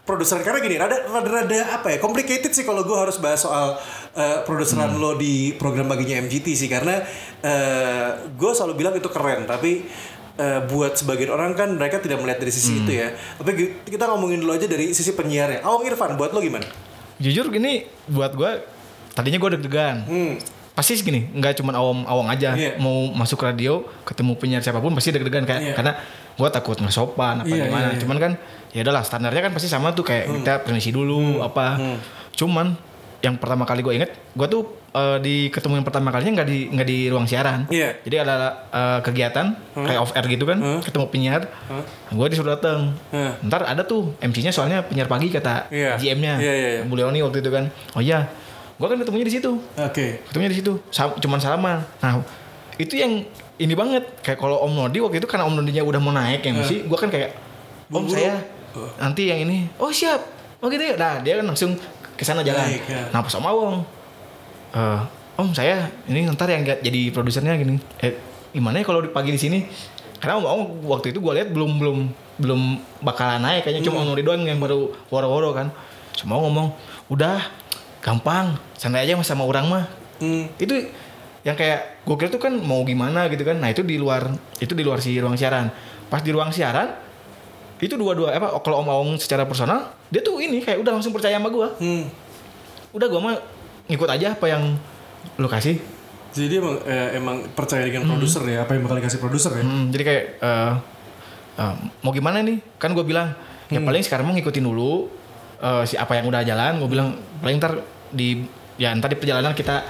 produser 0.00 0.42
karena 0.42 0.58
gini, 0.58 0.74
rada 0.74 0.96
rada, 1.06 1.28
rada 1.30 1.58
apa 1.72 1.90
ya? 1.90 1.98
Complicated 1.98 2.50
sih 2.50 2.64
kalau 2.64 2.82
gue 2.82 2.94
harus 2.94 3.16
bahas 3.16 3.40
soal 3.40 3.78
eh, 4.12 4.42
produseran 4.42 4.96
lo 4.96 5.14
di 5.14 5.54
program 5.54 5.86
baginya 5.86 6.20
MGT 6.20 6.46
sih 6.52 6.68
karena 6.68 7.00
eh 7.40 8.08
gue 8.28 8.50
selalu 8.50 8.74
bilang 8.76 8.94
itu 8.94 9.08
keren, 9.08 9.46
tapi 9.46 9.86
eh, 10.40 10.60
buat 10.64 10.96
sebagian 10.96 11.28
orang 11.28 11.52
kan 11.52 11.68
mereka 11.70 12.00
tidak 12.00 12.16
melihat 12.16 12.40
dari 12.40 12.48
sisi 12.48 12.80
itu 12.80 12.92
ya. 12.96 13.12
Tapi 13.36 13.50
kita 13.84 14.08
ngomongin 14.08 14.40
dulu 14.40 14.56
aja 14.56 14.64
dari 14.64 14.90
sisi 14.90 15.12
penyiarnya. 15.12 15.60
Awang 15.60 15.84
Irfan 15.84 16.16
buat 16.16 16.32
lo 16.32 16.40
gimana? 16.40 16.64
Jujur 17.20 17.52
gini 17.52 17.84
buat 18.08 18.32
gue 18.32 18.64
tadinya 19.12 19.36
gue 19.36 19.50
deg-degan. 19.54 19.96
Hmm. 20.08 20.34
Pasti 20.70 20.96
gini, 20.96 21.28
nggak 21.30 21.60
cuma 21.60 21.76
awam-awang 21.76 22.30
aja 22.30 22.56
Iya. 22.56 22.80
mau 22.80 23.12
masuk 23.12 23.44
radio 23.44 23.84
ketemu 24.00 24.32
penyiar 24.34 24.62
siapa 24.64 24.80
pun 24.80 24.96
pasti 24.96 25.12
deg-degan 25.12 25.44
kayak 25.44 25.60
Iya. 25.60 25.74
karena 25.76 25.92
gue 26.34 26.48
takut 26.48 26.80
nggak 26.80 26.94
sopan 26.94 27.44
apa 27.44 27.52
Iya, 27.52 27.68
gimana. 27.68 27.84
iya, 27.84 27.92
iya. 27.92 28.00
Cuman 28.00 28.16
kan 28.16 28.32
ya 28.72 28.80
udahlah 28.80 29.04
standarnya 29.04 29.42
kan 29.44 29.52
pasti 29.52 29.68
sama 29.68 29.92
tuh 29.92 30.08
kayak 30.08 30.40
kita 30.40 30.64
permisi 30.64 30.88
dulu 30.88 31.44
apa. 31.44 31.76
Cuman 32.32 32.72
yang 33.20 33.36
pertama 33.36 33.62
kali 33.62 33.80
gue 33.80 33.94
inget, 33.94 34.10
gue 34.32 34.46
tuh 34.46 34.62
eh, 34.90 35.20
di 35.20 35.36
ketemu 35.48 35.80
yang 35.80 35.86
pertama 35.86 36.08
kalinya 36.08 36.40
nggak 36.40 36.48
di 36.48 36.58
nggak 36.68 36.88
di 36.88 36.98
ruang 37.06 37.24
siaran. 37.24 37.68
Iya. 37.68 38.00
Jadi 38.00 38.16
ada 38.16 38.34
eh, 38.66 38.98
kegiatan 39.00 39.46
kayak 39.76 40.00
off 40.00 40.12
air 40.12 40.26
gitu 40.26 40.44
kan, 40.44 40.58
ketemu 40.80 41.04
penyiar. 41.08 41.42
Gue 42.08 42.26
disuruh 42.26 42.56
dateng. 42.56 42.96
Hah. 43.12 43.36
Ntar 43.40 43.68
ada 43.68 43.84
tuh 43.84 44.16
MC-nya 44.18 44.50
soalnya 44.50 44.80
penyiar 44.80 45.04
pagi 45.06 45.28
kata 45.28 45.68
Iya. 45.68 45.96
GM-nya. 45.96 46.34
Iya. 46.40 46.82
Bu 46.84 46.96
Leoni 46.96 47.20
waktu 47.20 47.38
itu 47.38 47.50
kan. 47.50 47.68
Oh 47.92 48.00
iya. 48.00 48.24
Gua 48.80 48.88
kan 48.88 48.96
ketemunya 48.96 49.28
di 49.28 49.34
situ. 49.36 49.52
Oke. 49.76 50.24
Ketemunya 50.24 50.48
di 50.48 50.56
situ. 50.56 50.72
Sa- 50.88 51.12
cuman 51.12 51.36
salaman. 51.36 51.84
Nah, 52.00 52.24
itu 52.76 52.96
yang 52.96 53.28
ini 53.60 53.76
banget. 53.76 54.08
Kayak 54.24 54.40
kalau 54.40 54.56
Om 54.64 54.72
Nodi 54.72 55.04
waktu 55.04 55.20
itu 55.20 55.28
karena 55.28 55.44
Om 55.44 55.60
Nodinya 55.60 55.84
udah 55.84 56.00
mau 56.00 56.16
naik 56.16 56.40
ya 56.40 56.56
MC, 56.56 56.88
gua 56.88 56.96
kan 56.96 57.12
kayak 57.12 57.36
Om 57.92 58.08
saya 58.08 58.40
nanti 58.96 59.28
yang 59.28 59.44
ini. 59.44 59.68
Oh, 59.76 59.92
siap. 59.92 60.24
Oh 60.64 60.72
gitu 60.72 60.80
ya. 60.80 60.96
Nah, 60.96 61.20
dia 61.20 61.36
kan 61.36 61.44
langsung 61.44 61.76
ke 62.20 62.24
sana 62.28 62.44
jalan. 62.44 62.60
Baik, 62.60 62.84
ya. 62.84 63.08
Nah, 63.08 63.20
pas 63.24 63.32
Om 63.32 63.46
Awong. 63.48 63.76
eh, 64.76 65.00
Om 65.40 65.48
saya 65.56 65.88
ini 66.04 66.28
ntar 66.28 66.52
yang 66.52 66.68
jadi 66.68 67.08
produsernya 67.08 67.56
gini. 67.56 67.80
Eh, 68.04 68.12
gimana 68.52 68.76
ya 68.76 68.84
kalau 68.84 69.00
di- 69.00 69.08
pagi 69.08 69.32
di 69.32 69.40
sini? 69.40 69.64
Karena 70.20 70.36
Om 70.36 70.44
Awong 70.44 70.62
waktu 70.84 71.16
itu 71.16 71.18
gua 71.24 71.32
lihat 71.32 71.48
belum 71.48 71.80
belum 71.80 71.98
belum 72.36 72.60
bakalan 73.00 73.40
naik 73.40 73.64
kayaknya 73.64 73.88
cuma 73.88 74.04
Om 74.04 74.12
Nodi 74.12 74.20
doang 74.20 74.44
yang 74.44 74.60
baru 74.60 74.92
woro-woro 75.08 75.56
kan. 75.56 75.72
Cuma 76.12 76.36
ngomong, 76.36 76.76
"Udah, 77.08 77.40
gampang, 78.04 78.60
santai 78.76 79.08
aja 79.08 79.16
sama 79.24 79.48
orang 79.48 79.64
mah." 79.64 79.84
Hmm. 80.20 80.52
Itu 80.60 80.76
yang 81.40 81.56
kayak 81.56 82.04
gue 82.04 82.16
kira 82.20 82.28
tuh 82.28 82.36
kan 82.36 82.52
mau 82.52 82.84
gimana 82.84 83.32
gitu 83.32 83.40
kan. 83.48 83.56
Nah, 83.56 83.72
itu 83.72 83.80
di 83.80 83.96
luar 83.96 84.28
itu 84.60 84.76
di 84.76 84.84
luar 84.84 85.00
si 85.00 85.16
ruang 85.16 85.40
siaran. 85.40 85.72
Pas 86.12 86.20
di 86.20 86.28
ruang 86.36 86.52
siaran 86.52 86.92
itu 87.80 87.96
dua-dua 87.96 88.36
apa 88.36 88.60
kalau 88.60 88.84
Om 88.84 88.88
Awong 88.92 89.10
secara 89.16 89.48
personal 89.48 89.96
dia 90.12 90.20
tuh 90.20 90.36
ini 90.36 90.60
kayak 90.60 90.84
udah 90.84 91.00
langsung 91.00 91.16
percaya 91.16 91.40
sama 91.40 91.48
gua. 91.48 91.72
Hmm. 91.80 92.06
Udah 92.92 93.06
gua 93.08 93.20
mah 93.20 93.36
ngikut 93.88 94.08
aja 94.08 94.36
apa 94.36 94.46
yang 94.46 94.76
lu 95.40 95.48
kasih. 95.48 95.80
Jadi 96.30 96.62
emang 96.62 96.76
eh, 96.86 97.08
emang 97.18 97.36
percaya 97.56 97.82
dengan 97.82 98.06
produser 98.06 98.46
ya, 98.46 98.62
apa 98.62 98.78
yang 98.78 98.86
bakal 98.86 99.02
dikasih 99.02 99.18
produser 99.18 99.50
ya? 99.58 99.64
Hmm, 99.66 99.90
jadi 99.90 100.02
kayak 100.06 100.24
eh, 100.38 100.72
eh, 101.58 101.74
mau 102.06 102.12
gimana 102.14 102.38
nih? 102.44 102.62
Kan 102.78 102.94
gue 102.94 103.02
bilang 103.02 103.34
ya 103.66 103.82
paling 103.82 104.02
sekarang 104.04 104.30
mau 104.30 104.34
ngikutin 104.38 104.62
dulu 104.62 105.10
eh, 105.58 105.82
si 105.88 105.98
apa 105.98 106.20
yang 106.20 106.30
udah 106.30 106.46
jalan. 106.46 106.78
Gue 106.78 106.88
bilang 106.92 107.18
paling 107.42 107.58
ntar 107.58 107.82
di 108.14 108.46
ya 108.78 108.94
ntar 108.94 109.10
di 109.10 109.18
perjalanan 109.18 109.52
kita 109.56 109.82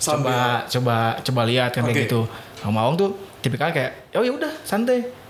Sambil. 0.00 0.32
coba 0.32 0.36
coba 0.66 0.96
coba 1.20 1.40
lihat 1.44 1.70
kan 1.76 1.84
Oke. 1.84 1.92
kayak 1.92 2.08
gitu. 2.08 2.24
Om 2.64 2.76
Awong 2.78 2.96
tuh 2.96 3.10
tipikalnya 3.44 3.74
kayak 3.74 3.92
oh 4.16 4.24
ya 4.24 4.32
udah 4.32 4.52
santai. 4.64 5.21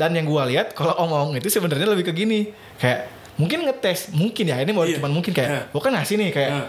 Dan 0.00 0.16
yang 0.16 0.24
gue 0.24 0.42
lihat 0.48 0.72
kalau 0.72 0.96
Om 0.96 1.12
Awong 1.12 1.32
itu 1.36 1.52
sebenarnya 1.52 1.84
lebih 1.84 2.08
ke 2.08 2.16
gini 2.16 2.48
kayak 2.74 3.04
mungkin 3.36 3.62
ngetes 3.62 4.12
mungkin 4.12 4.44
ya 4.46 4.56
ini 4.58 4.72
mau 4.72 4.82
Iya. 4.82 4.96
cuman 4.96 5.12
mungkin 5.12 5.30
kayak 5.30 5.50
Iya. 5.50 5.62
gue 5.68 5.80
kan 5.80 5.92
ngasih 5.92 6.16
nih 6.16 6.30
kayak 6.30 6.50
Nah, 6.50 6.68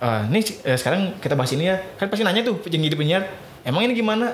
Eh, 0.00 0.22
nih 0.26 0.40
eh, 0.64 0.74
sekarang 0.74 1.20
kita 1.20 1.36
bahas 1.36 1.52
ini 1.52 1.68
ya 1.68 1.76
kan 1.94 2.08
pasti 2.08 2.24
nanya 2.24 2.40
tuh 2.40 2.56
yang 2.66 2.80
jadi 2.80 2.96
penyiar 2.96 3.22
emang 3.60 3.84
ini 3.84 3.92
gimana 3.92 4.32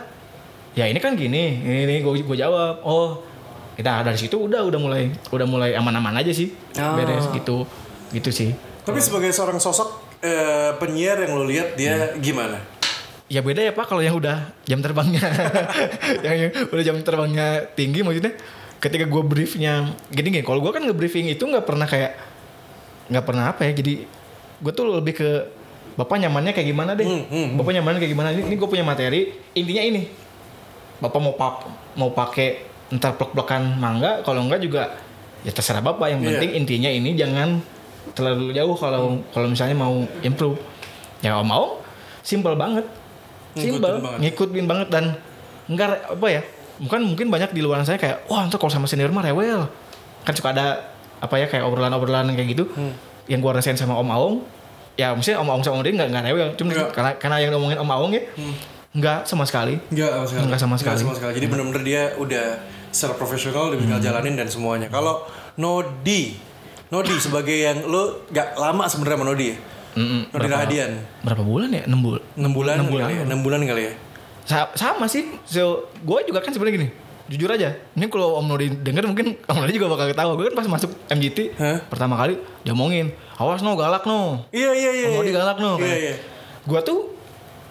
ya 0.72 0.86
ini 0.86 0.94
kan 0.96 1.18
gini 1.18 1.58
ini, 1.58 1.82
ini 1.82 1.94
gue 1.98 2.22
gue 2.22 2.38
jawab 2.38 2.86
oh 2.86 3.18
kita 3.74 4.06
dari 4.06 4.14
situ 4.14 4.38
udah 4.38 4.62
udah 4.62 4.78
mulai 4.78 5.10
udah 5.26 5.42
mulai 5.42 5.74
aman-aman 5.74 6.14
aja 6.16 6.30
sih 6.30 6.54
Ah. 6.78 6.94
beres 6.94 7.26
gitu 7.34 7.66
gitu 8.12 8.30
sih 8.30 8.54
Tapi 8.80 9.02
sebagai 9.02 9.34
seorang 9.34 9.58
sosok 9.58 9.90
eh, 10.22 10.70
penyiar 10.78 11.18
yang 11.20 11.34
lo 11.34 11.42
lihat 11.42 11.74
dia 11.74 12.14
gimana? 12.16 12.62
Ya 13.26 13.42
beda 13.42 13.58
ya 13.58 13.72
pak 13.74 13.90
kalau 13.90 14.02
yang 14.02 14.14
udah 14.14 14.54
jam 14.64 14.78
terbangnya. 14.78 15.22
Yang, 16.22 16.36
yang 16.46 16.50
udah 16.70 16.84
jam 16.84 16.96
terbangnya 17.02 17.46
tinggi 17.74 18.00
maksudnya 18.06 18.34
ketika 18.78 19.08
gue 19.08 19.22
briefnya 19.24 19.96
gini 20.12 20.28
gini 20.30 20.44
kalau 20.44 20.60
gue 20.60 20.70
kan 20.70 20.84
nge-briefing 20.84 21.32
itu 21.32 21.42
nggak 21.42 21.64
pernah 21.64 21.88
kayak 21.88 22.12
nggak 23.08 23.24
pernah 23.24 23.44
apa 23.50 23.66
ya 23.66 23.72
jadi 23.72 24.04
gue 24.56 24.72
tuh 24.72 24.86
lebih 24.88 25.14
ke 25.16 25.28
bapak 25.96 26.20
nyamannya 26.22 26.52
kayak 26.52 26.68
gimana 26.70 26.92
deh? 26.92 27.08
Hmm, 27.08 27.24
hmm, 27.26 27.46
bapak 27.56 27.72
nyamannya 27.72 27.98
kayak 28.04 28.12
gimana? 28.12 28.28
Ini, 28.36 28.54
gue 28.54 28.68
punya 28.68 28.84
materi 28.84 29.32
intinya 29.56 29.82
ini 29.82 30.02
bapak 30.96 31.20
mau 31.20 31.34
pak 31.36 31.54
mau 31.96 32.10
pakai 32.12 32.48
entar 32.92 33.16
plek-plekan 33.18 33.76
mangga 33.76 34.22
kalau 34.22 34.44
enggak 34.46 34.60
juga 34.62 34.82
ya 35.42 35.50
terserah 35.52 35.82
bapak 35.82 36.14
yang 36.14 36.20
Iya. 36.22 36.28
penting 36.36 36.50
intinya 36.56 36.90
ini 36.92 37.10
jangan 37.16 37.58
terlalu 38.14 38.54
jauh 38.54 38.76
kalau 38.78 39.18
kalau 39.34 39.48
misalnya 39.50 39.74
mau 39.74 40.04
improve. 40.22 40.56
Ya 41.24 41.40
mau 41.40 41.80
simple 42.20 42.52
banget 42.54 42.84
Ngikutin 43.56 43.80
banget. 43.80 44.18
ngikutin 44.20 44.66
banget 44.66 44.88
dan 44.92 45.04
enggak 45.66 45.88
apa 46.06 46.26
ya 46.28 46.42
bukan 46.76 47.00
mungkin 47.02 47.26
banyak 47.26 47.50
di 47.50 47.60
luar 47.60 47.80
saya 47.82 47.96
kayak 47.96 48.28
wah 48.28 48.44
ntar 48.44 48.56
kalau 48.56 48.68
sama 48.68 48.84
senior 48.84 49.08
mah 49.08 49.24
rewel 49.24 49.64
kan 50.22 50.32
suka 50.32 50.52
ada 50.52 50.92
apa 51.16 51.34
ya 51.34 51.48
kayak 51.48 51.64
obrolan-obrolan 51.64 52.28
kayak 52.30 52.52
gitu 52.52 52.68
Hmm. 52.68 52.92
yang 53.26 53.40
gua 53.40 53.56
rasain 53.56 53.74
sama 53.74 53.96
Om 53.96 54.08
Aung 54.08 54.36
ya 54.94 55.10
maksudnya 55.10 55.40
Om 55.40 55.48
Aung 55.48 55.62
sama 55.64 55.80
Om 55.80 55.88
nggak 55.88 56.08
nggak 56.12 56.24
rewel 56.26 56.48
cuma 56.54 56.70
Nggak. 56.70 56.92
karena 56.92 57.10
karena 57.16 57.36
yang 57.40 57.50
ngomongin 57.56 57.78
Om 57.80 57.90
Aung 57.90 58.12
ya 58.12 58.22
nggak 58.92 59.24
sama 59.24 59.44
sekali 59.44 59.76
Enggak 59.88 60.08
sama 60.56 60.76
sekali. 60.76 60.96
Nggak 60.96 61.04
sama 61.04 61.14
sekali. 61.14 61.32
Jadi 61.36 61.46
benar-benar 61.46 61.82
dia 61.82 62.02
udah 62.16 62.46
secara 62.88 63.12
profesional 63.12 63.68
dia 63.68 63.76
tinggal 63.76 64.00
jalanin 64.00 64.34
dan 64.34 64.48
semuanya. 64.48 64.88
Kalau 64.88 65.20
Nodi, 65.56 66.32
Nodi 66.88 67.16
sebagai 67.16 67.52
yang 67.54 67.84
lo 67.84 68.24
gak 68.28 68.56
lama 68.56 68.88
sebenarnya 68.88 69.16
sama 69.16 69.26
Nodi 69.28 69.46
ya? 69.52 69.56
Mm-mm. 69.96 70.20
Nodi 70.28 70.46
Rahadian. 70.46 70.90
berapa 71.20 71.40
bulan 71.40 71.68
ya 71.68 71.82
enam 71.84 72.00
bulan 72.00 72.22
6 72.34 72.52
bulan, 72.52 72.74
Enam 72.76 72.86
kali 72.86 72.94
bulan. 72.94 73.08
ya? 73.08 73.24
6 73.26 73.40
bulan 73.42 73.60
kali 73.64 73.82
ya? 73.82 73.92
Sa- 74.44 74.72
sama 74.74 75.04
sih 75.06 75.24
so 75.42 75.62
gue 75.98 76.18
juga 76.24 76.38
kan 76.38 76.52
sebenarnya 76.52 76.76
gini 76.76 76.88
jujur 77.26 77.48
aja 77.48 77.74
ini 77.90 78.06
kalau 78.06 78.36
Om 78.36 78.46
Nodi 78.46 78.70
denger 78.70 79.02
mungkin 79.04 79.34
Om 79.40 79.56
Nodi 79.56 79.72
juga 79.74 79.90
bakal 79.90 80.06
ketawa 80.08 80.32
gue 80.32 80.46
kan 80.46 80.54
pas 80.54 80.68
masuk 80.70 80.94
MGT 81.08 81.38
Hah? 81.56 81.82
pertama 81.84 82.14
kali 82.14 82.36
dia 82.62 82.70
omongin 82.70 83.10
awas 83.34 83.58
no 83.60 83.74
galak 83.74 84.04
no 84.04 84.46
Iya 84.50 84.70
iya 84.70 84.90
iya. 84.94 85.06
Om 85.08 85.14
Nodi 85.16 85.30
iya. 85.30 85.36
galak 85.36 85.58
no 85.58 85.72
Iya 85.76 85.96
iya. 85.96 86.14
gue 86.62 86.80
tuh 86.82 87.16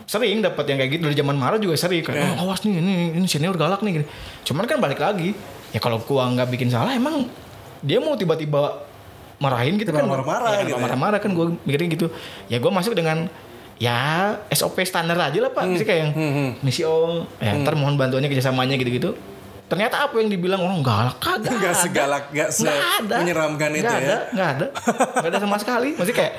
sering 0.06 0.38
dapat 0.40 0.66
yang 0.66 0.78
kayak 0.78 0.92
gitu 0.92 1.02
dari 1.04 1.16
zaman 1.16 1.34
Mara 1.34 1.56
juga 1.56 1.74
sering 1.74 2.02
kayak 2.02 2.36
oh, 2.36 2.46
awas 2.46 2.62
nih 2.62 2.74
ini 2.76 2.94
ini 3.16 3.26
senior 3.26 3.56
galak 3.56 3.80
nih 3.80 3.92
gini 3.96 4.06
cuman 4.44 4.66
kan 4.66 4.78
balik 4.78 5.00
lagi 5.00 5.34
ya 5.72 5.80
kalau 5.80 5.98
gua 6.00 6.30
nggak 6.30 6.46
bikin 6.48 6.70
salah 6.70 6.94
emang 6.94 7.26
dia 7.82 7.98
mau 7.98 8.14
tiba-tiba 8.14 8.85
marahin 9.38 9.76
gitu 9.76 9.90
Kenapa 9.90 10.02
kan 10.02 10.12
marah-marah 10.14 10.50
ya, 10.50 10.60
gitu 10.64 10.72
ya? 10.72 10.82
marah-marah 10.82 11.20
kan 11.20 11.30
gue 11.30 11.46
mikirin 11.62 11.88
gitu 11.90 12.08
ya 12.48 12.58
gue 12.58 12.70
masuk 12.70 12.94
dengan 12.94 13.28
ya 13.76 13.98
SOP 14.50 14.80
standar 14.82 15.16
aja 15.18 15.36
lah 15.38 15.50
pak 15.50 15.64
Misalnya 15.66 15.84
kayak 15.86 16.00
yang 16.02 16.12
hmm, 16.12 16.32
hmm. 16.32 16.50
misi 16.62 16.82
om 16.82 17.28
ya 17.38 17.52
ntar 17.58 17.74
mohon 17.74 17.96
bantuannya 17.96 18.26
kerjasamanya 18.26 18.76
gitu-gitu 18.76 19.12
ternyata 19.66 20.06
apa 20.06 20.16
yang 20.16 20.30
dibilang 20.30 20.62
orang 20.62 20.80
galak 20.80 21.18
kagak 21.18 21.52
Nggak 21.58 21.68
ada. 21.68 21.82
segalak, 21.82 22.24
nggak 22.30 22.50
se- 22.50 22.64
Nggak 22.64 22.80
ada. 23.02 23.16
menyeramkan 23.20 23.70
itu 23.72 23.82
Nggak 23.82 23.92
ya. 23.94 24.06
ada, 24.06 24.18
nggak 24.30 24.50
ada 24.50 24.68
nggak 25.18 25.30
ada 25.30 25.40
sama 25.42 25.56
sekali 25.58 25.90
maksudnya 25.92 26.18
kayak 26.18 26.34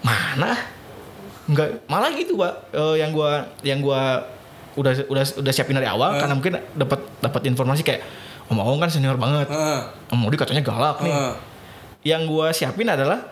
mana 0.00 0.50
nggak 1.46 1.68
malah 1.84 2.10
gitu 2.12 2.32
pak 2.36 2.52
Eh, 2.70 2.94
yang 2.96 3.10
gua 3.10 3.30
yang 3.60 3.80
gua 3.80 4.22
udah 4.72 4.92
udah 5.04 5.24
udah 5.36 5.52
siapin 5.52 5.74
dari 5.74 5.84
awal 5.84 6.14
karena 6.14 6.30
mungkin 6.32 6.54
dapat 6.70 7.02
dapat 7.18 7.40
informasi 7.44 7.82
kayak 7.82 8.06
Om 8.46 8.58
Aung 8.58 8.78
kan 8.78 8.86
senior 8.86 9.14
banget 9.14 9.46
Heeh. 9.46 9.80
Om 10.08 10.18
Modi 10.20 10.34
katanya 10.34 10.58
galak 10.60 10.98
nih. 11.00 11.10
Yang 12.02 12.24
gua 12.24 12.52
siapin 12.54 12.88
adalah 12.88 13.28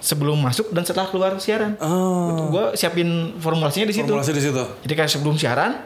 sebelum 0.00 0.40
masuk 0.40 0.72
dan 0.72 0.82
setelah 0.82 1.06
keluar 1.12 1.36
siaran. 1.38 1.76
Oh. 1.78 2.48
gua 2.50 2.64
siapin 2.74 3.36
formulasinya 3.38 3.86
di 3.86 3.94
situ. 3.94 4.08
Formulasi 4.10 4.32
di 4.32 4.42
situ. 4.42 4.64
jadi 4.86 4.94
kayak 4.96 5.10
sebelum 5.10 5.36
siaran 5.36 5.84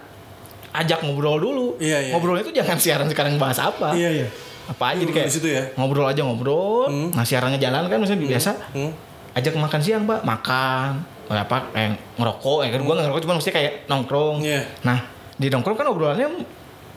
ajak 0.74 1.06
ngobrol 1.06 1.38
dulu. 1.38 1.66
Iya, 1.78 2.10
iya, 2.10 2.12
ngobrolnya 2.14 2.42
itu 2.42 2.52
jangan 2.54 2.76
siaran 2.78 3.06
sekarang 3.06 3.38
bahas 3.38 3.58
apa. 3.62 3.94
Iya 3.94 4.24
iya. 4.24 4.28
apa 4.64 4.96
aja 4.96 5.04
jadi 5.04 5.04
Ngobrol 5.04 5.16
kayak 5.20 5.28
di 5.28 5.34
situ 5.36 5.48
ya? 5.52 5.62
ngobrol 5.76 6.06
aja 6.08 6.20
ngobrol. 6.24 6.88
Nah 7.12 7.20
siarannya 7.20 7.60
jalan 7.60 7.84
kan 7.84 7.98
misalnya 8.00 8.24
biasa. 8.24 8.50
Hmm. 8.72 8.92
ajak 9.34 9.52
makan 9.58 9.80
siang 9.82 10.02
pak. 10.08 10.24
Makan. 10.24 10.90
Apa 11.28 11.68
kayak 11.74 12.00
ngerokok. 12.16 12.58
Ya 12.64 12.70
kan 12.72 12.80
gua 12.80 12.92
nggak 12.96 13.04
ngerokok 13.10 13.22
cuma 13.28 13.34
mesti 13.36 13.50
kayak 13.52 13.72
nongkrong. 13.90 14.36
Iya. 14.40 14.62
nah 14.80 14.98
di 15.34 15.50
nongkrong 15.50 15.76
kan 15.76 15.86
obrolannya 15.90 16.28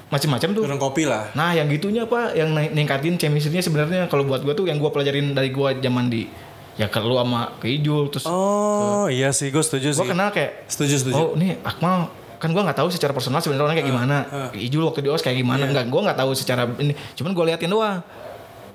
macam-macam 0.07 0.49
tuh. 0.51 0.63
Turun 0.63 0.77
kopi 0.77 1.03
lah. 1.03 1.27
Nah, 1.33 1.51
yang 1.51 1.67
gitunya 1.67 2.03
apa 2.03 2.31
yang 2.31 2.51
naik- 2.51 2.71
ningkatin 2.71 3.15
chemistry-nya 3.15 3.59
sebenarnya 3.59 4.01
kalau 4.05 4.23
buat 4.23 4.39
gua 4.39 4.51
tuh 4.51 4.63
yang 4.63 4.77
gua 4.77 4.87
pelajarin 4.87 5.31
dari 5.31 5.49
gua 5.49 5.71
zaman 5.73 6.07
di 6.07 6.27
ya 6.73 6.85
ke 6.85 6.99
lu 6.99 7.13
sama 7.13 7.57
ke 7.57 7.67
Ijul 7.67 8.07
terus 8.07 8.23
Oh 8.23 9.09
iya 9.09 9.29
sih, 9.29 9.49
gue 9.49 9.59
setuju 9.59 9.91
gua 9.91 9.97
sih. 9.97 10.07
kenal 10.07 10.29
kayak 10.29 10.51
Setuju 10.67 10.95
setuju. 10.97 11.17
oh 11.17 11.29
nih 11.33 11.57
Akmal 11.59 12.07
kan 12.37 12.49
gua 12.49 12.61
nggak 12.61 12.77
tahu 12.77 12.87
secara 12.87 13.11
personal 13.11 13.41
sebenarnya 13.41 13.65
orangnya 13.65 13.81
kayak 13.81 13.91
gimana. 13.91 14.17
Ijul 14.53 14.83
waktu 14.85 15.01
di 15.01 15.09
OS 15.09 15.19
kayak 15.19 15.37
gimana 15.37 15.65
enggak 15.65 15.85
gua 15.87 16.01
nggak 16.05 16.17
tahu 16.17 16.31
secara 16.31 16.69
ini. 16.75 16.93
Cuman 17.13 17.33
gua 17.33 17.45
liatin 17.45 17.67
doang. 17.67 17.99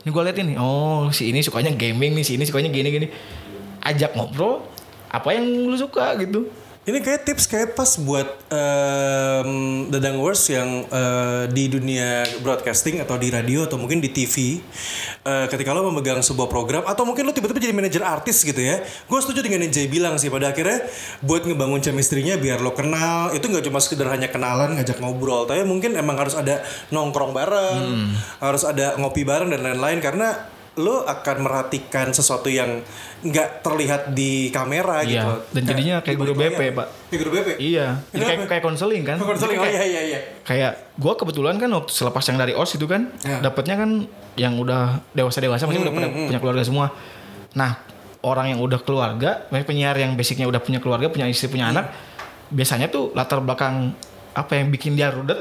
Ini 0.03 0.11
gua 0.11 0.23
liatin 0.25 0.47
nih, 0.49 0.57
oh 0.59 1.09
si 1.09 1.31
ini 1.31 1.41
sukanya 1.41 1.71
gaming 1.71 2.13
nih, 2.13 2.25
si 2.25 2.35
ini 2.35 2.43
sukanya 2.43 2.69
gini 2.69 2.89
gini. 2.91 3.07
Ajak 3.81 4.13
ngobrol 4.13 4.67
apa 5.09 5.29
yang 5.31 5.47
lu 5.65 5.75
suka 5.75 6.19
gitu. 6.19 6.51
Ini 6.83 6.99
kayak 6.99 7.23
tips 7.23 7.47
kayak 7.47 7.79
pas 7.79 7.95
buat 7.95 8.27
em, 8.51 9.87
Dadang 9.87 10.19
Wars 10.19 10.43
yang 10.51 10.83
eh, 10.91 11.47
di 11.47 11.71
dunia 11.71 12.27
broadcasting 12.43 12.99
atau 12.99 13.15
di 13.15 13.31
radio 13.31 13.71
atau 13.71 13.79
mungkin 13.79 14.03
di 14.03 14.11
TV 14.11 14.59
eh, 15.23 15.47
ketika 15.47 15.71
lo 15.71 15.87
memegang 15.87 16.19
sebuah 16.27 16.51
program 16.51 16.83
atau 16.83 17.07
mungkin 17.07 17.23
lo 17.23 17.31
tiba-tiba 17.31 17.63
jadi 17.63 17.71
manajer 17.71 18.03
artis 18.03 18.43
gitu 18.43 18.59
ya. 18.59 18.83
Gue 19.07 19.23
setuju 19.23 19.47
dengan 19.47 19.63
yang 19.63 19.71
Jay 19.71 19.87
bilang 19.87 20.19
sih 20.19 20.27
pada 20.27 20.51
akhirnya 20.51 20.83
buat 21.23 21.47
ngebangun 21.47 21.79
chemistry-nya 21.79 22.35
biar 22.43 22.59
lo 22.59 22.75
kenal 22.75 23.31
itu 23.31 23.47
nggak 23.47 23.63
cuma 23.63 23.79
sekedar 23.79 24.11
hanya 24.11 24.27
kenalan 24.27 24.75
ngajak 24.75 24.99
ngobrol 24.99 25.47
tapi 25.47 25.63
mungkin 25.63 25.95
emang 25.95 26.19
harus 26.19 26.35
ada 26.35 26.67
nongkrong 26.91 27.31
bareng 27.31 28.11
harus 28.43 28.67
ada 28.67 28.99
ngopi 28.99 29.23
bareng 29.23 29.55
dan 29.55 29.63
lain-lain 29.63 30.03
karena 30.03 30.35
lo 30.75 31.05
akan 31.05 31.37
merhatikan 31.39 32.09
sesuatu 32.11 32.49
yang 32.49 32.81
nggak 33.21 33.61
terlihat 33.61 34.03
di 34.11 34.49
kamera 34.49 35.05
gitu 35.05 35.21
Iya, 35.21 35.53
dan 35.53 35.63
jadinya 35.63 35.97
kayak 36.01 36.17
guru 36.17 36.33
balik 36.33 36.49
BP, 36.51 36.61
layar. 36.63 36.75
Pak. 36.75 36.87
Kayak 37.07 37.21
guru 37.21 37.31
BP 37.31 37.49
Iya, 37.61 37.87
jadi 38.09 38.23
kayak 38.25 38.41
kayak 38.49 38.63
konseling 38.65 39.03
kan. 39.03 39.17
Konseling, 39.17 39.37
oh 39.55 39.63
Jadi 39.63 39.69
kayak- 39.71 39.85
iya 39.85 40.01
iya 40.01 40.03
iya. 40.09 40.19
kayak 40.43 40.73
gue 40.95 41.13
kebetulan 41.15 41.55
kan 41.57 41.69
waktu 41.71 41.93
selepas 41.93 42.25
yang 42.25 42.39
dari 42.39 42.53
os 42.53 42.71
itu 42.71 42.87
kan 42.87 43.13
Ya. 43.21 43.39
dapatnya 43.43 43.77
kan 43.77 43.91
yang 44.35 44.57
udah 44.57 44.83
dewasa 45.13 45.39
dewasa 45.39 45.63
maksudnya 45.63 45.87
udah 45.87 45.95
pada 45.95 46.09
punya 46.09 46.41
keluarga 46.41 46.63
semua 46.63 46.87
nah 47.53 47.77
orang 48.21 48.49
yang 48.49 48.61
udah 48.61 48.81
keluarga 48.81 49.45
penyiar 49.51 49.93
yang 49.95 50.15
basicnya 50.15 50.47
udah 50.47 50.59
punya 50.59 50.79
keluarga 50.79 51.07
punya 51.07 51.27
istri 51.27 51.47
punya 51.47 51.69
anak 51.69 51.93
biasanya 52.49 52.89
tuh 52.89 53.13
latar 53.13 53.39
belakang 53.39 53.93
apa 54.33 54.53
yang 54.55 54.69
bikin 54.69 54.97
dia 54.97 55.13
rudet 55.13 55.37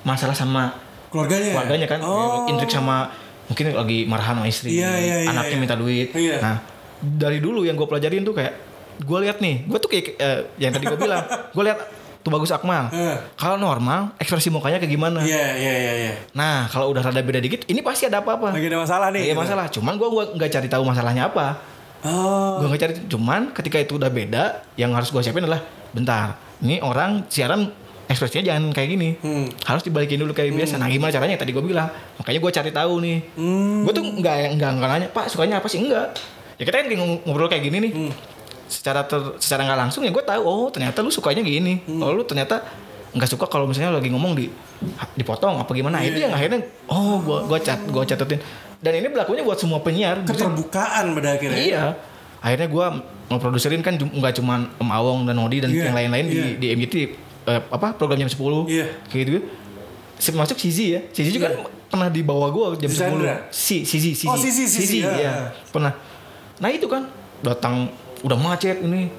masalah 0.00 0.32
sama 0.32 0.72
Keluarganya. 1.06 1.52
keluarganya 1.52 1.86
kan 1.86 2.00
Oh. 2.00 2.48
intrik 2.48 2.72
sama 2.72 3.12
mungkin 3.44 3.64
lagi 3.72 3.98
marahan 4.04 4.34
sama 4.36 4.46
istri 4.46 4.74
Iya, 4.74 4.90
iya, 4.94 5.16
iya, 5.20 5.28
anaknya 5.28 5.50
iya. 5.50 5.60
minta 5.60 5.74
duit 5.74 6.08
Iya. 6.12 6.36
nah 6.38 6.56
dari 6.98 7.38
dulu 7.38 7.62
yang 7.62 7.74
gue 7.74 7.84
pelajarin 7.84 8.22
tuh 8.22 8.32
kayak 8.32 8.54
gue 8.98 9.18
lihat 9.20 9.38
nih 9.38 9.64
gue 9.64 9.78
tuh 9.78 9.88
kayak 9.88 10.04
eh, 10.14 10.40
yang 10.56 10.70
tadi 10.70 10.84
gue 10.84 10.98
bilang 11.02 11.22
gue 11.26 11.62
lihat 11.62 11.78
tuh 12.18 12.30
bagus 12.30 12.50
Akmal 12.50 12.86
Eh. 12.88 13.18
kalau 13.34 13.56
normal 13.56 14.14
ekspresi 14.16 14.46
mukanya 14.48 14.78
kayak 14.78 14.90
gimana 14.90 15.18
Iya 15.20 15.46
iya 15.52 15.74
iya 15.74 15.92
iya. 16.00 16.12
nah 16.32 16.66
kalau 16.66 16.86
udah 16.88 17.02
rada 17.02 17.18
beda 17.18 17.38
dikit 17.38 17.66
ini 17.66 17.80
pasti 17.80 18.06
ada 18.06 18.20
apa-apa 18.20 18.54
Lagi 18.54 18.66
ada 18.66 18.78
masalah 18.78 19.08
nih. 19.10 19.22
Iya 19.22 19.34
gitu. 19.34 19.42
masalah 19.42 19.66
cuman 19.68 19.94
gue 19.96 20.08
gua 20.08 20.24
nggak 20.30 20.50
cari 20.52 20.68
tahu 20.68 20.82
masalahnya 20.82 21.26
apa 21.26 21.46
Oh. 22.02 22.58
gue 22.58 22.66
nggak 22.66 22.80
cari 22.80 22.94
cuman 23.06 23.50
ketika 23.52 23.78
itu 23.78 23.94
udah 23.94 24.08
beda 24.08 24.44
yang 24.74 24.90
harus 24.90 25.06
gue 25.08 25.18
siapin 25.18 25.42
adalah 25.42 25.62
bentar 25.90 26.34
ini 26.58 26.78
orang 26.78 27.26
siaran 27.26 27.70
ekspresinya 28.12 28.44
jangan 28.46 28.70
kayak 28.70 28.88
gini. 28.88 29.08
Hmm. 29.18 29.48
harus 29.64 29.82
dibalikin 29.82 30.20
dulu 30.20 30.30
kayak 30.30 30.52
biasa. 30.52 30.76
Nah 30.76 30.86
gimana 30.86 31.10
caranya? 31.10 31.40
Tadi 31.40 31.50
gue 31.50 31.64
bilang. 31.64 31.88
Makanya 32.20 32.38
gue 32.38 32.52
cari 32.52 32.70
tahu 32.70 32.94
nih. 33.00 33.18
Hmm. 33.34 33.82
gue 33.82 33.92
tuh 33.92 34.04
nggak 34.04 34.36
nggak 34.60 34.70
nggak 34.78 34.88
nanya 34.88 35.08
pak 35.10 35.26
sukanya 35.26 35.58
apa 35.58 35.66
sih? 35.66 35.80
Enggak. 35.80 36.14
Ya 36.60 36.68
kita 36.68 36.76
kan 36.78 36.86
ng- 36.86 37.24
ngobrol 37.24 37.48
kayak 37.48 37.64
gini 37.64 37.78
nih. 37.88 37.92
Hmm. 37.92 38.12
secara 38.72 39.04
ter- 39.04 39.36
secara 39.36 39.68
nggak 39.68 39.80
langsung 39.84 40.00
ya 40.00 40.08
gue 40.08 40.24
tahu 40.24 40.40
oh 40.40 40.68
ternyata 40.72 41.00
lu 41.00 41.12
sukanya 41.12 41.40
gini. 41.40 41.80
Hmm. 41.84 42.00
oh 42.00 42.12
lu 42.12 42.24
ternyata 42.24 42.64
nggak 43.12 43.28
suka 43.28 43.44
kalau 43.44 43.68
misalnya 43.68 43.92
lagi 43.92 44.08
ngomong 44.08 44.32
di 44.32 44.48
dipotong 45.14 45.60
apa 45.60 45.70
gimana. 45.76 46.00
Iya, 46.00 46.08
itu 46.08 46.18
yang 46.24 46.32
akhirnya 46.32 46.60
oh 46.88 47.20
gue 47.20 47.38
gue 47.48 47.58
cat 47.60 47.80
gue 47.84 48.02
catetin. 48.04 48.40
Dan 48.82 48.92
ini 48.98 49.06
berlakunya 49.12 49.46
buat 49.46 49.60
semua 49.60 49.78
penyiar 49.78 50.26
Keterbukaan 50.26 51.14
pada 51.14 51.38
akhirnya. 51.38 51.60
Iya. 51.60 51.84
Akhirnya 52.42 52.66
gue 52.66 52.86
ngeproduserin 53.30 53.82
kan 53.84 53.94
nggak 53.94 54.42
cuma 54.42 54.66
Om 54.76 54.90
Awong 54.90 55.20
dan 55.30 55.38
Nodi 55.38 55.62
dan 55.62 55.70
Iya, 55.70 55.88
yang 55.88 55.96
lain-lain 55.96 56.26
iya. 56.26 56.32
di 56.34 56.42
di 56.58 56.66
MGT 56.74 56.94
eh, 57.44 57.60
apa 57.60 57.92
program 57.92 58.18
jam 58.18 58.28
10 58.28 58.66
Iya. 58.66 58.86
kayak 59.06 59.22
gitu. 59.24 59.40
Masuk 60.32 60.54
Sizi 60.56 60.94
ya. 60.94 61.00
Sizi 61.10 61.30
juga 61.32 61.50
Iya. 61.50 61.58
kan 61.58 61.66
pernah 61.88 62.08
di 62.08 62.22
bawah 62.22 62.48
gue 62.48 62.86
jam? 62.86 62.90
10. 62.90 63.50
Si 63.50 63.82
Sizi 63.82 64.14
Sizi. 64.14 64.26
Oh, 64.26 64.38
Sizi, 64.38 64.64
Sizi, 64.64 65.02
ya. 65.02 65.10
iya. 65.12 65.32
Pernah. 65.68 65.92
Nah, 66.58 66.70
itu 66.70 66.86
kan 66.86 67.10
datang 67.42 67.90
udah 68.22 68.38
macet 68.38 68.78
ini. 68.80 69.10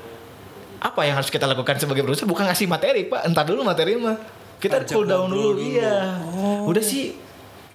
Apa 0.79 1.03
yang 1.03 1.15
harus 1.15 1.27
kita 1.27 1.43
lakukan 1.43 1.75
sebagai 1.75 2.03
produser 2.03 2.23
bukan 2.23 2.43
ngasih 2.45 2.67
materi, 2.67 3.07
Pak. 3.07 3.23
Entar 3.23 3.43
dulu 3.43 3.63
materi 3.63 3.95
mah. 3.95 4.15
Kita 4.59 4.79
Ajak 4.79 4.95
cool 4.95 5.03
down 5.03 5.27
dulu. 5.27 5.59
dulu. 5.59 5.75
Iya. 5.75 6.23
Udah 6.63 6.79
sih 6.79 7.15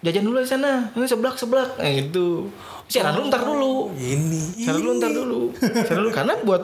jajan 0.01 0.25
dulu 0.25 0.41
di 0.41 0.49
sana. 0.49 0.89
Ini 0.93 1.05
seblak 1.05 1.37
seblak. 1.37 1.77
Nah, 1.77 1.89
itu. 1.89 2.49
Siaran 2.85 3.13
dulu 3.13 3.25
ntar 3.29 3.45
dulu. 3.45 3.93
Ini. 3.93 4.65
Cara 4.65 4.77
dulu 4.77 4.93
ntar 4.97 5.13
dulu. 5.13 5.41
Cara 5.89 5.99
dulu 6.01 6.11
karena 6.11 6.35
buat 6.41 6.63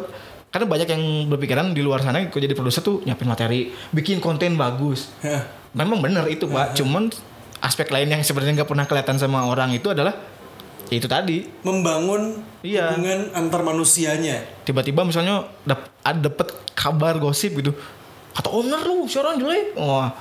karena 0.54 0.70
banyak 0.70 0.86
yang 0.86 1.02
berpikiran 1.26 1.74
di 1.74 1.82
luar 1.82 1.98
sana 1.98 2.22
kok 2.30 2.38
jadi 2.38 2.54
produser 2.54 2.78
tuh 2.78 3.02
nyiapin 3.02 3.26
materi, 3.26 3.74
bikin 3.90 4.22
konten 4.22 4.54
bagus. 4.54 5.10
Memang 5.74 5.98
benar 5.98 6.30
itu 6.30 6.46
Pak. 6.46 6.78
Cuman 6.78 7.10
aspek 7.58 7.90
lain 7.90 8.06
yang 8.06 8.22
sebenarnya 8.22 8.62
nggak 8.62 8.70
pernah 8.70 8.86
kelihatan 8.86 9.18
sama 9.18 9.50
orang 9.50 9.74
itu 9.74 9.90
adalah 9.90 10.14
ya 10.86 10.94
itu 10.94 11.10
tadi. 11.10 11.42
Membangun 11.66 12.38
Iya. 12.62 12.94
hubungan 12.94 13.34
antar 13.34 13.66
manusianya. 13.66 14.46
Tiba-tiba 14.62 15.02
misalnya 15.02 15.42
dap 15.66 15.90
ada 16.06 16.30
dapet 16.30 16.54
kabar 16.78 17.18
gosip 17.18 17.58
gitu. 17.58 17.74
Kata 18.30 18.46
owner 18.54 18.78
lu 18.86 19.10
siaran 19.10 19.34
jelek. 19.34 19.74
Wah. 19.74 20.14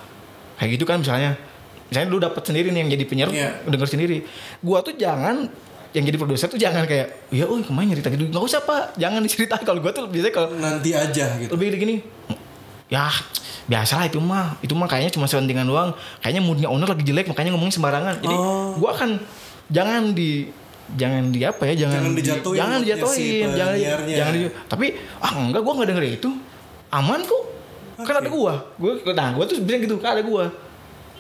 Kayak 0.57 0.81
gitu 0.81 0.85
kan 0.89 0.97
misalnya. 1.05 1.37
Misalnya 1.93 2.09
lu 2.09 2.17
dapat 2.17 2.41
sendiri 2.41 2.73
nih 2.73 2.81
yang 2.81 2.89
jadi 2.89 3.05
penyiar 3.05 3.29
Iya. 3.29 3.49
denger 3.69 3.85
sendiri. 3.85 4.25
Gua 4.65 4.81
tuh 4.81 4.97
jangan 4.97 5.45
yang 5.93 6.03
jadi 6.03 6.17
produser 6.17 6.47
tuh 6.47 6.57
jangan 6.57 6.83
kayak 6.83 7.29
ya 7.29 7.45
oh 7.45 7.57
kemarin 7.59 7.93
cerita 7.93 8.09
gitu. 8.09 8.25
Nggak 8.27 8.43
usah 8.43 8.59
pak. 8.59 8.93
Jangan 8.95 9.21
diceritain 9.21 9.61
kalau 9.61 9.77
gua 9.77 9.89
tuh 9.89 10.05
biasanya 10.05 10.33
kalau 10.33 10.49
Nanti 10.51 10.89
aja 10.91 11.37
gitu. 11.37 11.53
lebih 11.53 11.77
gini 11.77 11.95
ya 12.89 13.09
biasalah 13.63 14.05
itu 14.05 14.17
mah. 14.17 14.57
Itu 14.59 14.73
mah 14.73 14.85
kayaknya 14.85 15.09
cuma 15.09 15.25
selentingan 15.25 15.63
doang. 15.63 15.93
Kayaknya 16.19 16.41
moodnya 16.41 16.67
owner 16.67 16.85
lagi 16.87 17.01
jelek 17.01 17.25
makanya 17.25 17.53
ngomongin 17.53 17.73
sembarangan. 17.73 18.15
Jadi 18.19 18.35
Oh. 18.35 18.73
gua 18.75 18.89
akan 18.91 19.21
jangan 19.69 20.11
di 20.11 20.49
jangan 20.93 21.31
di 21.31 21.39
apa 21.41 21.63
ya 21.63 21.73
jangan 21.79 21.95
Jangan 21.95 22.11
di- 22.11 22.19
dijatuhin 22.19 22.57
jangan 22.59 22.77
dijatuhin 22.83 23.15
si 23.15 23.25
jangan 23.39 23.75
jangan 24.03 24.33
di- 24.35 24.51
tapi 24.67 24.85
ah 25.17 25.31
enggak 25.33 25.61
gua 25.61 25.73
nggak 25.77 25.89
denger 25.89 26.05
itu. 26.11 26.29
Aman 26.89 27.21
kok. 27.21 27.43
Kan 27.99 28.15
ada 28.17 28.27
gua. 28.27 28.53
Gua 28.75 28.91
nah 29.11 29.29
gua 29.31 29.45
tuh 29.45 29.61
bilang 29.61 29.81
gitu 29.81 29.95
kan 29.97 30.13
ada 30.13 30.21
gua. 30.21 30.49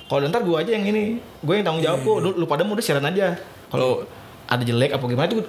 Kalau 0.03 0.27
ntar 0.27 0.41
gua 0.41 0.61
aja 0.61 0.69
yang 0.69 0.83
ini. 0.83 1.17
Gua 1.39 1.53
yang 1.55 1.63
tanggung 1.63 1.81
jawab 1.81 1.99
Iya, 1.99 2.05
kok. 2.05 2.17
lu, 2.19 2.29
lu 2.35 2.45
pada 2.45 2.61
mau 2.61 2.73
udah 2.73 2.81
siaran 2.81 3.05
aja. 3.07 3.39
Kalau 3.71 4.03
ada 4.47 4.63
jelek 4.63 4.91
apa 4.95 5.03
gimana 5.07 5.27
tuh 5.29 5.45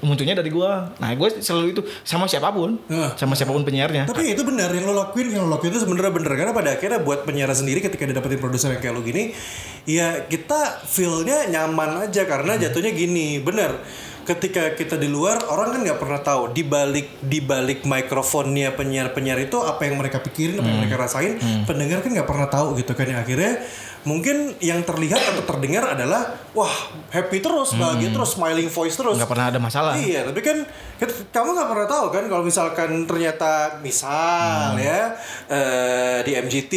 munculnya 0.00 0.32
dari 0.32 0.48
gua. 0.48 0.88
Nah 0.96 1.12
gua 1.12 1.28
selalu 1.28 1.76
itu 1.76 1.84
sama 2.02 2.24
siapa 2.24 2.48
pun 2.50 2.80
Nah. 2.88 3.12
sama 3.20 3.36
siapa 3.36 3.52
pun 3.52 3.62
penyiarnya. 3.62 4.08
Tapi 4.08 4.32
itu 4.32 4.42
benar 4.42 4.72
yang 4.72 4.88
lo 4.88 4.96
lakuin, 4.96 5.28
yang 5.28 5.44
lo 5.44 5.60
lakuin 5.60 5.76
itu 5.76 5.84
sebenarnya 5.84 6.12
benar. 6.12 6.32
Karena 6.40 6.52
pada 6.56 6.72
akhirnya 6.72 7.00
buat 7.04 7.28
penyiar 7.28 7.52
sendiri 7.52 7.84
ketika 7.84 8.08
didapetin 8.08 8.40
produser 8.40 8.72
yang 8.72 8.80
kayak 8.80 8.96
lo 8.96 9.04
gini, 9.04 9.36
ya 9.84 10.24
kita 10.24 10.88
feel-nya 10.88 11.52
nyaman 11.52 12.08
aja 12.08 12.24
karena 12.24 12.56
jatuhnya 12.56 12.96
gini, 12.96 13.44
benar. 13.44 13.76
Ketika 14.20 14.76
kita 14.78 14.94
di 14.94 15.10
luar 15.10 15.42
orang 15.48 15.74
kan 15.74 15.80
nggak 15.82 15.98
pernah 15.98 16.20
tahu 16.22 16.54
di 16.54 16.62
balik 16.62 17.18
di 17.24 17.42
balik 17.42 17.82
mikrofonnya 17.82 18.72
penyiar-penyiar 18.78 19.36
itu 19.42 19.58
apa 19.58 19.84
yang 19.84 19.98
mereka 19.98 20.22
pikirin, 20.22 20.60
apa 20.60 20.68
yang 20.70 20.80
mereka 20.80 20.96
rasain, 20.96 21.36
pendengar 21.68 22.00
kan 22.00 22.14
nggak 22.14 22.28
pernah 22.28 22.46
tahu 22.46 22.78
gitu 22.78 22.94
kan. 22.94 23.10
Yang 23.10 23.20
akhirnya 23.26 23.52
mungkin 24.02 24.36
yang 24.58 24.80
terlihat 24.80 25.20
atau 25.20 25.44
terdengar 25.44 25.92
adalah 25.92 26.24
wah 26.50 26.72
happy 27.08 27.38
terus, 27.38 27.72
bahagia 27.74 28.08
terus, 28.08 28.32
smiling 28.32 28.66
voice 28.66 28.94
terus. 28.94 29.14
nggak 29.14 29.28
pernah 29.28 29.46
ada 29.48 29.58
masalah 29.58 29.92
Iya, 29.92 30.24
tapi 30.24 30.40
kan 30.40 30.64
kamu 31.26 31.48
nggak 31.50 31.68
pernah 31.68 31.86
tahu 31.86 32.06
kan 32.08 32.24
kalau 32.26 32.40
misalkan 32.40 32.90
ternyata 33.04 33.76
misal 33.78 34.72
Hmm. 34.72 34.76
ya 34.78 35.12
eh, 35.46 36.18
di 36.22 36.32
MGT 36.34 36.74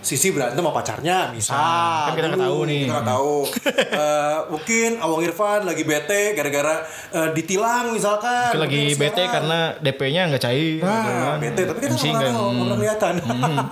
Sisi 0.00 0.30
berantem 0.30 0.58
sama 0.58 0.70
pacarnya, 0.72 1.30
misal. 1.30 1.58
Kan 2.06 2.14
kita 2.14 2.26
nggak 2.28 2.42
tahu 2.42 2.58
nih. 2.64 2.82
Kita 2.84 2.94
nggak 2.94 3.10
tahu. 3.10 3.34
Eh, 3.92 4.38
mungkin 4.48 4.90
Awang 4.98 5.22
Irfan 5.22 5.60
lagi 5.62 5.82
bete 5.82 6.32
gara-gara 6.32 6.80
eh, 7.10 7.28
ditilang 7.32 7.92
misalkan. 7.92 8.50
Mungkin 8.50 8.62
lagi 8.62 8.80
Mungkin 8.88 9.00
bete 9.00 9.22
karena 9.26 9.58
DP-nya 9.78 10.22
nggak 10.28 10.42
cair 10.42 10.78
gitu 10.78 10.84
Nah, 10.84 11.02
kan. 11.04 11.36
bete 11.38 11.62
tapi 11.64 11.78
kan 11.78 11.90
MC 11.90 12.04
nggak 12.04 12.20
pernah 12.22 12.32
nggak 12.32 12.56
pernah 12.56 12.76
kelihatan. 12.76 13.14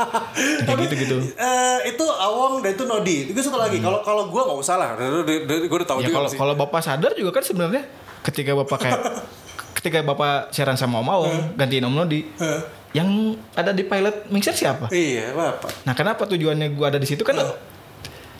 Kayak 0.66 0.78
gitu-gitu. 0.84 1.16
Eh, 1.34 1.78
itu 1.88 2.04
Awang 2.06 2.54
dan 2.60 2.72
itu 2.80 2.86
Nodi. 2.86 3.16
Itu 3.28 3.38
satu 3.38 3.56
lagi. 3.56 3.76
Kalau 3.78 4.00
kalau 4.00 4.26
gue 4.26 4.40
nggak 4.40 4.58
usah 4.58 4.74
lah. 4.74 4.96
Gue 4.96 5.68
udah 5.70 5.84
tahu 5.86 5.98
Hmm. 6.00 6.02
Ya 6.02 6.08
juga 6.08 6.16
kalau 6.16 6.28
sih. 6.28 6.38
kalau 6.40 6.54
bapak 6.56 6.80
sadar 6.80 7.12
juga 7.12 7.30
kan 7.30 7.44
sebenarnya 7.44 7.84
ketika 8.22 8.56
bapak 8.56 8.78
kayak 8.80 9.00
ketika 9.76 10.00
bapak 10.02 10.48
siaran 10.50 10.74
sama 10.74 10.98
Om 10.98 11.08
Awong 11.10 11.36
gantiin 11.54 11.80
Om 11.82 11.94
Nodi 11.94 12.20
Eh, 12.34 12.60
yang 12.92 13.08
ada 13.52 13.70
di 13.70 13.80
pilot 13.82 14.28
mixer 14.28 14.52
siapa? 14.52 14.88
Iya, 14.90 15.32
bapak. 15.32 15.84
Nah 15.84 15.92
kenapa 15.92 16.24
tujuannya 16.26 16.72
gua 16.72 16.88
ada 16.88 16.96
di 16.96 17.04
situ 17.04 17.20
kan 17.20 17.36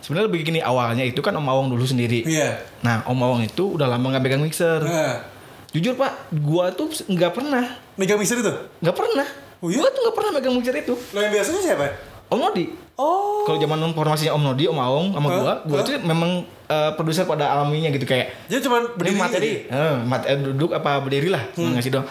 sebenarnya 0.01 0.27
lebih 0.27 0.41
gini 0.43 0.59
awalnya 0.59 1.01
itu 1.03 1.19
kan 1.19 1.33
Om 1.33 1.45
Awong 1.45 1.69
dulu 1.71 1.85
sendiri. 1.85 2.25
Iya. 2.25 2.61
Nah 2.81 3.05
Om 3.05 3.21
Awong 3.21 3.43
itu 3.45 3.77
udah 3.77 3.87
lama 3.87 4.07
nggak 4.11 4.23
pegang 4.23 4.41
mixer. 4.41 4.81
Nah, 4.81 5.29
Jujur 5.71 5.95
pak, 5.95 6.11
gua 6.35 6.75
tuh 6.75 6.91
nggak 7.07 7.31
pernah, 7.31 7.63
megang 7.95 8.19
mixer 8.19 8.37
itu? 8.37 8.51
nggak 8.83 8.91
pernah. 8.91 9.23
Oh 9.63 9.71
iya? 9.71 9.79
Gua 9.79 9.89
tuh 9.89 10.01
nggak 10.03 10.17
pernah 10.19 10.31
megang 10.35 10.55
mixer 10.59 10.75
itu. 10.75 10.99
Lo 11.15 11.19
yang 11.21 11.31
biasanya 11.31 11.61
siapa? 11.63 11.87
Om 12.31 12.39
Nodi. 12.39 12.65
Oh. 12.95 13.43
Kalau 13.43 13.59
zaman 13.59 13.81
formasinya 13.91 14.33
Om 14.33 14.45
Nodi, 14.45 14.65
Om 14.65 14.79
Aong 14.79 15.07
sama 15.11 15.27
Hah? 15.27 15.37
gua, 15.37 15.53
gua 15.67 15.79
Hah? 15.79 15.85
tuh 15.85 15.95
memang 15.99 16.31
eh, 16.65 16.91
produser 16.95 17.25
pada 17.25 17.51
alaminya 17.51 17.91
gitu 17.91 18.05
kayak 18.05 18.47
Jadi 18.47 18.61
cuman 18.63 18.83
ini 18.85 18.95
berdiri 18.95 19.19
materi, 19.19 19.51
aja? 19.67 19.75
eh, 19.75 19.95
mat- 20.01 20.29
duduk 20.31 20.71
apa 20.71 21.01
berdiri 21.01 21.27
lah 21.27 21.43
Hmm. 21.53 21.75
ngasih 21.75 21.91
dong. 21.91 22.07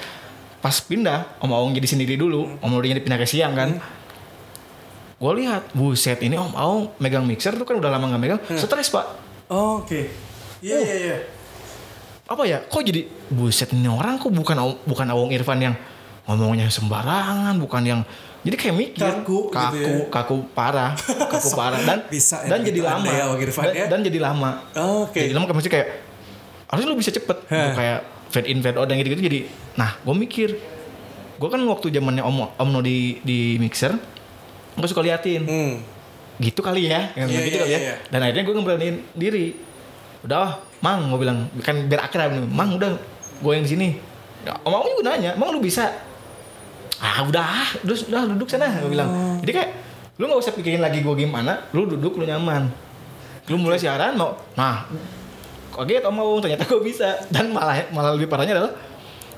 Pas 0.59 0.75
pindah, 0.77 1.39
Om 1.39 1.47
Aong 1.49 1.71
jadi 1.71 1.87
sendiri 1.87 2.13
dulu, 2.13 2.59
Om 2.59 2.69
Nodi 2.69 2.91
jadi 2.91 2.99
pindah 2.99 3.15
ke 3.15 3.23
siang 3.23 3.55
kan. 3.55 3.69
Hmm. 3.73 3.97
Gue 5.15 5.31
lihat, 5.37 5.71
buset 5.71 6.19
ini 6.19 6.35
Om 6.35 6.51
Aong 6.53 6.83
megang 6.97 7.23
mixer 7.23 7.51
tuh 7.53 7.63
kan 7.63 7.75
udah 7.75 7.87
lama 7.87 8.07
nggak 8.07 8.21
megang, 8.21 8.39
Hmm. 8.41 8.55
stres 8.55 8.87
pak. 8.87 9.05
Oh, 9.47 9.79
Oke. 9.79 10.11
Iya 10.59 10.75
Oh. 10.75 10.81
iya 10.81 10.95
iya. 10.97 11.17
Apa 12.25 12.43
ya? 12.43 12.59
Kok 12.61 12.83
jadi 12.83 13.01
buset 13.27 13.71
ini 13.71 13.87
orang 13.87 14.15
kok 14.15 14.29
bukan 14.29 14.55
bukan 14.81 15.07
Aong 15.07 15.31
Irfan 15.31 15.57
yang 15.57 15.75
ngomongnya 16.23 16.67
sembarangan, 16.67 17.55
bukan 17.57 17.81
yang 17.81 18.01
jadi 18.39 18.55
kayak 18.55 18.75
mikir 18.75 19.11
Kaku 19.19 19.39
gitu 19.47 19.55
kaku, 19.55 19.83
ya. 19.83 20.05
kaku 20.07 20.35
parah, 20.53 20.91
kaku 21.33 21.49
parah 21.51 21.79
dan 21.83 21.99
Bisa 22.07 22.39
ya 22.43 22.55
dan 22.55 22.59
jadi 22.63 22.79
lama, 22.81 23.07
ya, 23.07 23.25
Irfan 23.35 23.63
dan, 23.67 23.73
ya. 23.75 23.85
dan 23.91 23.99
jadi 23.99 24.19
lama. 24.19 24.49
Oke. 25.03 25.19
Jadi 25.27 25.33
lama 25.35 25.45
kan 25.45 25.55
mesti 25.59 25.67
kayak 25.67 25.87
harusnya 26.71 26.87
lu 26.87 26.95
bisa 26.95 27.11
cepet. 27.11 27.37
Untuk 27.45 27.75
kayak 27.75 27.99
fade 28.29 28.47
in 28.47 28.61
fade 28.61 28.77
out 28.77 28.85
dan 28.85 29.01
gitu-gitu 29.01 29.25
jadi 29.25 29.39
nah 29.73 29.97
gue 29.97 30.13
mikir 30.13 30.49
gue 31.35 31.49
kan 31.49 31.57
waktu 31.65 31.89
zamannya 31.89 32.21
om 32.21 32.45
om 32.45 32.69
no 32.69 32.79
di 32.79 33.17
di 33.25 33.57
mixer 33.57 33.97
gue 34.77 34.87
suka 34.87 35.01
liatin 35.01 35.43
Hmm. 35.43 35.73
gitu 36.37 36.61
kali 36.61 36.87
ya 36.87 37.09
Iya, 37.17 37.25
gitu 37.25 37.57
iya, 37.57 37.59
kali 37.59 37.73
ya 37.73 37.79
iya. 37.81 37.95
dan 38.07 38.19
akhirnya 38.21 38.43
gue 38.45 38.53
ngeberaniin 38.53 38.95
diri 39.17 39.45
udah 40.21 40.37
ah, 40.37 40.51
mang 40.79 41.09
gue 41.09 41.19
bilang 41.19 41.49
kan 41.59 41.89
biar 41.89 42.05
akrab 42.05 42.37
mang 42.47 42.77
udah 42.77 43.01
gue 43.41 43.51
yang 43.51 43.65
di 43.65 43.71
sini 43.71 43.87
om 44.61 44.77
om 44.77 44.87
juga 44.93 45.09
nanya 45.09 45.33
mang 45.33 45.49
lu 45.49 45.57
bisa 45.57 45.89
ah 46.99 47.23
udah 47.23 47.43
ah, 47.43 47.69
udah, 47.81 47.95
udah 48.05 48.21
duduk 48.35 48.47
sana 48.47 48.67
gue 48.77 48.91
bilang 48.91 49.07
Oh. 49.07 49.35
jadi 49.41 49.51
kayak 49.55 49.69
lu 50.19 50.27
nggak 50.27 50.39
usah 50.39 50.51
pikirin 50.51 50.79
lagi 50.79 50.99
gue 50.99 51.15
gimana 51.15 51.63
lu 51.71 51.87
duduk 51.87 52.15
lu 52.15 52.23
nyaman 52.23 52.67
lu 53.47 53.55
mulai 53.55 53.79
siaran 53.79 54.13
mau 54.13 54.35
nah 54.53 54.83
kaget 55.71 56.03
om 56.03 56.19
Aung 56.19 56.43
ternyata 56.43 56.67
gue 56.67 56.81
bisa 56.81 57.15
dan 57.27 57.49
malah 57.49 57.87
malah 57.89 58.11
lebih 58.13 58.27
parahnya 58.27 58.59
adalah 58.59 58.73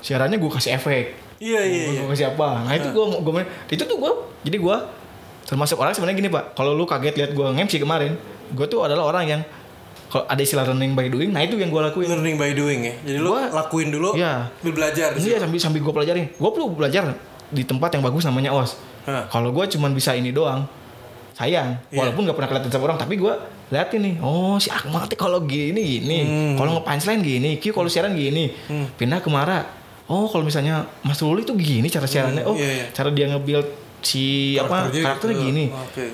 siarannya 0.02 0.36
gue 0.36 0.50
kasih 0.50 0.74
efek 0.74 1.04
Iya 1.38 1.58
iya 1.62 1.82
iya. 1.90 2.00
gue 2.02 2.10
kasih 2.10 2.34
apa 2.34 2.66
nah 2.66 2.74
itu 2.74 2.90
gue 2.90 3.04
gue 3.18 3.32
itu 3.70 3.82
tuh 3.82 3.96
gue 3.96 4.12
jadi 4.42 4.58
gue 4.58 4.76
termasuk 5.42 5.78
orang 5.78 5.94
sebenarnya 5.94 6.18
gini 6.18 6.30
pak 6.30 6.54
kalau 6.54 6.74
lu 6.74 6.82
kaget 6.82 7.14
lihat 7.14 7.30
gue 7.30 7.46
nge 7.46 7.78
kemarin 7.78 8.14
gue 8.50 8.66
tuh 8.66 8.82
adalah 8.82 9.06
orang 9.06 9.24
yang 9.28 9.40
kalau 10.06 10.28
ada 10.28 10.38
istilah 10.38 10.66
learning 10.66 10.92
by 10.92 11.08
doing 11.08 11.30
nah 11.30 11.40
itu 11.40 11.56
yang 11.56 11.70
gue 11.70 11.80
lakuin 11.80 12.04
Learning 12.04 12.36
by 12.36 12.52
doing 12.52 12.80
ya. 12.84 12.94
Jadi 13.00 13.16
lu 13.16 13.32
Gua- 13.32 13.48
lakuin 13.48 13.88
dulu, 13.88 14.12
Iya. 14.12 14.52
sambil 14.52 14.74
belajar. 14.76 15.08
Iya 15.16 15.36
sambil 15.40 15.56
sambil 15.56 15.80
gue 15.80 15.88
pelajarin. 15.88 16.24
Gue 16.36 16.50
perlu 16.52 16.68
belajar 16.68 17.16
di 17.52 17.62
tempat 17.62 17.92
yang 17.92 18.02
bagus 18.02 18.24
namanya 18.24 18.50
os. 18.50 18.80
Kalau 19.04 19.50
gue 19.50 19.64
cuman 19.68 19.92
bisa 19.92 20.12
ini 20.12 20.30
doang, 20.30 20.64
sayang. 21.32 21.76
Iya. 21.88 21.98
Walaupun 22.00 22.24
gak 22.24 22.34
pernah 22.34 22.48
kelihatan 22.48 22.70
sama 22.70 22.84
orang, 22.86 22.98
tapi 22.98 23.14
gue 23.14 23.32
liatin 23.68 24.00
nih. 24.00 24.14
Oh 24.18 24.56
si 24.56 24.68
Akmal 24.68 25.04
teh 25.04 25.14
kalau 25.14 25.42
gini 25.42 25.80
gini, 25.98 26.18
Hmm. 26.22 26.54
kalau 26.56 26.76
nge-punchline 26.76 27.20
gini, 27.20 27.50
Q 27.56 27.70
kalau 27.70 27.86
siaran 27.86 28.12
gini, 28.12 28.52
pindah 28.96 29.18
ke 29.18 29.28
Mara. 29.28 29.64
Oh 30.06 30.26
kalau 30.26 30.42
misalnya 30.42 30.84
Mas 31.00 31.20
Luli 31.20 31.42
tuh 31.42 31.54
gini 31.54 31.86
cara 31.86 32.04
siarannya. 32.04 32.44
Oh 32.44 32.52
iya, 32.52 32.68
iya. 32.74 32.86
cara 32.90 33.08
dia 33.08 33.28
nge-build 33.28 33.68
si 34.00 34.56
apa 34.56 34.88
Karakternya 34.88 35.04
karakternya 35.04 35.36
gitu. 35.36 35.46
gini. 35.46 35.64
Oke. 35.70 36.06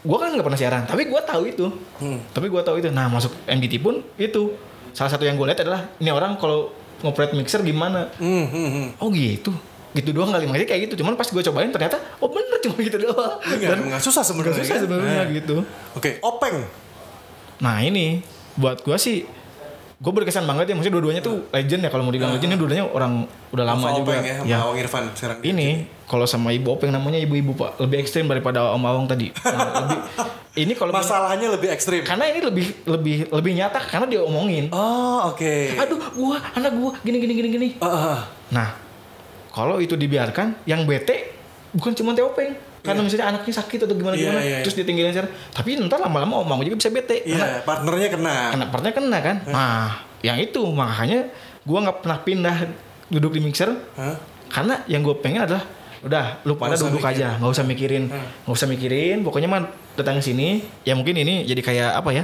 Gue 0.00 0.16
kan 0.16 0.28
nggak 0.30 0.46
pernah 0.46 0.60
siaran, 0.60 0.82
tapi 0.84 1.02
gue 1.04 1.20
tahu 1.20 1.42
itu. 1.44 1.66
Hmm. 1.98 2.18
Tapi 2.30 2.46
gue 2.46 2.62
tahu 2.62 2.76
itu. 2.78 2.88
Nah 2.88 3.06
masuk 3.06 3.32
MDT 3.44 3.78
pun 3.78 4.00
itu. 4.16 4.54
Salah 4.90 5.08
satu 5.08 5.22
yang 5.22 5.34
gue 5.34 5.44
lihat 5.44 5.60
adalah 5.60 5.92
ini 5.98 6.08
orang 6.08 6.34
kalau 6.34 6.70
ngoperate 7.00 7.32
mixer 7.32 7.60
gimana 7.60 8.12
Hmm, 8.20 8.44
hmm, 8.44 8.68
hmm. 8.68 8.86
oh 9.00 9.08
gitu 9.08 9.48
gitu 9.92 10.10
doang 10.10 10.30
kali 10.30 10.44
makanya 10.44 10.68
kayak 10.68 10.80
gitu 10.86 11.00
cuman 11.00 11.14
pas 11.14 11.26
gue 11.26 11.42
cobain 11.42 11.68
ternyata 11.68 11.98
oh 12.18 12.28
bener 12.28 12.58
cuma 12.60 12.78
gitu 12.78 12.98
doang 13.00 13.34
Enggak, 13.42 13.74
enggak 13.80 13.98
susah 14.00 14.22
sebenarnya. 14.22 14.54
Nggak 14.54 14.64
susah 14.64 14.76
kan? 14.76 14.84
sebenarnya 14.84 15.14
Nah. 15.16 15.26
gitu 15.32 15.56
Oke, 15.92 16.10
openg. 16.20 16.56
nah 17.58 17.76
ini 17.78 18.22
buat 18.54 18.80
gue 18.80 18.96
sih 18.96 19.26
gue 19.96 20.12
berkesan 20.14 20.42
banget 20.42 20.64
ya 20.64 20.74
maksudnya 20.74 20.96
dua-duanya 20.96 21.20
tuh 21.20 21.44
legend 21.50 21.82
ya 21.82 21.90
kalau 21.90 22.02
mau 22.02 22.10
dibilang 22.10 22.32
legend 22.32 22.50
ini 22.50 22.58
dua-duanya 22.58 22.86
orang 22.88 23.12
udah 23.50 23.64
lama 23.66 23.86
juga 23.92 24.16
openg 24.16 24.24
ya, 24.24 24.36
ya 24.46 24.56
Awang 24.58 24.78
Irfan 24.78 25.04
sekarang. 25.12 25.38
ini 25.42 25.68
kalau 26.06 26.24
sama 26.24 26.50
ibu 26.50 26.70
openg 26.70 26.88
namanya 26.88 27.18
ibu-ibu 27.18 27.52
pak 27.52 27.76
lebih 27.78 28.00
ekstrim 28.00 28.24
daripada 28.24 28.64
om 28.70 28.80
awang 28.80 29.04
tadi 29.04 29.28
nah, 29.36 29.60
lebih 29.82 29.98
ini 30.56 30.72
kalau 30.72 30.88
Masalahnya 30.90 31.50
lebih 31.50 31.68
ekstrim. 31.68 32.00
karena 32.00 32.24
ini 32.26 32.40
lebih 32.40 32.66
lebih 32.86 33.16
lebih 33.28 33.52
nyata 33.54 33.76
karena 33.82 34.06
dia 34.06 34.20
omongin 34.20 34.72
Oh, 34.72 35.28
oke. 35.28 35.76
aduh 35.76 36.00
gua 36.12 36.40
anak 36.50 36.72
gua 36.72 36.96
gini 37.00 37.16
gini 37.18 37.32
gini 37.34 37.48
gini 37.50 37.68
Ah, 37.76 37.92
ah. 38.16 38.18
Nah, 38.50 38.68
kalau 39.50 39.78
itu 39.78 39.94
dibiarkan, 39.94 40.62
yang 40.64 40.82
bete 40.82 41.34
bukan 41.70 41.92
cuma 41.92 42.12
Teopeng. 42.12 42.54
Karena 42.80 43.04
misalnya 43.04 43.26
anaknya 43.28 43.54
sakit 43.54 43.84
atau 43.84 43.92
gimana 43.92 44.16
Iya, 44.16 44.24
gimana, 44.24 44.40
iya, 44.40 44.58
terus 44.64 44.72
ditinggalin 44.72 45.12
secara. 45.12 45.28
Tapi 45.52 45.76
ntar 45.84 46.00
lama-lama 46.00 46.40
omong 46.40 46.64
juga 46.64 46.80
bisa 46.80 46.88
bete. 46.88 47.20
Karena 47.22 47.44
Iya, 47.50 47.60
partnernya 47.60 48.08
kena. 48.08 48.34
anak 48.50 48.68
partnya 48.72 48.92
kena 48.92 49.18
kan. 49.20 49.36
Nah, 49.44 49.88
yang 50.20 50.38
itu 50.38 50.64
makanya 50.64 51.28
gua 51.60 51.84
nggak 51.84 52.00
pernah 52.00 52.18
pindah 52.18 52.56
duduk 53.06 53.34
di 53.34 53.40
mixer 53.40 53.68
Hah? 53.94 54.16
karena 54.48 54.80
yang 54.86 55.02
gue 55.02 55.12
pengen 55.16 55.42
adalah 55.42 55.66
udah 56.00 56.40
lu 56.42 56.54
pada 56.54 56.72
duduk 56.72 56.96
mikirin. 56.96 57.10
aja 57.12 57.28
nggak 57.36 57.50
usah 57.50 57.64
mikirin 57.64 58.04
nggak 58.08 58.54
usah 58.54 58.64
mikirin 58.64 59.16
pokoknya 59.20 59.46
mah 59.46 59.66
datang 59.92 60.16
ke 60.16 60.24
sini 60.24 60.48
ya 60.80 60.94
mungkin 60.94 61.12
ini 61.14 61.42
jadi 61.42 61.58
kayak 61.58 61.90
apa 61.92 62.10
ya 62.12 62.22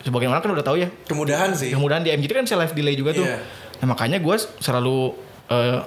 sebagian 0.00 0.28
orang 0.28 0.40
kan 0.40 0.52
udah 0.52 0.62
tahu 0.62 0.76
ya 0.76 0.92
Kemudahan 1.04 1.50
sih. 1.50 1.72
kemudian 1.72 2.00
di 2.00 2.12
MGT 2.12 2.30
kan 2.30 2.44
bisa 2.44 2.54
live 2.54 2.72
delay 2.72 2.94
juga 2.94 3.10
tuh. 3.12 3.24
Iya. 3.24 3.40
Nah 3.80 3.86
makanya 3.88 4.20
gue 4.20 4.36
selalu 4.56 5.16
eh 5.48 5.78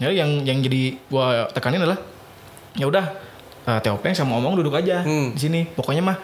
ya 0.00 0.08
yang 0.10 0.42
yang 0.42 0.58
jadi 0.58 0.96
gue 0.96 1.24
tekanin 1.52 1.78
adalah 1.78 2.00
ya 2.72 2.88
udah 2.88 3.04
eh, 3.62 3.80
Teopeng 3.80 4.10
sama 4.10 4.34
Omong 4.34 4.56
duduk 4.56 4.72
aja 4.72 5.04
Hmm. 5.04 5.30
di 5.30 5.40
sini. 5.40 5.60
Pokoknya 5.68 6.00
mah 6.00 6.16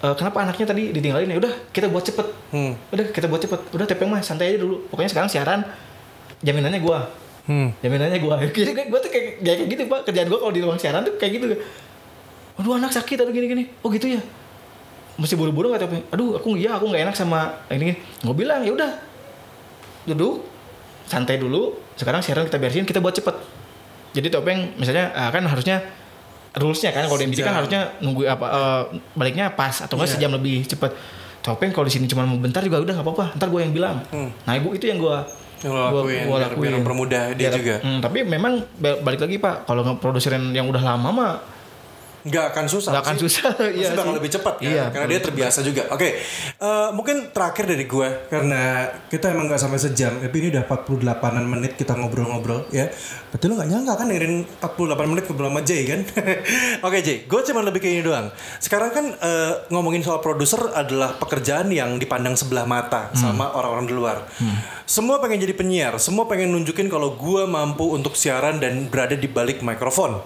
eh, 0.00 0.14
kenapa 0.14 0.42
anaknya 0.42 0.66
tadi 0.66 0.94
ditinggalin 0.94 1.26
ya 1.26 1.38
udah 1.38 1.52
kita 1.68 1.86
buat 1.86 2.02
cepet. 2.02 2.26
Hmm. 2.50 2.72
Udah 2.88 3.10
kita 3.10 3.26
buat 3.26 3.42
cepet. 3.42 3.60
Udah 3.70 3.84
Teopeng 3.84 4.08
mah 4.08 4.20
santai 4.20 4.54
aja 4.54 4.58
dulu. 4.58 4.86
Pokoknya 4.86 5.10
sekarang 5.10 5.26
siaran 5.26 5.60
jaminannya 6.38 6.78
gue. 6.78 6.98
Hmm. 7.44 7.68
Jaminannya 7.78 8.16
gue. 8.16 8.34
Jadi 8.54 8.70
gue 8.92 9.00
tuh 9.00 9.10
kayak, 9.10 9.42
kayak 9.42 9.66
gitu 9.66 9.82
pak 9.84 10.00
kerjaan 10.06 10.28
gue 10.30 10.38
kalau 10.38 10.52
di 10.54 10.62
ruang 10.62 10.78
siaran 10.78 11.02
tuh 11.02 11.18
kayak 11.18 11.32
gitu. 11.36 11.44
Aduh 12.56 12.78
anak 12.78 12.94
sakit 12.94 13.18
aduh 13.18 13.34
gini-gini. 13.34 13.66
Oh 13.82 13.90
gitu 13.90 14.06
ya. 14.06 14.22
Mesti 15.18 15.34
buru-buru 15.34 15.74
nggak 15.74 15.82
tapi. 15.82 15.98
Aduh 16.08 16.38
aku 16.38 16.54
iya 16.54 16.76
aku 16.76 16.86
nggak 16.86 17.10
enak 17.10 17.16
sama 17.16 17.58
ini. 17.68 17.92
Gue 18.22 18.36
bilang 18.36 18.62
ya 18.62 18.70
udah 18.70 18.90
duduk 20.06 20.46
santai 21.10 21.36
dulu. 21.36 21.74
Sekarang 21.92 22.22
siaran 22.22 22.46
kita 22.46 22.56
beresin 22.56 22.86
kita 22.86 23.02
buat 23.02 23.12
cepet. 23.12 23.34
Jadi 24.12 24.30
topeng 24.30 24.74
misalnya 24.74 25.10
ah, 25.10 25.28
kan 25.28 25.42
harusnya 25.42 25.82
rulesnya 26.52 26.90
kan 26.90 27.06
kalau 27.06 27.18
di 27.20 27.30
kan 27.36 27.54
harusnya 27.56 27.94
nunggu 27.98 28.22
apa 28.24 28.46
eh, 28.46 28.82
baliknya 29.12 29.50
pas 29.50 29.74
atau 29.76 29.94
enggak 29.94 30.08
Iya. 30.08 30.16
sejam 30.16 30.30
lebih 30.32 30.62
cepet. 30.64 30.90
Topeng 31.40 31.70
kalau 31.70 31.84
di 31.84 31.92
sini 31.92 32.06
cuma 32.06 32.22
mau 32.22 32.36
bentar 32.36 32.60
juga 32.60 32.78
udah 32.78 32.92
nggak 32.92 33.06
apa-apa. 33.06 33.26
Ntar 33.34 33.48
gue 33.48 33.60
yang 33.60 33.72
bilang. 33.72 33.96
Hmm. 34.08 34.30
Nah 34.44 34.54
ibu 34.54 34.70
itu 34.70 34.86
yang 34.86 34.98
gue 34.98 35.18
Yang 35.60 35.72
lo 35.72 35.80
lakuin, 35.82 36.20
gua 36.24 36.36
biar- 36.38 36.56
biar 36.56 36.72
mempermudah 36.74 37.22
dia 37.34 37.48
juga. 37.50 37.74
Hmm, 37.80 38.00
tapi 38.00 38.24
memang 38.24 38.64
ba- 38.74 38.96
balik 38.98 39.20
lagi 39.20 39.36
pak, 39.36 39.64
kalau 39.64 39.84
ngeproduserin 39.84 40.50
yang 40.50 40.64
udah 40.64 40.80
lama 40.80 41.08
mah 41.10 41.32
Nggak 42.20 42.44
akan 42.52 42.64
susah. 42.66 42.90
nggak 42.92 43.04
akan 43.04 43.16
sih. 43.16 43.22
susah. 43.26 43.42
Pasti 43.60 43.76
Iya 43.76 43.88
bakal 43.92 44.04
sih. 44.06 44.18
lebih 44.20 44.30
cepat 44.30 44.54
kan? 44.56 44.66
Iya, 44.66 44.84
karena 44.88 45.06
dia 45.08 45.20
terbiasa 45.20 45.58
juga. 45.60 45.82
Oke, 45.90 46.08
eh, 46.56 46.88
mungkin 46.92 47.16
terakhir 47.30 47.64
dari 47.64 47.84
gue 47.84 48.08
karena 48.28 48.62
kita 49.08 49.30
emang 49.30 49.46
nggak 49.46 49.58
sampai 49.58 49.78
sejam, 49.78 50.12
tapi 50.16 50.36
ini 50.38 50.48
udah 50.52 50.64
48an 50.64 51.44
menit 51.44 51.72
kita 51.74 51.92
ngobrol-ngobrol 51.94 52.68
ya. 52.68 52.92
Berarti 53.30 53.44
lo 53.46 53.54
nggak 53.56 53.70
nyangka 53.70 53.92
kan 53.94 54.06
dengerin 54.06 54.34
48 54.60 55.08
menit 55.08 55.24
ngobrol 55.26 55.48
sama 55.48 55.62
Jay 55.62 55.82
kan? 55.84 56.00
Oke 56.86 56.98
Jay, 57.00 57.24
gue 57.24 57.40
cuma 57.42 57.60
lebih 57.60 57.80
kayak 57.80 57.94
ini 57.96 58.02
doang. 58.02 58.26
Sekarang 58.58 58.90
kan 58.90 59.04
eh, 59.10 59.52
ngomongin 59.68 60.00
soal 60.00 60.20
produser 60.20 60.60
adalah 60.70 61.16
pekerjaan 61.16 61.70
yang 61.70 61.96
dipandang 61.96 62.34
sebelah 62.34 62.64
mata 62.64 63.08
sama 63.12 63.52
orang-orang 63.52 63.86
di 63.86 63.94
luar. 63.94 64.18
Semua 64.84 65.18
pengen 65.18 65.38
jadi 65.38 65.54
penyiar, 65.54 65.94
semua 65.96 66.26
pengen 66.26 66.50
nunjukin 66.50 66.90
kalau 66.90 67.14
gue 67.14 67.46
mampu 67.46 67.86
untuk 67.88 68.12
siaran 68.12 68.58
dan 68.58 68.90
berada 68.90 69.14
di 69.14 69.26
balik 69.26 69.62
mikrofon. 69.62 70.18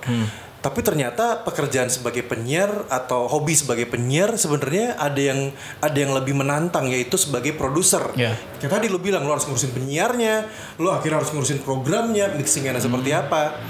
Tapi 0.65 0.81
ternyata 0.81 1.45
pekerjaan 1.45 1.93
sebagai 1.93 2.25
penyiar 2.25 2.89
atau 2.89 3.29
hobi 3.29 3.53
sebagai 3.53 3.85
penyiar 3.85 4.33
sebenarnya 4.41 4.97
ada 4.97 5.21
yang 5.21 5.53
ada 5.85 5.93
yang 5.93 6.17
lebih 6.17 6.33
menantang 6.33 6.89
yaitu 6.89 7.21
sebagai 7.21 7.53
produser. 7.53 8.01
Ya. 8.17 8.33
Kayak 8.65 8.81
tadi 8.81 8.87
lu 8.89 8.97
bilang 8.97 9.29
lu 9.29 9.37
harus 9.37 9.45
ngurusin 9.45 9.77
penyiarnya, 9.77 10.49
lu 10.81 10.89
akhirnya 10.89 11.21
harus 11.21 11.37
ngurusin 11.37 11.61
programnya, 11.61 12.33
mixingnya 12.33 12.81
seperti 12.81 13.13
apa. 13.13 13.61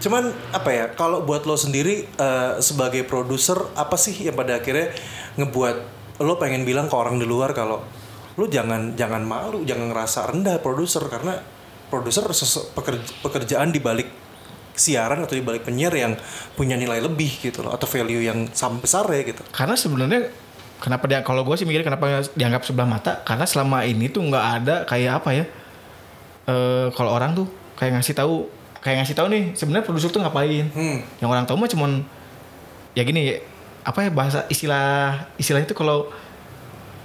Cuman 0.00 0.32
apa 0.56 0.70
ya? 0.72 0.84
Kalau 0.96 1.20
buat 1.20 1.44
lo 1.44 1.60
sendiri 1.60 2.08
eh, 2.08 2.52
sebagai 2.64 3.04
produser 3.04 3.60
apa 3.76 4.00
sih 4.00 4.16
yang 4.16 4.32
pada 4.32 4.56
akhirnya 4.56 4.96
ngebuat 5.36 5.76
lo 6.24 6.40
pengen 6.40 6.64
bilang 6.64 6.88
ke 6.88 6.96
orang 6.96 7.20
di 7.20 7.28
luar 7.28 7.52
kalau 7.52 7.84
lu 8.40 8.48
jangan 8.48 8.96
jangan 8.96 9.20
malu, 9.20 9.68
jangan 9.68 9.92
ngerasa 9.92 10.32
rendah 10.32 10.64
produser 10.64 11.04
karena 11.12 11.44
produser 11.92 12.24
sesu- 12.32 12.72
pekerj- 12.72 13.20
pekerjaan 13.20 13.68
di 13.68 13.84
balik 13.84 14.08
siaran 14.78 15.20
atau 15.20 15.34
di 15.34 15.44
balik 15.44 15.66
penyiar 15.66 15.92
yang 15.92 16.14
punya 16.54 16.78
nilai 16.78 17.02
lebih 17.02 17.42
gitu 17.42 17.66
loh 17.66 17.74
atau 17.74 17.84
value 17.84 18.22
yang 18.22 18.48
sama 18.54 18.78
besar 18.78 19.04
ya 19.10 19.26
gitu. 19.26 19.42
karena 19.50 19.74
sebenarnya 19.74 20.30
kenapa 20.78 21.04
dia 21.10 21.20
kalau 21.26 21.42
gue 21.42 21.58
sih 21.58 21.66
mikir 21.66 21.82
kenapa 21.82 22.22
dianggap 22.38 22.62
sebelah 22.62 22.86
mata 22.86 23.20
karena 23.26 23.44
selama 23.44 23.82
ini 23.82 24.06
tuh 24.08 24.22
nggak 24.22 24.46
ada 24.62 24.76
kayak 24.86 25.12
apa 25.22 25.30
ya 25.34 25.44
eh 26.48 26.86
kalau 26.94 27.12
orang 27.12 27.34
tuh 27.34 27.46
kayak 27.76 27.98
ngasih 27.98 28.14
tahu 28.16 28.48
kayak 28.82 29.04
ngasih 29.04 29.16
tahu 29.18 29.28
nih 29.30 29.42
sebenarnya 29.58 29.84
produser 29.86 30.10
tuh 30.10 30.22
ngapain. 30.22 30.66
Hmm. 30.72 30.98
Yang 31.20 31.28
orang 31.28 31.44
tahu 31.44 31.56
mah 31.58 31.70
cuman 31.70 31.90
ya 32.94 33.02
gini 33.04 33.38
apa 33.86 33.98
ya 34.06 34.10
bahasa 34.10 34.44
istilah 34.50 35.28
istilah 35.38 35.62
itu 35.62 35.72
kalau 35.72 36.10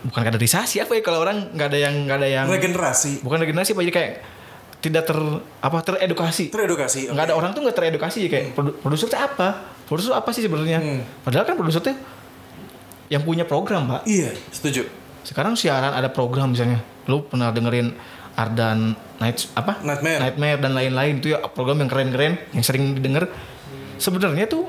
bukan 0.04 0.22
kaderisasi 0.26 0.84
apa 0.84 1.00
ya 1.00 1.02
kalau 1.06 1.24
orang 1.24 1.54
nggak 1.56 1.68
ada 1.72 1.80
yang 1.80 1.96
nggak 2.04 2.18
ada 2.20 2.30
yang 2.30 2.46
Regenerasi. 2.50 3.24
bukan 3.24 3.40
regenerasi 3.40 3.72
apa 3.72 3.82
jadi 3.88 3.96
kayak 3.96 4.14
tidak 4.84 5.04
ter 5.06 5.16
apa 5.58 5.78
teredukasi 5.82 6.52
Teredukasi. 6.52 7.08
nggak 7.08 7.26
ada 7.26 7.34
orang 7.34 7.52
tuh 7.52 7.64
nggak 7.64 7.72
teredukasi 7.74 8.28
kayak 8.28 8.52
produ- 8.52 8.76
produser 8.76 9.08
itu 9.08 9.16
apa 9.16 9.48
produser 9.86 10.12
apa 10.12 10.30
sih 10.30 10.42
sebenarnya 10.42 10.78
Hmm. 10.78 11.02
padahal 11.24 11.46
kan 11.46 11.56
produser 11.56 11.80
tuh 11.82 11.96
yang 13.08 13.22
punya 13.22 13.44
program 13.44 13.88
pak 13.88 14.04
Iya, 14.04 14.36
setuju. 14.50 14.84
sekarang 15.24 15.54
siaran 15.54 15.92
ada 15.92 16.10
program 16.10 16.52
misalnya 16.52 16.84
lu 17.06 17.24
pernah 17.24 17.48
dengerin 17.50 17.96
Ardan 18.34 18.92
Night 19.18 19.48
apa 19.54 19.80
Nightmare. 19.80 20.20
Nightmare 20.20 20.58
dan 20.60 20.72
lain-lain 20.74 21.14
itu 21.18 21.28
ya 21.30 21.40
program 21.46 21.78
yang 21.78 21.88
keren-keren 21.88 22.34
yang 22.52 22.62
sering 22.62 22.92
didengar 22.92 23.30
sebenarnya 23.96 24.46
tuh 24.46 24.68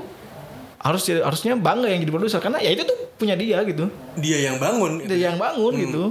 harus 0.79 1.01
harusnya 1.09 1.57
bangga 1.57 1.89
yang 1.89 1.99
jadi 1.99 2.13
produser 2.13 2.39
karena 2.39 2.61
ya 2.61 2.71
itu 2.71 2.85
tuh 2.85 2.95
punya 3.15 3.35
dia 3.35 3.59
gitu 3.63 3.89
Dia 4.15 4.39
yang 4.45 4.57
bangun. 4.59 5.01
dia 5.03 5.19
yang 5.25 5.37
bangun 5.37 5.73
Hmm. 5.73 5.83
gitu 5.83 6.03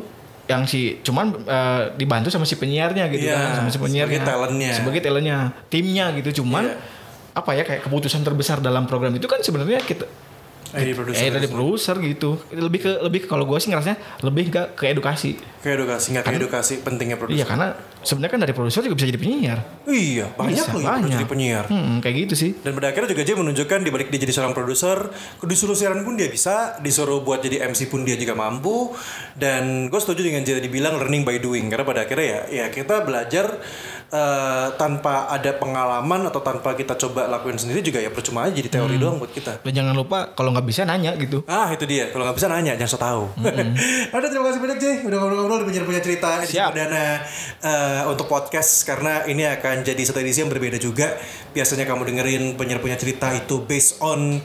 yang 0.43 0.63
si 0.63 0.99
cuman 0.99 1.31
eh, 1.39 1.81
dibantu 1.95 2.27
sama 2.27 2.43
si 2.43 2.55
penyiarnya 2.55 3.07
gitu 3.09 3.23
Iya, 3.23 3.35
kan 3.37 3.63
sama 3.63 3.69
si 3.69 3.79
penyiarnya 3.79 4.19
sebagai 4.19 4.27
talentnya. 4.27 4.71
sebagai 4.75 4.99
talentnya 4.99 5.37
timnya 5.67 6.05
gitu 6.13 6.43
cuman 6.43 6.67
Iya. 6.67 6.75
apa 7.33 7.51
ya 7.53 7.63
kayak 7.63 7.81
keputusan 7.81 8.21
terbesar 8.21 8.59
dalam 8.59 8.83
program 8.83 9.09
itu 9.11 9.25
kan 9.25 9.39
sebenarnya 9.39 9.79
kita 9.79 10.03
Eh, 10.75 10.91
produser. 10.91 11.19
eh 11.19 11.29
dari 11.29 11.45
produser 11.45 11.95
gitu 11.99 12.29
lebih 12.51 12.79
ke 12.79 12.91
lebih 12.99 13.19
ke 13.21 13.27
kalau 13.27 13.43
gue 13.43 13.55
sih 13.55 13.69
ngerasanya 13.69 13.97
lebih 14.21 14.49
ke 14.49 14.61
ke 14.73 14.85
edukasi 14.87 15.37
Ke 15.59 15.73
edukasi, 15.73 16.11
nggak 16.11 16.23
ke 16.23 16.35
edukasi 16.35 16.73
pentingnya 16.81 17.15
produser. 17.15 17.37
iya 17.37 17.45
karena 17.45 17.67
sebenarnya 18.01 18.31
kan 18.31 18.41
dari 18.41 18.51
produser 18.51 18.81
juga 18.81 18.95
bisa 18.95 19.07
jadi 19.07 19.15
penyiar 19.17 19.59
Iya, 19.83 20.25
banyak 20.33 20.65
loh 20.69 20.81
yang 20.81 21.07
jadi 21.07 21.25
penyiar. 21.25 21.65
hmm, 21.65 21.97
kayak 21.99 22.15
gitu 22.23 22.35
sih 22.35 22.51
Dan 22.57 22.73
pada 22.73 22.89
akhirnya 22.89 23.09
juga 23.09 23.23
dia 23.23 23.35
menunjukkan 23.35 23.79
di 23.79 23.89
balik 23.89 24.07
dia 24.07 24.19
jadi 24.19 24.33
seorang 24.33 24.51
produser, 24.51 24.97
disuruh 25.41 25.73
siaran 25.73 26.01
pun 26.01 26.13
dia 26.13 26.27
bisa, 26.27 26.53
disuruh 26.79 27.19
buat 27.19 27.39
jadi 27.39 27.63
MC 27.63 27.87
pun 27.87 28.01
dia 28.01 28.15
juga 28.15 28.33
mampu. 28.33 28.91
Dan 29.33 29.87
gue 29.87 29.99
setuju 29.99 30.19
dengan 30.21 30.41
Jaya 30.41 30.59
dibilang 30.59 30.97
learning 30.97 31.23
by 31.23 31.37
doing 31.37 31.67
karena 31.67 31.83
pada 31.83 32.03
akhirnya 32.03 32.25
ya 32.25 32.41
ya 32.49 32.65
kita 32.67 33.01
belajar 33.01 33.59
eh, 34.13 34.67
tanpa 34.77 35.25
ada 35.33 35.57
pengalaman 35.57 36.29
atau 36.29 36.39
tanpa 36.45 36.77
kita 36.77 36.93
coba 36.93 37.25
lakuin 37.25 37.57
sendiri 37.57 37.81
juga 37.81 37.97
ya 37.97 38.13
percuma 38.13 38.45
aja 38.45 38.53
jadi 38.53 38.69
teori 38.69 39.01
doang 39.01 39.17
buat 39.17 39.33
kita. 39.33 39.65
dan 39.65 39.73
jangan 39.73 39.97
lupa 39.97 40.37
kalau 40.37 40.53
nggak 40.53 40.67
bisa 40.69 40.85
nanya 40.85 41.17
gitu 41.17 41.41
Ah 41.49 41.73
itu 41.73 41.83
dia. 41.89 42.13
Kalau 42.13 42.23
nggak 42.29 42.37
bisa 42.37 42.47
nanya 42.47 42.73
jangan 42.77 42.91
so 42.93 42.99
tahu. 43.01 43.23
Ada 44.15 44.27
terima 44.29 44.45
kasih 44.49 44.59
banyak 44.61 44.77
Jay 44.79 44.95
udah 45.03 45.17
ngobrol-ngobrol 45.17 45.65
penyiar 45.65 45.85
punya 45.87 46.01
cerita 46.03 46.43
Siap. 46.45 46.71
perdana 46.71 47.25
eh, 47.63 48.01
untuk 48.07 48.29
podcast 48.29 48.85
karena 48.85 49.25
ini 49.25 49.43
akan 49.49 49.81
jadi 49.81 50.01
satu 50.05 50.21
edisi 50.21 50.45
yang 50.45 50.51
berbeda 50.53 50.77
juga. 50.77 51.17
Biasanya 51.51 51.89
kamu 51.89 52.09
dengerin 52.13 52.43
penyiar 52.55 52.79
punya 52.79 52.97
cerita 52.99 53.33
itu 53.33 53.65
based 53.65 53.97
on 53.99 54.39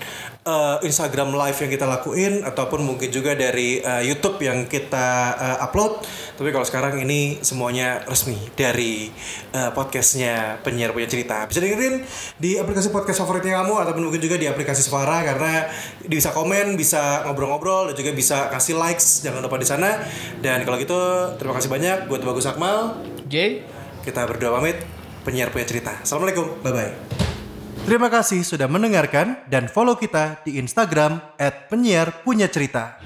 eh, 0.49 0.77
Instagram 0.89 1.37
live 1.37 1.59
yang 1.61 1.71
kita 1.77 1.85
lakuin 1.85 2.41
ataupun 2.41 2.81
mungkin 2.81 3.13
juga 3.13 3.37
dari 3.37 3.85
eh, 3.85 4.03
YouTube 4.09 4.41
yang 4.41 4.65
kita 4.65 5.37
eh, 5.37 5.65
upload. 5.69 6.01
Tapi 6.41 6.49
kalau 6.55 6.65
sekarang 6.65 6.97
ini 7.03 7.43
semuanya 7.45 8.01
resmi 8.09 8.41
dari 8.57 9.13
eh, 9.53 9.71
podcastnya 9.77 10.63
penyiar 10.65 10.97
punya 10.97 11.11
cerita. 11.11 11.45
Bisa 11.45 11.61
dengerin 11.61 12.01
di 12.41 12.57
aplikasi 12.57 12.89
podcast 12.89 13.21
favoritnya 13.21 13.61
kamu 13.61 13.75
ataupun 13.85 14.03
mungkin 14.09 14.23
juga 14.25 14.41
di 14.41 14.49
aplikasi 14.49 14.81
Suara 14.81 15.21
karena 15.21 15.69
bisa 16.09 16.33
komen, 16.33 16.79
bisa 16.81 17.29
ngobrol-ngobrol 17.29 17.93
dan 17.93 17.95
juga 17.99 18.17
bisa 18.17 18.49
kasih 18.49 18.81
likes. 18.81 19.21
Jangan 19.21 19.45
lupa 19.45 19.61
di 19.61 19.69
sana. 19.69 20.01
Dan 20.41 20.65
kalau 20.65 20.81
gitu 20.81 20.97
terima 21.37 21.53
kasih 21.59 21.69
banyak 21.69 21.99
buat 22.09 22.25
Bagus 22.25 22.49
Akmal. 22.49 22.97
J 23.29 23.61
Kita 24.07 24.25
berdua 24.25 24.57
pamit. 24.57 24.81
Penyiar 25.27 25.53
punya 25.53 25.69
cerita. 25.69 25.93
Assalamualaikum. 26.01 26.65
Bye 26.65 26.73
bye. 26.73 27.28
Terima 27.89 28.13
kasih 28.13 28.45
sudah 28.45 28.69
mendengarkan 28.69 29.49
dan 29.49 29.65
follow 29.65 29.97
kita 29.97 30.45
di 30.45 30.61
Instagram 30.61 31.25
@penyiar 31.73 32.21
punya 32.21 32.45
cerita. 32.45 33.01